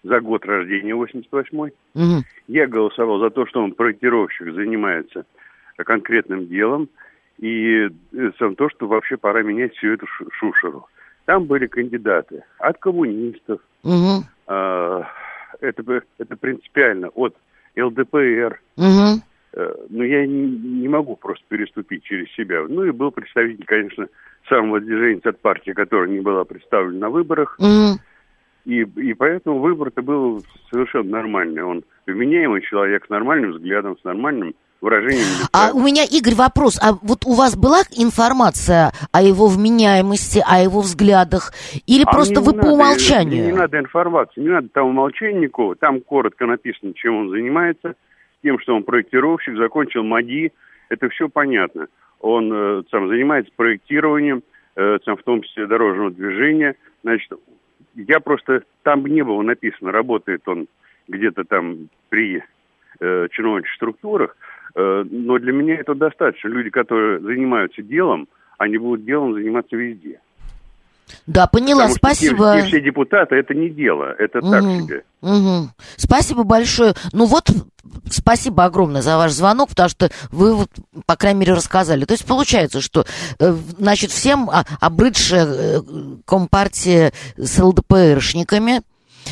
за 0.04 0.20
год 0.20 0.46
рождения 0.46 0.94
88-й. 0.94 1.74
Угу. 1.96 2.24
Я 2.48 2.68
голосовал 2.68 3.20
за 3.20 3.30
то, 3.30 3.46
что 3.46 3.64
он 3.64 3.74
проектировщик, 3.74 4.54
занимается 4.54 5.26
конкретным 5.78 6.48
делом, 6.48 6.90
и 7.40 7.90
за 8.12 8.56
то, 8.56 8.70
что 8.70 8.88
вообще 8.88 9.18
пора 9.18 9.42
менять 9.42 9.76
всю 9.76 9.94
эту 9.94 10.06
шушеру. 10.32 10.88
Там 11.26 11.46
были 11.46 11.68
кандидаты 11.68 12.44
от 12.60 12.78
коммунистов, 12.78 13.62
угу. 13.84 14.24
э, 14.48 15.04
это, 15.62 16.02
это 16.18 16.36
принципиально, 16.36 17.10
от 17.10 17.36
ЛДПР. 17.76 18.62
Угу. 18.78 19.22
Э, 19.54 19.74
но 19.90 20.04
я 20.04 20.26
не, 20.26 20.48
не 20.48 20.88
могу 20.88 21.16
просто 21.16 21.44
переступить 21.48 22.04
через 22.04 22.32
себя. 22.34 22.64
Ну 22.68 22.84
и 22.84 22.92
был 22.92 23.12
представитель, 23.12 23.66
конечно, 23.66 24.08
самого 24.50 24.80
движения 24.80 25.22
от 25.24 25.40
партии, 25.40 25.72
которая 25.72 26.10
не 26.10 26.20
была 26.20 26.44
представлена 26.44 27.00
на 27.00 27.10
выборах. 27.10 27.56
Угу. 27.60 28.00
И, 28.66 28.82
и 28.82 29.14
поэтому 29.14 29.60
выбор-то 29.60 30.02
был 30.02 30.44
совершенно 30.70 31.10
нормальный. 31.10 31.64
Он 31.64 31.84
вменяемый 32.06 32.62
человек 32.62 33.06
с 33.06 33.10
нормальным 33.10 33.52
взглядом, 33.52 33.98
с 33.98 34.04
нормальным 34.04 34.54
выражением 34.82 35.26
лица. 35.26 35.50
А 35.54 35.72
у 35.74 35.80
меня, 35.80 36.04
Игорь, 36.04 36.36
вопрос. 36.36 36.80
А 36.82 36.94
вот 37.02 37.26
у 37.26 37.34
вас 37.34 37.56
была 37.56 37.82
информация 37.98 38.92
о 39.12 39.22
его 39.22 39.48
вменяемости, 39.48 40.44
о 40.46 40.62
его 40.62 40.82
взглядах? 40.82 41.54
Или 41.88 42.04
а 42.06 42.12
просто 42.12 42.42
вы 42.42 42.52
по 42.52 42.58
надо, 42.58 42.72
умолчанию? 42.74 43.46
Не, 43.46 43.54
надо 43.54 43.80
информации, 43.80 44.42
не 44.42 44.50
надо 44.50 44.70
там 44.70 44.88
умолчаннику. 44.88 45.76
Там 45.76 46.02
коротко 46.02 46.46
написано, 46.46 46.94
чем 46.94 47.18
он 47.18 47.30
занимается. 47.30 47.96
Тем, 48.44 48.60
что 48.60 48.76
он 48.76 48.84
проектировщик, 48.84 49.56
закончил 49.58 50.04
МАДИ. 50.04 50.52
Это 50.90 51.10
все 51.10 51.30
понятно. 51.30 51.88
Он 52.20 52.52
э, 52.52 52.84
сам 52.92 53.08
занимается 53.08 53.52
проектированием, 53.56 54.44
э, 54.76 54.98
сам, 55.06 55.18
в 55.18 55.24
том 55.24 55.42
числе 55.42 55.68
дорожного 55.68 56.12
движения. 56.12 56.76
Значит, 57.04 57.32
я 57.96 58.20
просто, 58.20 58.64
там 58.84 59.06
не 59.06 59.24
было 59.24 59.42
написано, 59.42 59.92
работает 59.92 60.48
он 60.48 60.68
где-то 61.08 61.44
там 61.44 61.90
при 62.10 62.44
э, 63.00 63.28
чиновничьих 63.32 63.76
структурах, 63.76 64.36
э, 64.76 65.06
но 65.10 65.38
для 65.40 65.52
меня 65.52 65.76
это 65.76 65.96
достаточно. 65.96 66.48
Люди, 66.48 66.70
которые 66.70 67.20
занимаются 67.20 67.82
делом, 67.82 68.28
они 68.58 68.78
будут 68.78 69.06
делом 69.06 69.34
заниматься 69.34 69.76
везде. 69.76 70.20
Да, 71.28 71.48
поняла, 71.48 71.84
Потому 71.84 71.96
спасибо. 71.96 72.54
Что 72.54 72.62
те, 72.62 72.68
все 72.68 72.82
депутаты 72.82 73.36
это 73.36 73.54
не 73.54 73.70
дело, 73.70 74.16
это 74.18 74.40
угу, 74.40 74.52
так 74.52 74.64
себе. 74.64 75.04
Угу. 75.22 75.70
Спасибо 75.98 76.44
большое. 76.44 76.94
Ну 77.14 77.26
вот, 77.26 77.50
спасибо 78.10 78.66
огромное 78.66 79.02
за 79.02 79.18
ваш 79.18 79.32
звонок, 79.32 79.70
потому 79.70 79.90
что 79.90 80.10
вы, 80.32 80.56
вот, 80.56 80.70
по 81.06 81.16
крайней 81.16 81.42
мере, 81.42 81.54
рассказали. 81.54 82.06
То 82.06 82.14
есть 82.14 82.26
получается, 82.26 82.82
что, 82.82 83.06
э, 83.40 83.56
значит, 83.78 84.12
всем 84.12 84.50
обрыдшая 84.80 85.46
э, 85.46 85.82
компартия 86.26 87.14
с 87.38 87.60
ЛДПРшниками, 87.60 88.82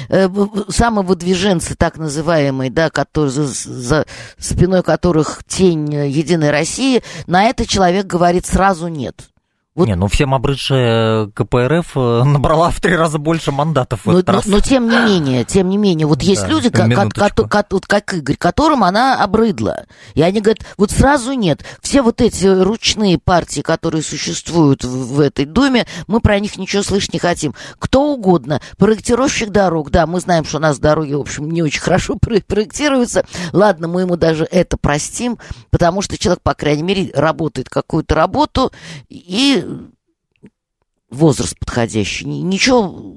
э, 0.09 0.30
самовыдвиженцы, 0.70 1.76
так 1.76 1.97
называемые, 1.97 2.70
да, 2.70 2.89
которые, 2.89 3.32
за, 3.32 3.45
за 3.45 4.05
спиной 4.38 4.84
которых 4.84 5.43
тень 5.47 5.93
Единой 5.93 6.51
России, 6.51 7.01
на 7.28 7.45
это 7.45 7.65
человек 7.65 8.05
говорит 8.05 8.45
сразу 8.45 8.88
нет. 8.88 9.30
Вот... 9.76 9.88
Не, 9.88 9.95
ну 9.95 10.07
всем 10.07 10.34
обрыдшая 10.34 11.28
КПРФ 11.28 11.91
э, 11.95 12.24
набрала 12.26 12.72
в 12.72 12.82
три 12.82 12.95
раза 12.95 13.20
больше 13.20 13.51
мандатов 13.51 14.01
в 14.01 14.05
но, 14.07 14.20
этот 14.20 14.28
но, 14.28 14.34
раз. 14.34 14.45
Но 14.47 14.59
тем 14.61 14.89
не 14.89 14.97
менее, 14.97 15.45
тем 15.45 15.70
не 15.70 15.78
менее, 15.78 16.07
вот 16.07 16.24
есть 16.24 16.41
да, 16.41 16.47
люди, 16.47 16.70
как, 16.70 16.91
как, 17.13 17.36
как, 17.47 17.67
вот 17.72 17.86
как 17.86 18.13
Игорь, 18.15 18.36
которым 18.36 18.84
она 18.84 19.24
обрыдла. 19.24 19.86
И 20.15 20.24
они 20.24 20.41
говорят, 20.41 20.65
вот 20.78 20.89
сразу 20.89 21.34
нет. 21.34 21.63
Все 21.82 22.01
вот 22.01 22.20
эти 22.20 22.47
ручные 22.47 23.20
партии, 23.20 23.61
которые 23.61 24.01
существуют 24.01 24.84
в, 24.84 25.15
в 25.15 25.20
этой 25.20 25.45
Думе, 25.45 25.86
мы 26.07 26.20
про 26.20 26.39
них 26.39 26.57
ничего 26.57 26.82
слышать 26.82 27.13
не 27.13 27.20
хотим. 27.20 27.53
Кто 27.78 28.11
угодно, 28.11 28.61
проектировщик 28.78 29.49
дорог, 29.49 29.91
да, 29.91 30.07
мы 30.07 30.20
знаем, 30.20 30.45
что 30.45 30.57
у 30.57 30.61
нас 30.61 30.80
дороги, 30.80 31.13
в 31.13 31.22
общем, 31.22 31.49
не 31.51 31.61
очень 31.61 31.82
хорошо 31.82 32.17
проектируются. 32.17 33.24
Ладно, 33.53 33.88
мы 33.88 34.01
ему 34.01 34.15
даже 34.15 34.47
это 34.49 34.78
простим, 34.78 35.38
потому 35.70 36.01
что 36.01 36.17
человек, 36.17 36.41
по 36.41 36.55
крайней 36.55 36.84
мере, 36.84 37.11
работает 37.13 37.70
какую-то 37.70 38.15
работу 38.15 38.72
и 39.09 39.59
возраст 41.10 41.57
подходящий. 41.57 42.26
Ничего 42.26 43.16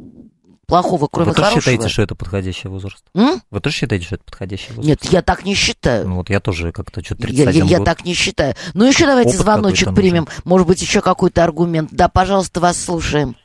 плохого, 0.66 1.06
кроме 1.10 1.30
Вы 1.30 1.34
тоже 1.34 1.50
хорошего. 1.50 1.60
считаете, 1.60 1.92
что 1.92 2.02
это 2.02 2.14
подходящий 2.14 2.68
возраст? 2.68 3.04
М? 3.14 3.42
Вы 3.50 3.60
тоже 3.60 3.76
считаете, 3.76 4.06
что 4.06 4.14
это 4.14 4.24
подходящий 4.24 4.72
возраст? 4.72 4.88
Нет, 4.88 5.12
я 5.12 5.20
так 5.20 5.44
не 5.44 5.54
считаю. 5.54 6.08
Ну 6.08 6.16
вот 6.16 6.30
я 6.30 6.40
тоже 6.40 6.72
как-то 6.72 7.04
что-то 7.04 7.22
31 7.22 7.54
я, 7.54 7.64
я, 7.64 7.78
я 7.78 7.84
так 7.84 8.04
не 8.04 8.14
считаю. 8.14 8.54
Ну 8.72 8.86
еще 8.86 9.04
давайте 9.04 9.30
Опыт 9.30 9.40
звоночек 9.42 9.94
примем. 9.94 10.24
Нужен. 10.24 10.42
Может 10.44 10.66
быть, 10.66 10.80
еще 10.80 11.02
какой-то 11.02 11.44
аргумент. 11.44 11.90
Да, 11.92 12.08
пожалуйста, 12.08 12.60
вас 12.60 12.82
слушаем. 12.82 13.36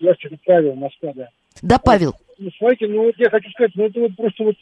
Здравствуйте, 0.00 0.38
Павел, 0.44 0.74
Москва, 0.74 1.12
да. 1.14 1.28
Да, 1.62 1.78
Павел. 1.78 2.14
Ну, 2.38 2.50
смотрите, 2.58 2.86
ну 2.88 3.04
вот 3.04 3.14
я 3.16 3.30
хочу 3.30 3.48
сказать, 3.50 3.72
ну 3.74 3.86
это 3.86 3.98
вот 4.00 4.14
просто 4.14 4.44
вот, 4.44 4.56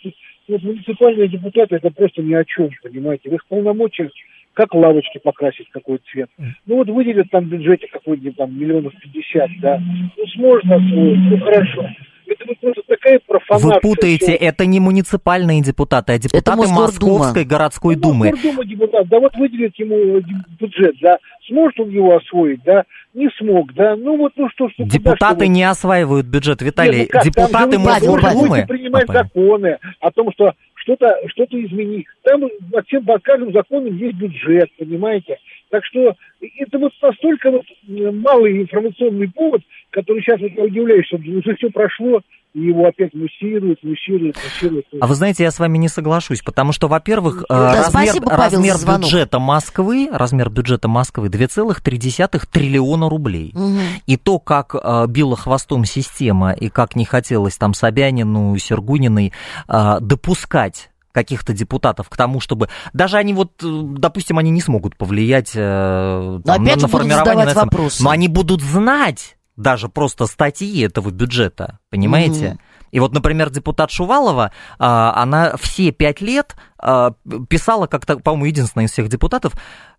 вот 0.46 0.62
муниципальные 0.62 1.28
депутаты, 1.28 1.76
это 1.76 1.90
просто 1.90 2.22
ни 2.22 2.32
о 2.32 2.44
чем, 2.44 2.70
понимаете. 2.82 3.28
В 3.28 3.34
их 3.34 3.44
полномочиях 3.46 4.12
как 4.54 4.72
лавочки 4.74 5.18
покрасить, 5.22 5.68
какой 5.70 6.00
цвет. 6.10 6.30
Ну 6.66 6.76
вот 6.76 6.88
выделят 6.88 7.28
там 7.30 7.44
в 7.44 7.48
бюджете 7.48 7.86
какой-нибудь 7.92 8.36
там 8.36 8.58
миллионов 8.58 8.92
пятьдесят, 9.00 9.50
да. 9.60 9.80
Ну 10.16 10.26
сможет 10.34 10.64
освоить, 10.64 11.18
ну 11.30 11.38
хорошо. 11.40 11.88
Это 12.26 12.44
вот 12.48 12.58
просто 12.58 12.82
такая 12.88 13.20
профанация. 13.26 13.74
Вы 13.74 13.80
путаете, 13.80 14.26
все. 14.26 14.34
это 14.34 14.64
не 14.64 14.80
муниципальные 14.80 15.62
депутаты, 15.62 16.14
а 16.14 16.18
депутаты 16.18 16.68
Московской 16.68 17.44
городской 17.44 17.96
ну, 17.96 18.00
думы. 18.00 18.30
Мосгордума 18.30 18.64
депутат, 18.64 19.08
да 19.08 19.20
вот 19.20 19.36
выделит 19.36 19.78
ему 19.78 20.22
бюджет, 20.58 20.94
да. 21.02 21.18
Сможет 21.46 21.78
он 21.80 21.90
его 21.90 22.16
освоить, 22.16 22.62
да? 22.64 22.84
Не 23.12 23.28
смог, 23.38 23.74
да. 23.74 23.94
Ну 23.96 24.16
вот, 24.16 24.32
ну 24.36 24.48
что, 24.48 24.70
что 24.70 24.84
Депутаты 24.84 25.34
куда, 25.34 25.46
не 25.48 25.64
осваивают 25.64 26.26
бюджет, 26.26 26.62
Виталий. 26.62 27.00
Нет, 27.00 27.08
ну 27.12 27.18
как, 27.20 27.24
депутаты 27.24 27.78
Мосгордумы... 27.78 28.64
принимать 28.66 29.06
законы 29.06 29.76
о 30.00 30.10
том, 30.10 30.32
что 30.32 30.54
что-то 30.84 31.18
что 31.28 31.44
изменить. 31.44 32.06
Там 32.22 32.42
по 32.72 32.82
всем 32.82 33.04
по 33.04 33.18
каждому 33.18 33.52
закону 33.52 33.90
есть 33.90 34.16
бюджет, 34.16 34.70
понимаете? 34.78 35.38
Так 35.74 35.84
что 35.86 36.14
это 36.40 36.78
вот 36.78 36.92
настолько 37.02 37.50
вот 37.50 37.64
малый 37.88 38.62
информационный 38.62 39.28
повод, 39.28 39.60
который 39.90 40.22
сейчас 40.22 40.40
вот 40.40 40.52
я 40.52 40.62
удивляюсь, 40.62 41.04
что 41.06 41.16
уже 41.16 41.56
все 41.56 41.68
прошло, 41.68 42.20
и 42.52 42.60
его 42.60 42.86
опять 42.86 43.12
муссируют, 43.12 43.82
муссируют, 43.82 44.36
муссируют. 44.36 44.86
А 45.00 45.08
вы 45.08 45.16
знаете, 45.16 45.42
я 45.42 45.50
с 45.50 45.58
вами 45.58 45.78
не 45.78 45.88
соглашусь, 45.88 46.42
потому 46.42 46.70
что, 46.70 46.86
во-первых, 46.86 47.42
э, 47.42 47.52
да, 47.52 47.78
размер, 47.78 48.04
спасибо, 48.04 48.30
размер 48.30 48.74
бюджета 49.00 49.40
Москвы, 49.40 50.08
размер 50.12 50.48
бюджета 50.48 50.86
Москвы 50.86 51.26
2,3 51.26 52.42
триллиона 52.52 53.10
рублей. 53.10 53.50
Угу. 53.52 53.80
И 54.06 54.16
то, 54.16 54.38
как 54.38 54.76
э, 54.80 55.06
била 55.08 55.36
хвостом 55.36 55.84
система, 55.84 56.52
и 56.52 56.68
как 56.68 56.94
не 56.94 57.04
хотелось 57.04 57.56
там 57.56 57.74
Собянину, 57.74 58.56
Сергуниной 58.58 59.32
э, 59.68 59.96
допускать 60.00 60.90
каких-то 61.14 61.52
депутатов 61.52 62.10
к 62.10 62.16
тому, 62.16 62.40
чтобы 62.40 62.68
даже 62.92 63.16
они 63.16 63.32
вот, 63.32 63.52
допустим, 63.60 64.38
они 64.38 64.50
не 64.50 64.60
смогут 64.60 64.96
повлиять 64.96 65.52
э, 65.54 66.40
там, 66.44 66.64
на, 66.64 66.76
на 66.76 66.88
формирование, 66.88 67.54
на, 67.54 67.68
но 68.00 68.10
они 68.10 68.28
будут 68.28 68.60
знать 68.60 69.36
даже 69.56 69.88
просто 69.88 70.26
статьи 70.26 70.80
этого 70.80 71.10
бюджета, 71.10 71.78
понимаете? 71.88 72.44
Mm-hmm. 72.44 72.58
И 72.90 73.00
вот, 73.00 73.12
например, 73.12 73.50
депутат 73.50 73.90
Шувалова, 73.90 74.52
а, 74.78 75.20
она 75.20 75.56
все 75.60 75.90
пять 75.90 76.20
лет 76.20 76.54
а, 76.78 77.14
писала, 77.48 77.88
как-то, 77.88 78.18
по-моему, 78.18 78.44
единственная 78.46 78.86
из 78.86 78.92
всех 78.92 79.08
депутатов, 79.08 79.54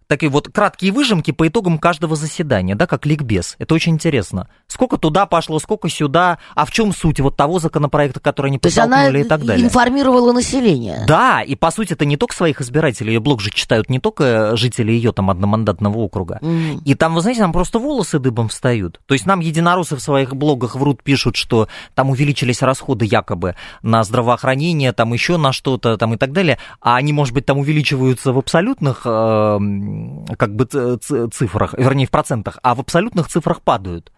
такие 0.07 0.29
вот 0.29 0.49
краткие 0.49 0.91
выжимки 0.91 1.31
по 1.31 1.47
итогам 1.47 1.77
каждого 1.77 2.15
заседания, 2.15 2.75
да, 2.75 2.87
как 2.87 3.05
ликбез. 3.05 3.55
Это 3.59 3.73
очень 3.75 3.93
интересно. 3.93 4.47
Сколько 4.67 4.97
туда 4.97 5.25
пошло, 5.25 5.59
сколько 5.59 5.89
сюда, 5.89 6.39
а 6.55 6.65
в 6.65 6.71
чем 6.71 6.93
суть 6.93 7.19
вот 7.19 7.35
того 7.35 7.59
законопроекта, 7.59 8.19
который 8.19 8.47
они 8.47 8.59
подтолкнули 8.59 9.21
и 9.21 9.23
так 9.23 9.45
далее. 9.45 9.65
информировала 9.65 10.31
население. 10.31 11.03
Да, 11.07 11.41
и 11.41 11.55
по 11.55 11.71
сути 11.71 11.93
это 11.93 12.05
не 12.05 12.17
только 12.17 12.35
своих 12.35 12.61
избирателей, 12.61 13.13
ее 13.13 13.19
блог 13.19 13.41
же 13.41 13.49
читают 13.51 13.89
не 13.89 13.99
только 13.99 14.55
жители 14.55 14.91
ее 14.91 15.11
там 15.11 15.29
одномандатного 15.29 15.97
округа. 15.97 16.39
Mm. 16.41 16.81
И 16.85 16.95
там, 16.95 17.15
вы 17.15 17.21
знаете, 17.21 17.41
там 17.41 17.51
просто 17.51 17.79
волосы 17.79 18.19
дыбом 18.19 18.49
встают. 18.49 18.99
То 19.05 19.13
есть 19.13 19.25
нам 19.25 19.39
единорусы 19.39 19.95
в 19.95 19.99
своих 19.99 20.35
блогах 20.35 20.75
врут, 20.75 21.03
пишут, 21.03 21.35
что 21.35 21.67
там 21.93 22.09
увеличились 22.09 22.61
расходы 22.61 23.05
якобы 23.05 23.55
на 23.81 24.03
здравоохранение, 24.03 24.91
там 24.91 25.13
еще 25.13 25.37
на 25.37 25.51
что-то, 25.53 25.97
там 25.97 26.13
и 26.13 26.17
так 26.17 26.31
далее, 26.31 26.57
а 26.81 26.95
они, 26.95 27.13
может 27.13 27.33
быть, 27.33 27.45
там 27.45 27.57
увеличиваются 27.57 28.33
в 28.33 28.37
абсолютных 28.37 29.01
э, 29.05 29.57
как 30.37 30.55
бы 30.55 30.65
цифрах, 31.31 31.73
вернее, 31.77 32.07
в 32.07 32.11
процентах, 32.11 32.59
а 32.63 32.75
в 32.75 32.79
абсолютных 32.79 33.27
цифрах 33.27 33.61
падают. 33.61 34.11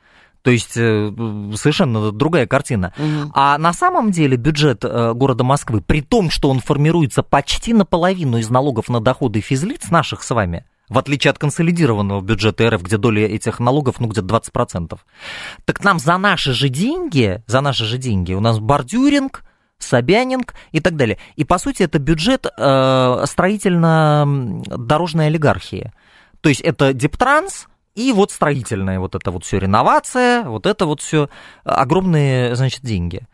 То 0.47 0.51
есть 0.51 0.77
э, 0.77 1.11
совершенно 1.55 2.11
другая 2.13 2.47
картина. 2.47 2.93
Угу. 2.97 3.31
А 3.33 3.57
на 3.57 3.73
самом 3.73 4.11
деле 4.11 4.37
бюджет 4.37 4.85
э, 4.85 5.13
города 5.13 5.43
Москвы, 5.43 5.81
при 5.81 6.01
том, 6.01 6.29
что 6.29 6.49
он 6.49 6.61
формируется 6.61 7.21
почти 7.21 7.73
наполовину 7.73 8.37
из 8.37 8.49
налогов 8.49 8.87
на 8.87 9.01
доходы 9.01 9.41
физлиц 9.41 9.89
наших 9.89 10.23
с 10.23 10.31
вами, 10.31 10.63
в 10.87 10.97
отличие 10.97 11.31
от 11.31 11.37
консолидированного 11.37 12.21
бюджета 12.21 12.69
РФ, 12.69 12.81
где 12.81 12.97
доля 12.97 13.27
этих 13.27 13.59
налогов, 13.59 13.99
ну, 13.99 14.07
где-то 14.07 14.27
20%. 14.27 14.97
Так 15.65 15.83
нам 15.83 15.99
за 15.99 16.17
наши 16.17 16.53
же 16.53 16.69
деньги, 16.69 17.43
за 17.45 17.59
наши 17.59 17.83
же 17.83 17.97
деньги, 17.97 18.33
у 18.33 18.39
нас 18.39 18.59
бордюринг, 18.59 19.43
Собянинг 19.79 20.53
и 20.71 20.79
так 20.79 20.95
далее. 20.95 21.17
И, 21.35 21.43
по 21.43 21.57
сути, 21.57 21.83
это 21.83 21.99
бюджет 21.99 22.45
э, 22.45 23.23
строительно-дорожной 23.25 25.27
олигархии. 25.27 25.91
То 26.41 26.49
есть 26.49 26.61
это 26.61 26.93
Дептранс, 26.93 27.67
и 27.95 28.11
вот 28.11 28.31
строительная 28.31 28.99
вот 28.99 29.15
это 29.15 29.31
вот 29.31 29.43
все 29.43 29.59
реновация, 29.59 30.43
вот 30.43 30.65
это 30.65 30.85
вот 30.85 31.01
все 31.01 31.29
огромные, 31.63 32.55
значит, 32.55 32.81
деньги. 32.83 33.27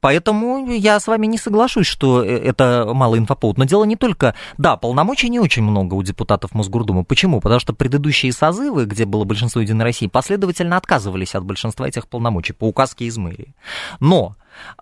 Поэтому 0.00 0.70
я 0.70 1.00
с 1.00 1.06
вами 1.06 1.26
не 1.26 1.38
соглашусь, 1.38 1.86
что 1.86 2.22
э, 2.22 2.28
это 2.28 2.90
мало 2.94 3.18
инфоповод. 3.18 3.58
Но 3.58 3.64
дело 3.64 3.84
не 3.84 3.96
только... 3.96 4.34
Да, 4.58 4.76
полномочий 4.76 5.28
не 5.28 5.40
очень 5.40 5.62
много 5.62 5.94
у 5.94 6.02
депутатов 6.02 6.54
Мосгордумы. 6.54 7.04
Почему? 7.04 7.40
Потому 7.40 7.60
что 7.60 7.72
предыдущие 7.72 8.32
созывы, 8.32 8.84
где 8.84 9.04
было 9.04 9.24
большинство 9.24 9.60
Единой 9.60 9.84
России, 9.84 10.06
последовательно 10.06 10.76
отказывались 10.76 11.34
от 11.34 11.44
большинства 11.44 11.88
этих 11.88 12.08
полномочий 12.08 12.52
по 12.52 12.68
указке 12.68 13.06
из 13.06 13.16
мэрии. 13.16 13.54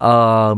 Но 0.00 0.54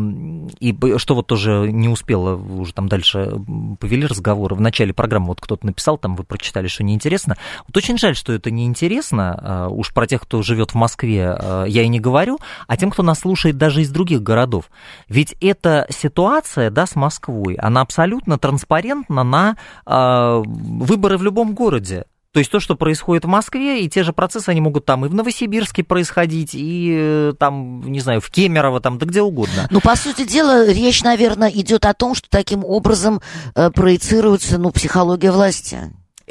и 0.60 0.98
что 0.98 1.14
вот 1.14 1.26
тоже 1.26 1.70
не 1.70 1.88
успела, 1.88 2.36
уже 2.36 2.72
там 2.72 2.88
дальше 2.88 3.32
повели 3.80 4.06
разговоры. 4.06 4.54
В 4.56 4.60
начале 4.60 4.92
программы 4.92 5.28
вот 5.28 5.40
кто-то 5.40 5.66
написал, 5.66 5.98
там 5.98 6.16
вы 6.16 6.24
прочитали, 6.24 6.68
что 6.68 6.84
неинтересно. 6.84 7.36
Вот 7.66 7.76
очень 7.76 7.98
жаль, 7.98 8.16
что 8.16 8.32
это 8.32 8.50
неинтересно. 8.50 9.38
А, 9.40 9.68
уж 9.68 9.92
про 9.92 10.06
тех, 10.06 10.22
кто 10.22 10.42
живет 10.42 10.72
в 10.72 10.74
Москве, 10.74 11.36
а, 11.38 11.64
я 11.64 11.82
и 11.82 11.88
не 11.88 12.00
говорю, 12.00 12.38
а 12.66 12.76
тем, 12.76 12.90
кто 12.90 13.02
нас 13.02 13.20
слушает 13.20 13.56
даже 13.56 13.82
из 13.82 13.90
других 13.90 14.22
городов. 14.22 14.70
Ведь 15.08 15.36
эта 15.40 15.86
ситуация, 15.90 16.70
да, 16.70 16.86
с 16.86 16.96
Москвой, 16.96 17.54
она 17.54 17.80
абсолютно 17.80 18.38
транспарентна 18.38 19.24
на 19.24 19.56
а, 19.84 20.42
выборы 20.44 21.18
в 21.18 21.22
любом 21.22 21.54
городе. 21.54 22.06
То 22.36 22.40
есть 22.40 22.50
то, 22.50 22.60
что 22.60 22.76
происходит 22.76 23.24
в 23.24 23.28
Москве, 23.28 23.82
и 23.82 23.88
те 23.88 24.02
же 24.02 24.12
процессы, 24.12 24.50
они 24.50 24.60
могут 24.60 24.84
там 24.84 25.06
и 25.06 25.08
в 25.08 25.14
Новосибирске 25.14 25.82
происходить, 25.82 26.50
и 26.52 26.94
э, 26.94 27.32
там, 27.38 27.80
не 27.90 28.00
знаю, 28.00 28.20
в 28.20 28.28
Кемерово, 28.28 28.78
там, 28.80 28.98
да 28.98 29.06
где 29.06 29.22
угодно. 29.22 29.66
Ну, 29.70 29.80
по 29.80 29.96
сути 29.96 30.26
дела, 30.26 30.66
речь, 30.66 31.02
наверное, 31.02 31.48
идет 31.48 31.86
о 31.86 31.94
том, 31.94 32.14
что 32.14 32.28
таким 32.28 32.62
образом 32.62 33.22
э, 33.54 33.70
проецируется, 33.70 34.58
ну, 34.58 34.70
психология 34.70 35.32
власти. 35.32 35.78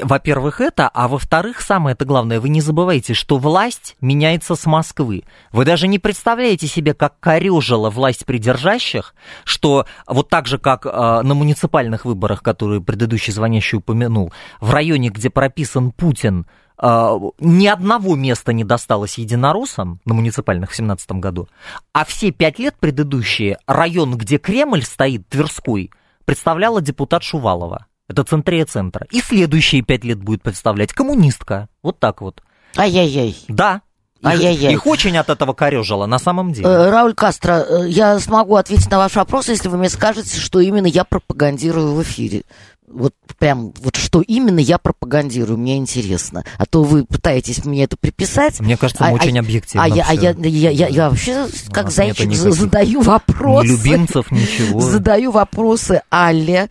Во-первых, 0.01 0.59
это, 0.59 0.89
а 0.89 1.07
во-вторых, 1.07 1.61
самое 1.61 1.93
это 1.93 2.03
главное, 2.03 2.41
вы 2.41 2.49
не 2.49 2.59
забывайте, 2.59 3.13
что 3.13 3.37
власть 3.37 3.95
меняется 4.01 4.55
с 4.55 4.65
Москвы. 4.65 5.23
Вы 5.53 5.63
даже 5.63 5.87
не 5.87 5.99
представляете 5.99 6.67
себе, 6.67 6.93
как 6.93 7.17
корежила 7.21 7.89
власть 7.89 8.25
придержащих, 8.25 9.15
что 9.45 9.85
вот 10.05 10.27
так 10.27 10.47
же, 10.47 10.57
как 10.57 10.85
э, 10.85 10.89
на 10.89 11.33
муниципальных 11.33 12.03
выборах, 12.03 12.43
которые 12.43 12.81
предыдущий 12.81 13.31
звонящий 13.31 13.77
упомянул, 13.77 14.33
в 14.59 14.71
районе, 14.71 15.09
где 15.09 15.29
прописан 15.29 15.91
Путин, 15.91 16.45
Uh, 16.77 17.31
ни 17.39 17.67
одного 17.67 18.17
места 18.17 18.51
не 18.51 18.65
досталось 18.65 19.17
единороссам 19.17 20.01
на 20.03 20.13
муниципальных 20.13 20.71
в 20.71 20.75
2017 20.75 21.11
году, 21.13 21.47
а 21.93 22.03
все 22.03 22.31
пять 22.31 22.59
лет 22.59 22.75
предыдущие 22.77 23.59
район, 23.65 24.17
где 24.17 24.39
Кремль 24.39 24.83
стоит, 24.83 25.25
Тверской, 25.29 25.89
представляла 26.25 26.81
депутат 26.81 27.23
Шувалова. 27.23 27.85
Это 28.07 28.23
центрия 28.23 28.65
центра. 28.65 29.07
И 29.11 29.21
следующие 29.21 29.81
пять 29.81 30.03
лет 30.03 30.19
будет 30.19 30.43
представлять 30.43 30.93
коммунистка. 30.93 31.69
Вот 31.81 31.99
так 31.99 32.21
вот. 32.21 32.41
Ай-яй-яй. 32.77 33.35
Да, 33.47 33.81
Ай-яй-яй. 34.23 34.73
Их 34.73 34.87
очень 34.87 35.17
от 35.17 35.29
этого 35.29 35.53
корежило, 35.53 36.05
на 36.05 36.17
самом 36.19 36.51
деле. 36.51 36.67
Э, 36.67 36.89
Рауль 36.89 37.13
Кастро, 37.13 37.63
э, 37.67 37.89
я 37.89 38.19
смогу 38.19 38.55
ответить 38.55 38.89
на 38.89 38.97
ваш 38.97 39.15
вопрос, 39.15 39.49
если 39.49 39.67
вы 39.67 39.77
мне 39.77 39.89
скажете, 39.89 40.39
что 40.39 40.59
именно 40.59 40.87
я 40.87 41.03
пропагандирую 41.03 41.93
в 41.93 42.01
эфире 42.01 42.43
вот 42.87 43.13
прям, 43.45 43.73
вот 43.79 43.95
что 43.95 44.23
именно 44.23 44.57
я 44.57 44.79
пропагандирую, 44.79 45.59
мне 45.59 45.77
интересно. 45.77 46.43
А 46.57 46.65
то 46.65 46.81
вы 46.81 47.05
пытаетесь 47.05 47.63
мне 47.63 47.83
это 47.83 47.95
приписать. 47.95 48.59
Мне 48.59 48.75
кажется, 48.75 49.03
мы 49.03 49.11
а, 49.11 49.13
очень 49.13 49.37
объективно. 49.37 49.83
А, 49.83 49.87
я, 49.87 50.03
а 50.09 50.15
я, 50.15 50.31
я, 50.31 50.71
я, 50.71 50.87
я 50.87 51.09
вообще, 51.11 51.47
как 51.71 51.91
зайчик, 51.91 52.33
задаю 52.33 53.01
вопросы. 53.01 53.67
Ни 53.67 53.71
любимцев, 53.71 54.31
ничего. 54.31 54.81
Задаю 54.81 55.29
вопросы 55.29 56.01
Алле. 56.09 56.69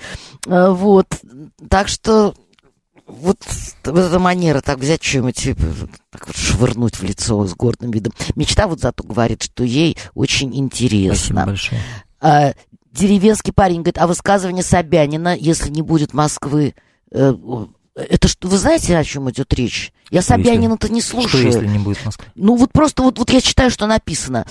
Э, 0.49 0.71
вот. 0.71 1.07
Так 1.71 1.87
что 1.87 2.35
вот, 3.07 3.39
вот 3.85 3.97
эта 3.97 4.19
манера 4.19 4.61
так 4.61 4.81
взять 4.81 5.01
что-нибудь, 5.05 5.51
так 6.11 6.27
вот 6.27 6.37
швырнуть 6.37 6.97
в 6.97 7.05
лицо 7.05 7.47
с 7.47 7.55
гордым 7.55 7.93
видом. 7.93 8.13
Мечта 8.35 8.67
вот 8.67 8.81
зато 8.81 9.05
говорит, 9.05 9.45
что 9.45 9.63
ей 9.63 9.97
очень 10.15 10.57
интересно. 10.57 11.15
Спасибо 11.15 11.47
большое. 11.47 12.57
Деревенский 12.95 13.53
парень 13.53 13.79
говорит, 13.79 13.99
а 13.99 14.07
высказывание 14.07 14.63
Собянина, 14.63 15.37
если 15.37 15.69
не 15.69 15.83
будет 15.83 16.15
Москвы, 16.15 16.75
э, 17.11 17.35
это 17.97 18.29
что, 18.29 18.49
вы 18.49 18.57
знаете, 18.57 18.97
о 18.97 19.05
чем 19.05 19.29
идет 19.31 19.53
речь? 19.53 19.93
Я 20.11 20.23
Собянина-то 20.23 20.93
не 20.93 21.01
слушаю. 21.01 21.51
Что, 21.51 21.59
если 21.59 21.67
не 21.67 21.79
будет 21.79 22.05
Москвы? 22.05 22.27
Ну, 22.37 22.55
вот 22.57 22.71
просто 22.73 23.03
вот, 23.03 23.19
вот 23.19 23.31
я 23.31 23.41
читаю, 23.41 23.71
что 23.71 23.87
написано. 23.87 24.47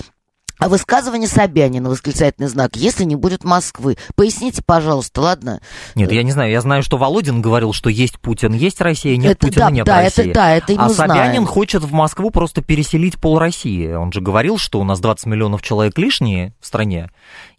А 0.58 0.68
высказывание 0.68 1.28
Собянина, 1.28 1.90
восклицательный 1.90 2.48
знак, 2.48 2.76
если 2.76 3.04
не 3.04 3.16
будет 3.16 3.42
Москвы. 3.42 3.96
Поясните, 4.14 4.62
пожалуйста, 4.64 5.20
ладно? 5.20 5.60
Нет, 5.96 6.12
я 6.12 6.22
не 6.22 6.30
знаю. 6.30 6.52
Я 6.52 6.60
знаю, 6.60 6.84
что 6.84 6.96
Володин 6.96 7.42
говорил, 7.42 7.72
что 7.72 7.90
есть 7.90 8.20
Путин, 8.20 8.52
есть 8.52 8.80
Россия, 8.80 9.16
нет 9.16 9.32
это, 9.32 9.46
Путина, 9.46 9.64
да, 9.64 9.70
нет 9.72 9.86
да, 9.86 10.00
России. 10.02 10.30
Это, 10.30 10.34
да, 10.34 10.56
это 10.56 10.72
а 10.78 10.88
Собянин 10.90 11.14
знаем. 11.14 11.46
хочет 11.46 11.82
в 11.82 11.92
Москву 11.92 12.30
просто 12.30 12.62
переселить 12.62 13.20
пол 13.20 13.38
России. 13.38 13.92
Он 13.92 14.12
же 14.12 14.20
говорил, 14.20 14.56
что 14.56 14.80
у 14.80 14.84
нас 14.84 15.00
20 15.00 15.26
миллионов 15.26 15.60
человек 15.60 15.98
лишние 15.98 16.54
в 16.60 16.66
стране, 16.66 17.10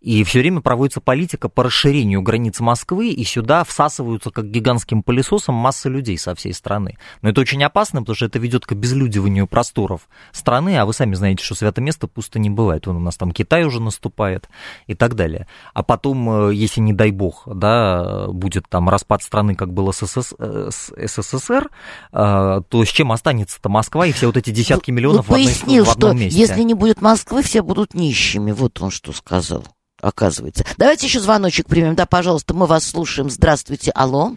и 0.06 0.24
все 0.24 0.40
время 0.40 0.62
проводится 0.62 1.02
политика 1.02 1.50
по 1.50 1.64
расширению 1.64 2.22
границ 2.22 2.60
Москвы, 2.60 3.10
и 3.10 3.24
сюда 3.24 3.64
всасываются 3.64 4.30
как 4.30 4.52
гигантским 4.52 5.02
пылесосом 5.02 5.56
масса 5.56 5.90
людей 5.90 6.16
со 6.20 6.36
всей 6.36 6.54
страны. 6.54 7.00
Но 7.24 7.30
это 7.30 7.42
очень 7.42 7.64
опасно, 7.64 8.02
потому 8.02 8.16
что 8.16 8.26
это 8.26 8.38
ведет 8.38 8.68
к 8.68 8.72
обезлюдиванию 8.74 9.48
просторов 9.48 10.08
страны, 10.32 10.78
а 10.78 10.86
вы 10.86 10.94
сами 10.94 11.16
знаете, 11.16 11.44
что 11.44 11.56
свято 11.56 11.82
место 11.82 12.06
пусто 12.06 12.38
не 12.38 12.52
бывает. 12.52 12.86
Вон 12.86 12.98
у 12.98 13.00
нас 13.00 13.18
там 13.18 13.32
Китай 13.32 13.64
уже 13.64 13.82
наступает 13.82 14.48
и 14.86 14.94
так 14.94 15.16
далее. 15.16 15.48
А 15.74 15.82
потом, 15.82 16.50
э, 16.50 16.54
если 16.54 16.82
не 16.82 16.94
дай 16.94 17.10
бог, 17.10 17.42
да, 17.48 18.28
будет 18.28 18.70
там 18.70 18.90
распад 18.90 19.24
страны, 19.24 19.56
как 19.56 19.74
было 19.74 19.92
с, 19.92 20.04
э, 20.38 20.70
СССР, 20.70 21.72
э, 22.14 22.62
то 22.70 22.86
с 22.86 22.90
чем 22.90 23.12
останется-то 23.12 23.70
Москва 23.70 24.06
и 24.06 24.12
все 24.12 24.28
вот 24.28 24.38
эти 24.38 24.52
десятки 24.52 24.92
миллионов 24.92 25.30
ну, 25.30 25.36
в, 25.36 25.40
одной, 25.40 25.82
в 25.82 25.90
одном 25.90 26.12
что 26.12 26.14
месте? 26.14 26.40
если 26.40 26.62
не 26.62 26.76
будет 26.76 27.02
Москвы, 27.02 27.42
все 27.42 27.64
будут 27.64 27.96
нищими. 27.96 28.52
Вот 28.52 28.80
он 28.84 28.92
что 28.92 29.12
сказал 29.12 29.66
оказывается. 30.06 30.64
Давайте 30.78 31.08
еще 31.08 31.20
звоночек 31.20 31.68
примем. 31.68 31.96
Да, 31.96 32.06
пожалуйста, 32.06 32.54
мы 32.54 32.68
вас 32.68 32.88
слушаем. 32.88 33.30
Здравствуйте. 33.30 33.92
Алло. 33.96 34.32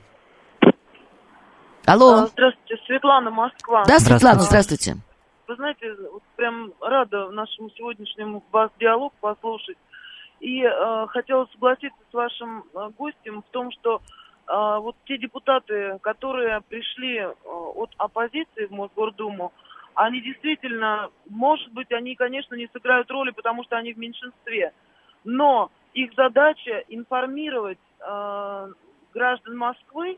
Алло. 1.86 2.26
Здравствуйте, 2.26 2.82
Светлана, 2.86 3.30
Москва. 3.30 3.84
Да, 3.86 3.98
Светлана, 3.98 4.40
здравствуйте. 4.40 4.96
Вы 5.46 5.56
знаете, 5.56 5.94
вот 6.12 6.22
прям 6.36 6.72
рада 6.80 7.30
нашему 7.30 7.70
сегодняшнему 7.70 8.42
вас 8.52 8.70
диалог 8.78 9.12
послушать. 9.20 9.78
И 10.40 10.62
э, 10.62 11.06
хотела 11.08 11.46
согласиться 11.52 11.98
с 12.10 12.14
вашим 12.14 12.64
э, 12.74 12.90
гостем 12.96 13.42
в 13.42 13.50
том, 13.50 13.70
что 13.72 13.96
э, 13.96 14.78
вот 14.80 14.94
те 15.06 15.16
депутаты, 15.16 15.98
которые 16.02 16.60
пришли 16.68 17.16
э, 17.16 17.32
от 17.44 17.90
оппозиции 17.96 18.66
в 18.66 18.70
Мосгордуму, 18.70 19.52
они 19.94 20.20
действительно, 20.20 21.08
может 21.28 21.72
быть, 21.72 21.90
они, 21.90 22.14
конечно, 22.14 22.54
не 22.54 22.68
сыграют 22.72 23.10
роли, 23.10 23.30
потому 23.30 23.64
что 23.64 23.76
они 23.76 23.94
в 23.94 23.98
меньшинстве 23.98 24.72
но 25.28 25.70
их 25.92 26.10
задача 26.16 26.84
информировать 26.88 27.78
э, 28.00 28.68
граждан 29.12 29.58
Москвы, 29.58 30.16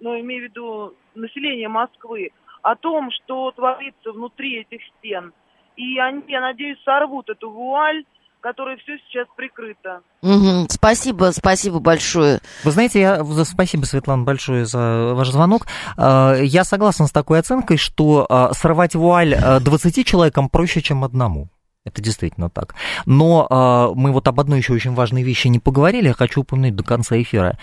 ну, 0.00 0.20
имею 0.20 0.42
в 0.42 0.50
виду 0.50 0.94
население 1.14 1.68
Москвы, 1.68 2.30
о 2.60 2.76
том, 2.76 3.10
что 3.10 3.52
творится 3.52 4.12
внутри 4.12 4.60
этих 4.60 4.80
стен. 4.98 5.32
И 5.76 5.98
они, 5.98 6.22
я 6.28 6.42
надеюсь, 6.42 6.78
сорвут 6.84 7.30
эту 7.30 7.50
вуаль, 7.50 8.04
которой 8.40 8.76
все 8.78 8.98
сейчас 8.98 9.26
прикрыто. 9.34 10.02
Угу. 10.20 10.66
Спасибо, 10.68 11.30
спасибо 11.32 11.78
большое. 11.80 12.40
Вы 12.62 12.70
знаете, 12.70 13.00
я 13.00 13.24
спасибо, 13.44 13.84
Светлана, 13.84 14.24
большое 14.24 14.66
за 14.66 15.14
ваш 15.14 15.30
звонок. 15.30 15.62
А, 15.96 16.34
я 16.34 16.64
согласен 16.64 17.06
с 17.06 17.12
такой 17.12 17.38
оценкой, 17.38 17.78
что 17.78 18.26
а, 18.28 18.52
сорвать 18.52 18.94
вуаль 18.94 19.34
20 19.34 20.06
человекам 20.06 20.50
проще, 20.50 20.82
чем 20.82 21.02
одному. 21.02 21.48
Это 21.84 22.02
действительно 22.02 22.50
так. 22.50 22.74
Но 23.06 23.46
э, 23.48 23.98
мы 23.98 24.12
вот 24.12 24.28
об 24.28 24.38
одной 24.38 24.58
еще 24.58 24.74
очень 24.74 24.94
важной 24.94 25.22
вещи 25.22 25.48
не 25.48 25.58
поговорили, 25.58 26.08
я 26.08 26.14
хочу 26.14 26.42
упомянуть 26.42 26.76
до 26.76 26.84
конца 26.84 27.20
эфира. 27.20 27.58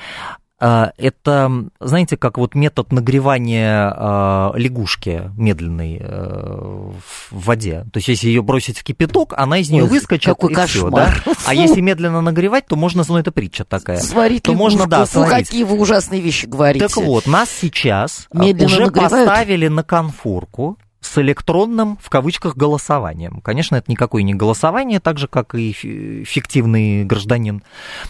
А, 0.59 0.91
это, 0.97 1.51
знаете, 1.80 2.18
как 2.18 2.39
вот 2.39 2.55
метод 2.55 2.91
нагревания 2.91 3.93
э, 3.95 4.51
лягушки 4.55 5.32
медленной 5.38 5.99
э, 6.01 6.91
в 7.30 7.45
воде. 7.45 7.86
То 7.93 7.97
есть, 7.97 8.07
если 8.07 8.30
ее 8.30 8.41
бросить 8.41 8.80
в 8.80 8.84
кипяток, 8.84 9.36
она 9.38 9.59
из 9.59 9.70
нее 9.70 9.84
Ой, 9.84 9.89
выскочит 9.89 10.26
какой 10.26 10.53
и 10.53 10.55
кошмар. 10.55 11.11
все, 11.11 11.32
да? 11.32 11.34
А 11.45 11.53
если 11.53 11.80
медленно 11.80 12.22
нагревать, 12.22 12.65
то 12.65 12.76
можно, 12.76 13.03
ну 13.07 13.20
это 13.20 13.32
притча 13.32 13.65
такая. 13.65 13.99
Сварить 13.99 14.43
то 14.43 14.51
лягушку, 14.53 14.78
можно, 14.78 14.88
да, 14.88 15.05
сварить. 15.05 15.47
какие 15.47 15.63
вы 15.63 15.80
ужасные 15.80 16.22
вещи 16.22 16.47
говорите. 16.47 16.88
Так 16.88 16.97
вот, 16.97 17.28
нас 17.28 17.49
сейчас 17.51 18.28
медленно 18.34 18.65
уже 18.65 18.86
нагревают? 18.86 19.11
поставили 19.11 19.68
на 19.68 19.84
конфорку 19.84 20.80
с 20.99 21.17
электронным, 21.19 21.97
в 22.01 22.09
кавычках, 22.09 22.55
голосованием. 22.55 23.41
Конечно, 23.41 23.75
это 23.75 23.91
никакое 23.91 24.23
не 24.23 24.33
голосование, 24.33 24.99
так 24.99 25.17
же, 25.17 25.27
как 25.27 25.53
и 25.55 25.71
фиктивный 25.71 27.05
гражданин. 27.05 27.63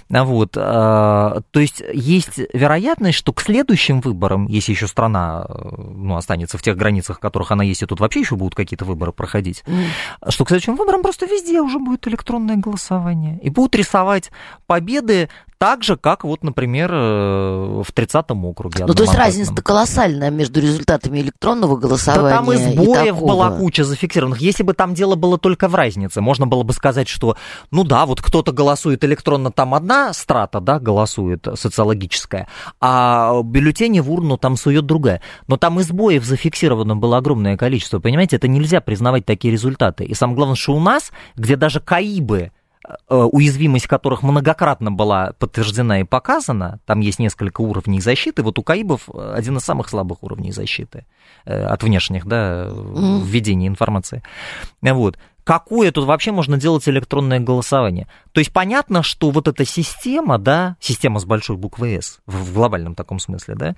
Вот. 0.09 0.55
А, 0.55 1.41
то 1.51 1.59
есть 1.59 1.83
есть 1.93 2.39
вероятность, 2.53 3.17
что 3.17 3.33
к 3.33 3.41
следующим 3.41 3.99
выборам, 3.99 4.47
если 4.47 4.71
еще 4.71 4.88
страна 4.88 5.45
ну, 5.49 6.15
останется 6.15 6.57
в 6.57 6.61
тех 6.61 6.77
границах, 6.77 7.17
в 7.17 7.19
которых 7.19 7.51
она 7.51 7.63
есть, 7.63 7.83
и 7.83 7.85
тут 7.85 7.99
вообще 7.99 8.21
еще 8.21 8.35
будут 8.35 8.55
какие-то 8.55 8.85
выборы 8.85 9.11
проходить, 9.11 9.63
mm. 9.65 10.29
что 10.31 10.45
к 10.45 10.49
следующим 10.49 10.75
выборам 10.75 11.01
просто 11.01 11.25
везде 11.25 11.61
уже 11.61 11.79
будет 11.79 12.07
электронное 12.07 12.55
голосование. 12.55 13.39
И 13.41 13.49
будут 13.49 13.75
рисовать 13.75 14.31
победы 14.65 15.29
так 15.58 15.84
же, 15.84 15.97
как 15.97 16.24
вот, 16.24 16.43
например, 16.43 16.91
э, 16.93 17.82
в 17.84 17.91
30-м 17.93 18.45
округе. 18.45 18.86
Ну, 18.86 18.93
то 18.93 19.03
есть 19.03 19.16
разница-то 19.16 19.62
колоссальная 19.62 20.30
между 20.30 20.60
результатами 20.60 21.20
электронного 21.20 21.78
голосования 21.78 22.30
Да 22.30 22.36
там 22.38 22.51
и 22.51 22.58
сбоев 22.58 23.18
и 23.18 23.26
была 23.26 23.51
куча 23.51 23.84
зафиксированных. 23.84 24.39
Если 24.39 24.64
бы 24.64 24.74
там 24.74 24.93
дело 24.93 25.16
было 25.16 25.38
только 25.38 25.68
в 25.68 25.76
разнице, 25.76 26.22
можно 26.22 26.45
было 26.45 26.64
бы 26.64 26.74
сказать, 26.74 27.08
что, 27.08 27.38
ну 27.72 27.84
да, 27.84 28.05
вот 28.05 28.22
кто-то 28.22 28.51
голосует 28.51 29.03
электронно, 29.03 29.51
там 29.51 29.74
одна 29.74 30.14
страта, 30.14 30.60
да, 30.60 30.80
голосует 30.80 31.47
социологическая, 31.55 32.47
а 32.80 33.41
бюллетени 33.41 33.99
в 33.99 34.12
урну 34.12 34.38
там 34.38 34.58
сует 34.58 34.86
другая. 34.86 35.22
Но 35.47 35.58
там 35.58 35.80
и 35.80 35.84
сбоев 35.84 36.24
зафиксировано 36.24 36.95
было 36.95 37.18
огромное 37.18 37.58
количество, 37.58 37.99
понимаете, 37.99 38.36
это 38.36 38.47
нельзя 38.47 38.82
признавать 38.82 39.26
такие 39.26 39.51
результаты. 39.51 40.05
И 40.05 40.14
самое 40.14 40.36
главное, 40.36 40.55
что 40.55 40.76
у 40.76 40.80
нас, 40.80 41.12
где 41.36 41.55
даже 41.55 41.80
КАИБы 41.80 42.51
уязвимость 43.09 43.88
которых 43.88 44.23
многократно 44.23 44.91
была 44.91 45.33
подтверждена 45.39 46.01
и 46.01 46.03
показана, 46.03 46.79
там 46.85 46.99
есть 46.99 47.19
несколько 47.19 47.61
уровней 47.61 48.01
защиты, 48.01 48.43
вот 48.43 48.59
у 48.59 48.63
Каибов 48.63 49.09
один 49.09 49.57
из 49.57 49.63
самых 49.63 49.89
слабых 49.89 50.23
уровней 50.23 50.51
защиты 50.51 51.05
э, 51.45 51.65
от 51.65 51.83
внешних, 51.83 52.25
да, 52.25 52.69
введения 52.69 53.67
информации. 53.67 54.23
Вот. 54.81 55.17
Какое 55.43 55.93
тут 55.93 56.05
вообще 56.05 56.33
можно 56.33 56.57
делать 56.57 56.88
электронное 56.89 57.39
голосование? 57.39 58.07
То 58.33 58.39
есть 58.39 58.51
понятно, 58.51 59.01
что 59.01 59.29
вот 59.31 59.47
эта 59.47 59.63
система, 59.63 60.38
да, 60.38 60.75
система 60.81 61.19
с 61.19 61.25
большой 61.25 61.55
буквы 61.55 62.01
«С», 62.01 62.19
в 62.25 62.53
глобальном 62.53 62.95
таком 62.95 63.19
смысле, 63.19 63.55
да, 63.55 63.75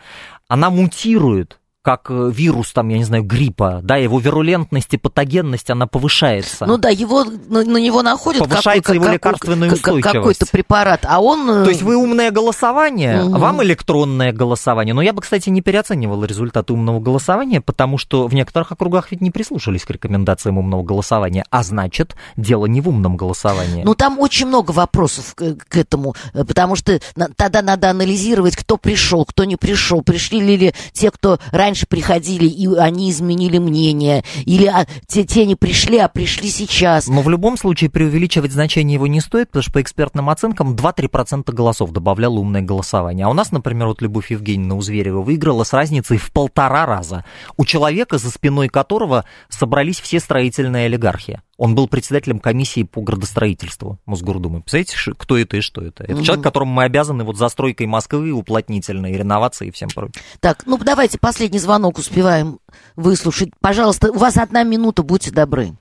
она 0.47 0.71
мутирует 0.71 1.58
как 1.81 2.07
э, 2.11 2.31
вирус, 2.33 2.73
там, 2.73 2.89
я 2.89 2.97
не 2.97 3.03
знаю, 3.05 3.23
гриппа, 3.23 3.79
да, 3.81 3.95
его 3.95 4.19
вирулентность 4.19 4.93
и 4.93 4.97
патогенность, 4.97 5.69
она 5.69 5.87
повышается. 5.87 6.65
Ну 6.65 6.77
да, 6.77 6.89
его, 6.89 7.23
на, 7.23 7.63
на 7.63 7.77
него 7.77 8.01
находят 8.01 8.43
Повышается 8.43 8.93
какой, 8.93 8.95
его 8.95 9.07
лекарственная 9.07 9.71
устойчивость. 9.71 10.13
Какой-то 10.13 10.45
препарат, 10.47 11.05
а 11.07 11.21
он... 11.21 11.49
Э, 11.49 11.63
То 11.63 11.69
есть 11.69 11.81
вы 11.81 11.95
умное 11.95 12.31
голосование, 12.31 13.23
угу. 13.23 13.39
вам 13.39 13.63
электронное 13.63 14.33
голосование. 14.33 14.93
Но 14.93 15.01
я 15.01 15.13
бы, 15.13 15.21
кстати, 15.21 15.49
не 15.49 15.61
переоценивал 15.61 16.23
результаты 16.25 16.73
умного 16.73 16.99
голосования, 16.99 17.61
потому 17.61 17.97
что 17.97 18.27
в 18.27 18.33
некоторых 18.33 18.71
округах 18.73 19.11
ведь 19.11 19.21
не 19.21 19.31
прислушались 19.31 19.85
к 19.85 19.89
рекомендациям 19.89 20.57
умного 20.57 20.83
голосования, 20.83 21.45
а 21.49 21.63
значит, 21.63 22.15
дело 22.35 22.65
не 22.65 22.81
в 22.81 22.89
умном 22.89 23.15
голосовании. 23.15 23.83
Ну 23.83 23.95
там 23.95 24.19
очень 24.19 24.47
много 24.47 24.71
вопросов 24.71 25.33
к, 25.33 25.55
к 25.55 25.77
этому, 25.77 26.13
э, 26.33 26.43
потому 26.43 26.75
что 26.75 26.99
тогда 27.35 27.61
надо 27.61 27.89
анализировать, 27.89 28.57
кто 28.57 28.75
пришел, 28.75 29.23
кто 29.23 29.45
не 29.45 29.55
пришел, 29.55 30.01
пришли 30.01 30.41
ли 30.41 30.73
те, 30.91 31.09
кто 31.09 31.39
раньше 31.51 31.68
раньше 31.69 31.85
приходили, 31.85 32.45
и 32.45 32.67
они 32.77 33.11
изменили 33.11 33.59
мнение, 33.59 34.23
или 34.45 34.65
а, 34.65 34.87
те, 35.05 35.23
те 35.23 35.45
не 35.45 35.55
пришли, 35.55 35.99
а 35.99 36.07
пришли 36.07 36.49
сейчас. 36.49 37.07
Но 37.07 37.21
в 37.21 37.29
любом 37.29 37.57
случае 37.57 37.91
преувеличивать 37.91 38.51
значение 38.51 38.95
его 38.95 39.05
не 39.05 39.21
стоит, 39.21 39.49
потому 39.49 39.61
что 39.61 39.71
по 39.73 39.81
экспертным 39.81 40.31
оценкам 40.31 40.75
2-3% 40.75 41.51
голосов 41.53 41.91
добавляло 41.91 42.39
умное 42.39 42.63
голосование. 42.63 43.27
А 43.27 43.29
у 43.29 43.33
нас, 43.33 43.51
например, 43.51 43.85
вот 43.87 44.01
Любовь 44.01 44.31
Евгеньевна 44.31 44.73
у 44.73 44.81
Зверева 44.81 45.21
выиграла 45.21 45.63
с 45.63 45.71
разницей 45.71 46.17
в 46.17 46.31
полтора 46.31 46.87
раза. 46.87 47.23
У 47.55 47.65
человека, 47.65 48.17
за 48.17 48.31
спиной 48.31 48.67
которого 48.67 49.25
собрались 49.49 49.99
все 49.99 50.19
строительные 50.19 50.87
олигархи. 50.87 51.39
Он 51.59 51.75
был 51.75 51.89
председателем 51.89 52.39
комиссии 52.39 52.83
по 52.83 53.01
градостроительству 53.01 53.99
Мосгордумы. 54.05 54.61
Представляете, 54.61 55.13
кто 55.17 55.37
это 55.37 55.57
и 55.57 55.59
что 55.61 55.81
это? 55.81 56.05
Это 56.05 56.15
угу. 56.15 56.23
человек, 56.23 56.41
которому 56.41 56.71
мы 56.71 56.85
обязаны 56.85 57.25
вот 57.25 57.35
застройкой 57.35 57.85
Москвы, 57.85 58.31
уплотнительной, 58.31 59.11
реновацией 59.11 59.67
и 59.67 59.73
всем 59.73 59.89
прочим. 59.89 60.13
Так, 60.39 60.65
ну 60.65 60.77
давайте 60.77 61.19
последний 61.19 61.59
звонок 61.59 61.97
успеваем 61.97 62.59
выслушать. 62.95 63.49
Пожалуйста, 63.59 64.09
у 64.09 64.17
вас 64.17 64.37
одна 64.37 64.63
минута, 64.63 65.03
будьте 65.03 65.31
добры. 65.31 65.73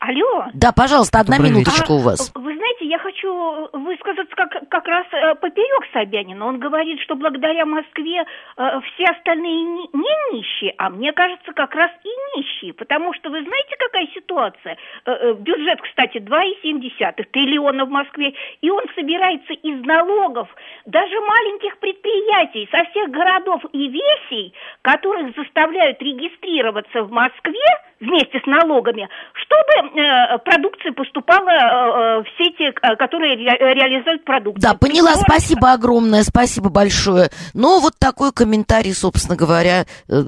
Алло. 0.00 0.50
Да, 0.52 0.72
пожалуйста, 0.72 1.20
одна 1.20 1.36
Добрый 1.36 1.52
минуточка 1.52 1.92
а, 1.92 1.92
у 1.92 1.98
вас. 1.98 2.32
Вы 2.34 2.42
знаете, 2.42 2.57
я 2.88 2.98
хочу 2.98 3.68
высказаться 3.72 4.34
как, 4.34 4.68
как 4.68 4.88
раз 4.88 5.06
э, 5.12 5.34
поперек 5.36 5.86
Собянина. 5.92 6.46
Он 6.46 6.58
говорит, 6.58 7.00
что 7.00 7.14
благодаря 7.14 7.66
Москве 7.66 8.24
э, 8.24 8.80
все 8.80 9.04
остальные 9.04 9.62
не, 9.62 9.88
не 9.92 10.32
нищие, 10.32 10.74
а 10.78 10.88
мне 10.88 11.12
кажется, 11.12 11.52
как 11.52 11.74
раз 11.74 11.90
и 12.02 12.38
нищие. 12.38 12.72
Потому 12.72 13.12
что 13.14 13.30
вы 13.30 13.42
знаете, 13.42 13.76
какая 13.78 14.06
ситуация? 14.08 14.76
Э, 15.04 15.34
бюджет, 15.34 15.80
кстати, 15.82 16.18
2,7 16.18 17.24
триллиона 17.30 17.84
в 17.84 17.90
Москве, 17.90 18.34
и 18.62 18.70
он 18.70 18.82
собирается 18.94 19.52
из 19.52 19.84
налогов 19.84 20.48
даже 20.86 21.20
маленьких 21.20 21.78
предприятий 21.78 22.68
со 22.70 22.84
всех 22.90 23.10
городов 23.10 23.62
и 23.72 23.88
весей, 23.88 24.54
которых 24.82 25.34
заставляют 25.36 26.00
регистрироваться 26.00 27.02
в 27.02 27.10
Москве 27.10 27.68
вместе 28.00 28.38
с 28.42 28.46
налогами, 28.46 29.08
чтобы 29.34 30.00
э, 30.00 30.38
продукция 30.44 30.92
поступала 30.92 31.50
э, 31.50 32.22
в 32.22 32.26
сети, 32.38 32.70
э, 32.70 32.96
которые 32.96 33.36
ре, 33.36 33.74
реализуют 33.74 34.24
продукцию. 34.24 34.62
Да, 34.62 34.74
поняла, 34.74 35.12
Причем... 35.12 35.24
спасибо 35.26 35.72
огромное, 35.72 36.22
спасибо 36.22 36.70
большое. 36.70 37.30
Но 37.54 37.80
вот 37.80 37.94
такой 37.98 38.32
комментарий, 38.32 38.94
собственно 38.94 39.36
говоря, 39.36 39.86
э, 40.08 40.22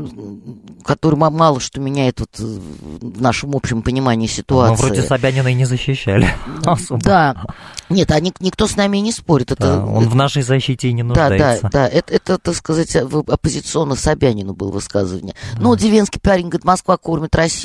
который 0.85 1.17
мало 1.17 1.61
что 1.61 1.81
меняет 1.81 2.21
вот 2.21 2.39
в 2.39 3.21
нашем 3.21 3.55
общем 3.55 3.83
понимании 3.83 4.27
ситуации. 4.27 4.83
Мы 4.83 4.89
вроде 4.89 5.03
Собянина 5.03 5.49
и 5.49 5.55
не 5.55 5.65
защищали. 5.65 6.29
Да, 7.03 7.35
нет, 7.89 8.11
а 8.13 8.21
никто 8.21 8.67
с 8.67 8.77
нами 8.77 8.99
не 8.99 9.11
спорит. 9.11 9.51
Это, 9.51 9.63
да, 9.63 9.85
он 9.85 10.09
в 10.09 10.15
нашей 10.15 10.43
защите 10.43 10.89
и 10.89 10.93
не 10.93 11.03
нуждается. 11.03 11.63
Да, 11.63 11.69
да, 11.71 11.79
да, 11.81 11.89
это, 11.89 12.15
это 12.15 12.39
так 12.39 12.55
сказать, 12.55 12.95
оппозиционно 12.95 13.97
Собянину 13.97 14.55
было 14.55 14.71
высказывание. 14.71 15.35
Да. 15.55 15.63
Ну, 15.63 15.77
Дивенский 15.77 16.21
парень 16.21 16.49
говорит, 16.49 16.65
Москва 16.65 16.97
кормит 16.97 17.35
Россию, 17.35 17.60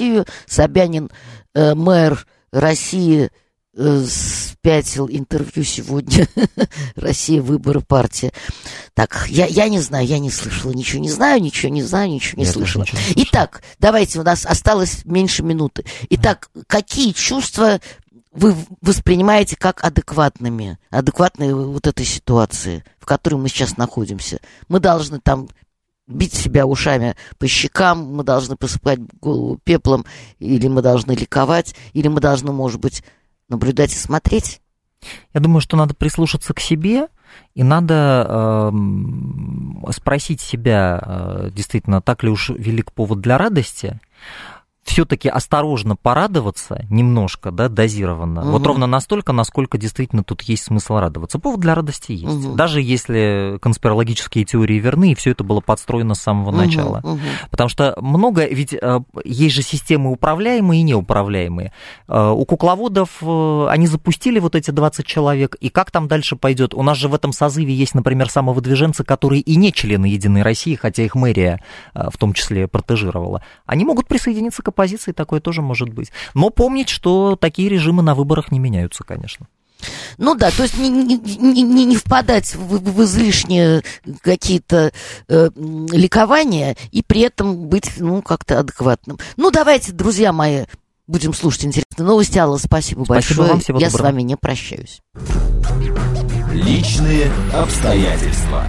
Собянин, 0.47 1.09
э, 1.53 1.73
мэр 1.73 2.25
России, 2.51 3.29
э, 3.77 4.05
спятил 4.07 5.07
интервью 5.09 5.63
сегодня. 5.63 6.27
Россия, 6.95 7.41
выборы, 7.41 7.81
партия. 7.81 8.31
Так, 8.93 9.25
я, 9.29 9.45
я 9.45 9.67
не 9.69 9.79
знаю, 9.79 10.05
я 10.05 10.19
не 10.19 10.31
слышала, 10.31 10.71
ничего 10.71 11.01
не 11.01 11.09
знаю, 11.09 11.41
ничего 11.41 11.71
не 11.71 11.83
знаю, 11.83 12.09
ничего 12.09 12.39
не 12.39 12.45
я 12.45 12.51
слышала. 12.51 12.83
Ничего 12.83 12.99
не 13.15 13.23
Итак, 13.23 13.61
давайте, 13.79 14.19
у 14.19 14.23
нас 14.23 14.45
осталось 14.45 15.05
меньше 15.05 15.43
минуты. 15.43 15.85
Итак, 16.09 16.49
какие 16.67 17.11
чувства 17.11 17.79
вы 18.35 18.53
воспринимаете 18.81 19.55
как 19.55 19.83
адекватными, 19.83 20.77
адекватные 20.89 21.55
вот 21.55 21.87
этой 21.87 22.05
ситуации, 22.05 22.83
в 22.99 23.05
которой 23.05 23.35
мы 23.35 23.47
сейчас 23.47 23.77
находимся. 23.77 24.39
Мы 24.67 24.79
должны 24.79 25.19
там 25.19 25.47
бить 26.07 26.33
себя 26.33 26.65
ушами 26.65 27.15
по 27.37 27.47
щекам, 27.47 28.15
мы 28.15 28.23
должны 28.23 28.55
посыпать 28.55 28.99
голову 29.19 29.59
пеплом, 29.63 30.05
или 30.39 30.67
мы 30.67 30.81
должны 30.81 31.13
ликовать, 31.13 31.75
или 31.93 32.07
мы 32.07 32.19
должны, 32.21 32.51
может 32.51 32.79
быть, 32.79 33.03
наблюдать 33.49 33.93
и 33.93 33.97
смотреть. 33.97 34.61
Я 35.33 35.39
думаю, 35.39 35.61
что 35.61 35.77
надо 35.77 35.93
прислушаться 35.93 36.53
к 36.53 36.59
себе, 36.59 37.07
и 37.53 37.63
надо 37.63 38.25
э, 38.27 39.91
спросить 39.91 40.41
себя, 40.41 41.01
э, 41.05 41.49
действительно, 41.53 42.01
так 42.01 42.23
ли 42.23 42.29
уж 42.29 42.49
велик 42.49 42.91
повод 42.91 43.21
для 43.21 43.37
радости, 43.37 43.99
все-таки 44.85 45.27
осторожно 45.27 45.95
порадоваться 45.95 46.85
немножко, 46.91 47.49
да, 47.49 47.69
дозированно. 47.69 48.41
Угу. 48.41 48.51
Вот 48.51 48.67
ровно 48.67 48.85
настолько, 48.85 49.33
насколько 49.33 49.79
действительно 49.79 50.23
тут 50.23 50.43
есть 50.43 50.65
смысл 50.65 50.99
радоваться. 50.99 51.39
Повод 51.39 51.59
для 51.59 51.73
радости 51.73 52.11
есть. 52.11 52.45
Угу. 52.45 52.55
Даже 52.55 52.81
если 52.81 53.57
конспирологические 53.61 54.45
теории 54.45 54.75
верны, 54.75 55.11
и 55.11 55.15
все 55.15 55.31
это 55.31 55.43
было 55.43 55.59
подстроено 55.59 56.13
с 56.13 56.21
самого 56.21 56.49
угу, 56.49 56.57
начала. 56.57 56.99
Угу. 57.03 57.19
Потому 57.49 57.67
что 57.67 57.97
много, 57.99 58.45
ведь 58.45 58.75
э, 58.79 58.99
есть 59.23 59.55
же 59.55 59.63
системы 59.63 60.11
управляемые 60.11 60.81
и 60.81 60.83
неуправляемые. 60.83 61.73
Э, 62.07 62.29
у 62.29 62.45
кукловодов 62.45 63.09
э, 63.23 63.67
они 63.69 63.87
запустили 63.87 64.37
вот 64.37 64.55
эти 64.55 64.69
20 64.69 65.03
человек, 65.03 65.55
и 65.55 65.69
как 65.69 65.89
там 65.89 66.07
дальше 66.07 66.35
пойдет? 66.35 66.75
У 66.75 66.83
нас 66.83 66.97
же 66.97 67.07
в 67.07 67.15
этом 67.15 67.33
созыве 67.33 67.73
есть, 67.73 67.95
например, 67.95 68.29
самовыдвиженцы, 68.29 69.03
которые 69.03 69.41
и 69.41 69.55
не 69.55 69.73
члены 69.73 70.05
Единой 70.05 70.43
России, 70.43 70.75
хотя 70.75 71.01
их 71.01 71.15
мэрия 71.15 71.63
в 71.95 72.17
том 72.19 72.33
числе 72.33 72.67
протежировала. 72.67 73.41
Они 73.65 73.83
могут 73.83 74.07
присоединиться 74.07 74.61
к 74.61 74.74
оппозиции, 74.75 75.11
такое 75.11 75.39
тоже 75.39 75.61
может 75.61 75.89
быть. 75.89 76.11
Но 76.33 76.49
помнить, 76.49 76.89
что 76.89 77.35
такие 77.35 77.69
режимы 77.69 78.03
на 78.03 78.13
выборах 78.13 78.51
не 78.51 78.59
меняются, 78.59 79.03
конечно. 79.03 79.47
Ну 80.17 80.35
да, 80.35 80.51
то 80.51 80.63
есть 80.63 80.77
не, 80.77 80.89
не, 80.89 81.17
не, 81.17 81.85
не 81.85 81.95
впадать 81.95 82.55
в, 82.55 82.79
в 82.79 83.03
излишние 83.03 83.83
какие-то 84.21 84.91
э, 85.27 85.49
ликования 85.55 86.75
и 86.91 87.03
при 87.03 87.21
этом 87.21 87.67
быть, 87.67 87.91
ну, 87.97 88.21
как-то 88.21 88.59
адекватным. 88.59 89.19
Ну, 89.37 89.51
давайте, 89.51 89.91
друзья 89.91 90.31
мои, 90.31 90.65
будем 91.07 91.33
слушать 91.33 91.65
интересные 91.65 92.07
новости. 92.07 92.37
Алла, 92.37 92.57
спасибо, 92.57 93.03
спасибо 93.03 93.07
большое. 93.07 93.49
Вам, 93.49 93.59
всего 93.59 93.79
Я 93.79 93.87
доброго. 93.89 94.07
с 94.07 94.11
вами 94.11 94.21
не 94.21 94.37
прощаюсь. 94.37 95.01
Личные 96.53 97.31
обстоятельства. 97.53 98.63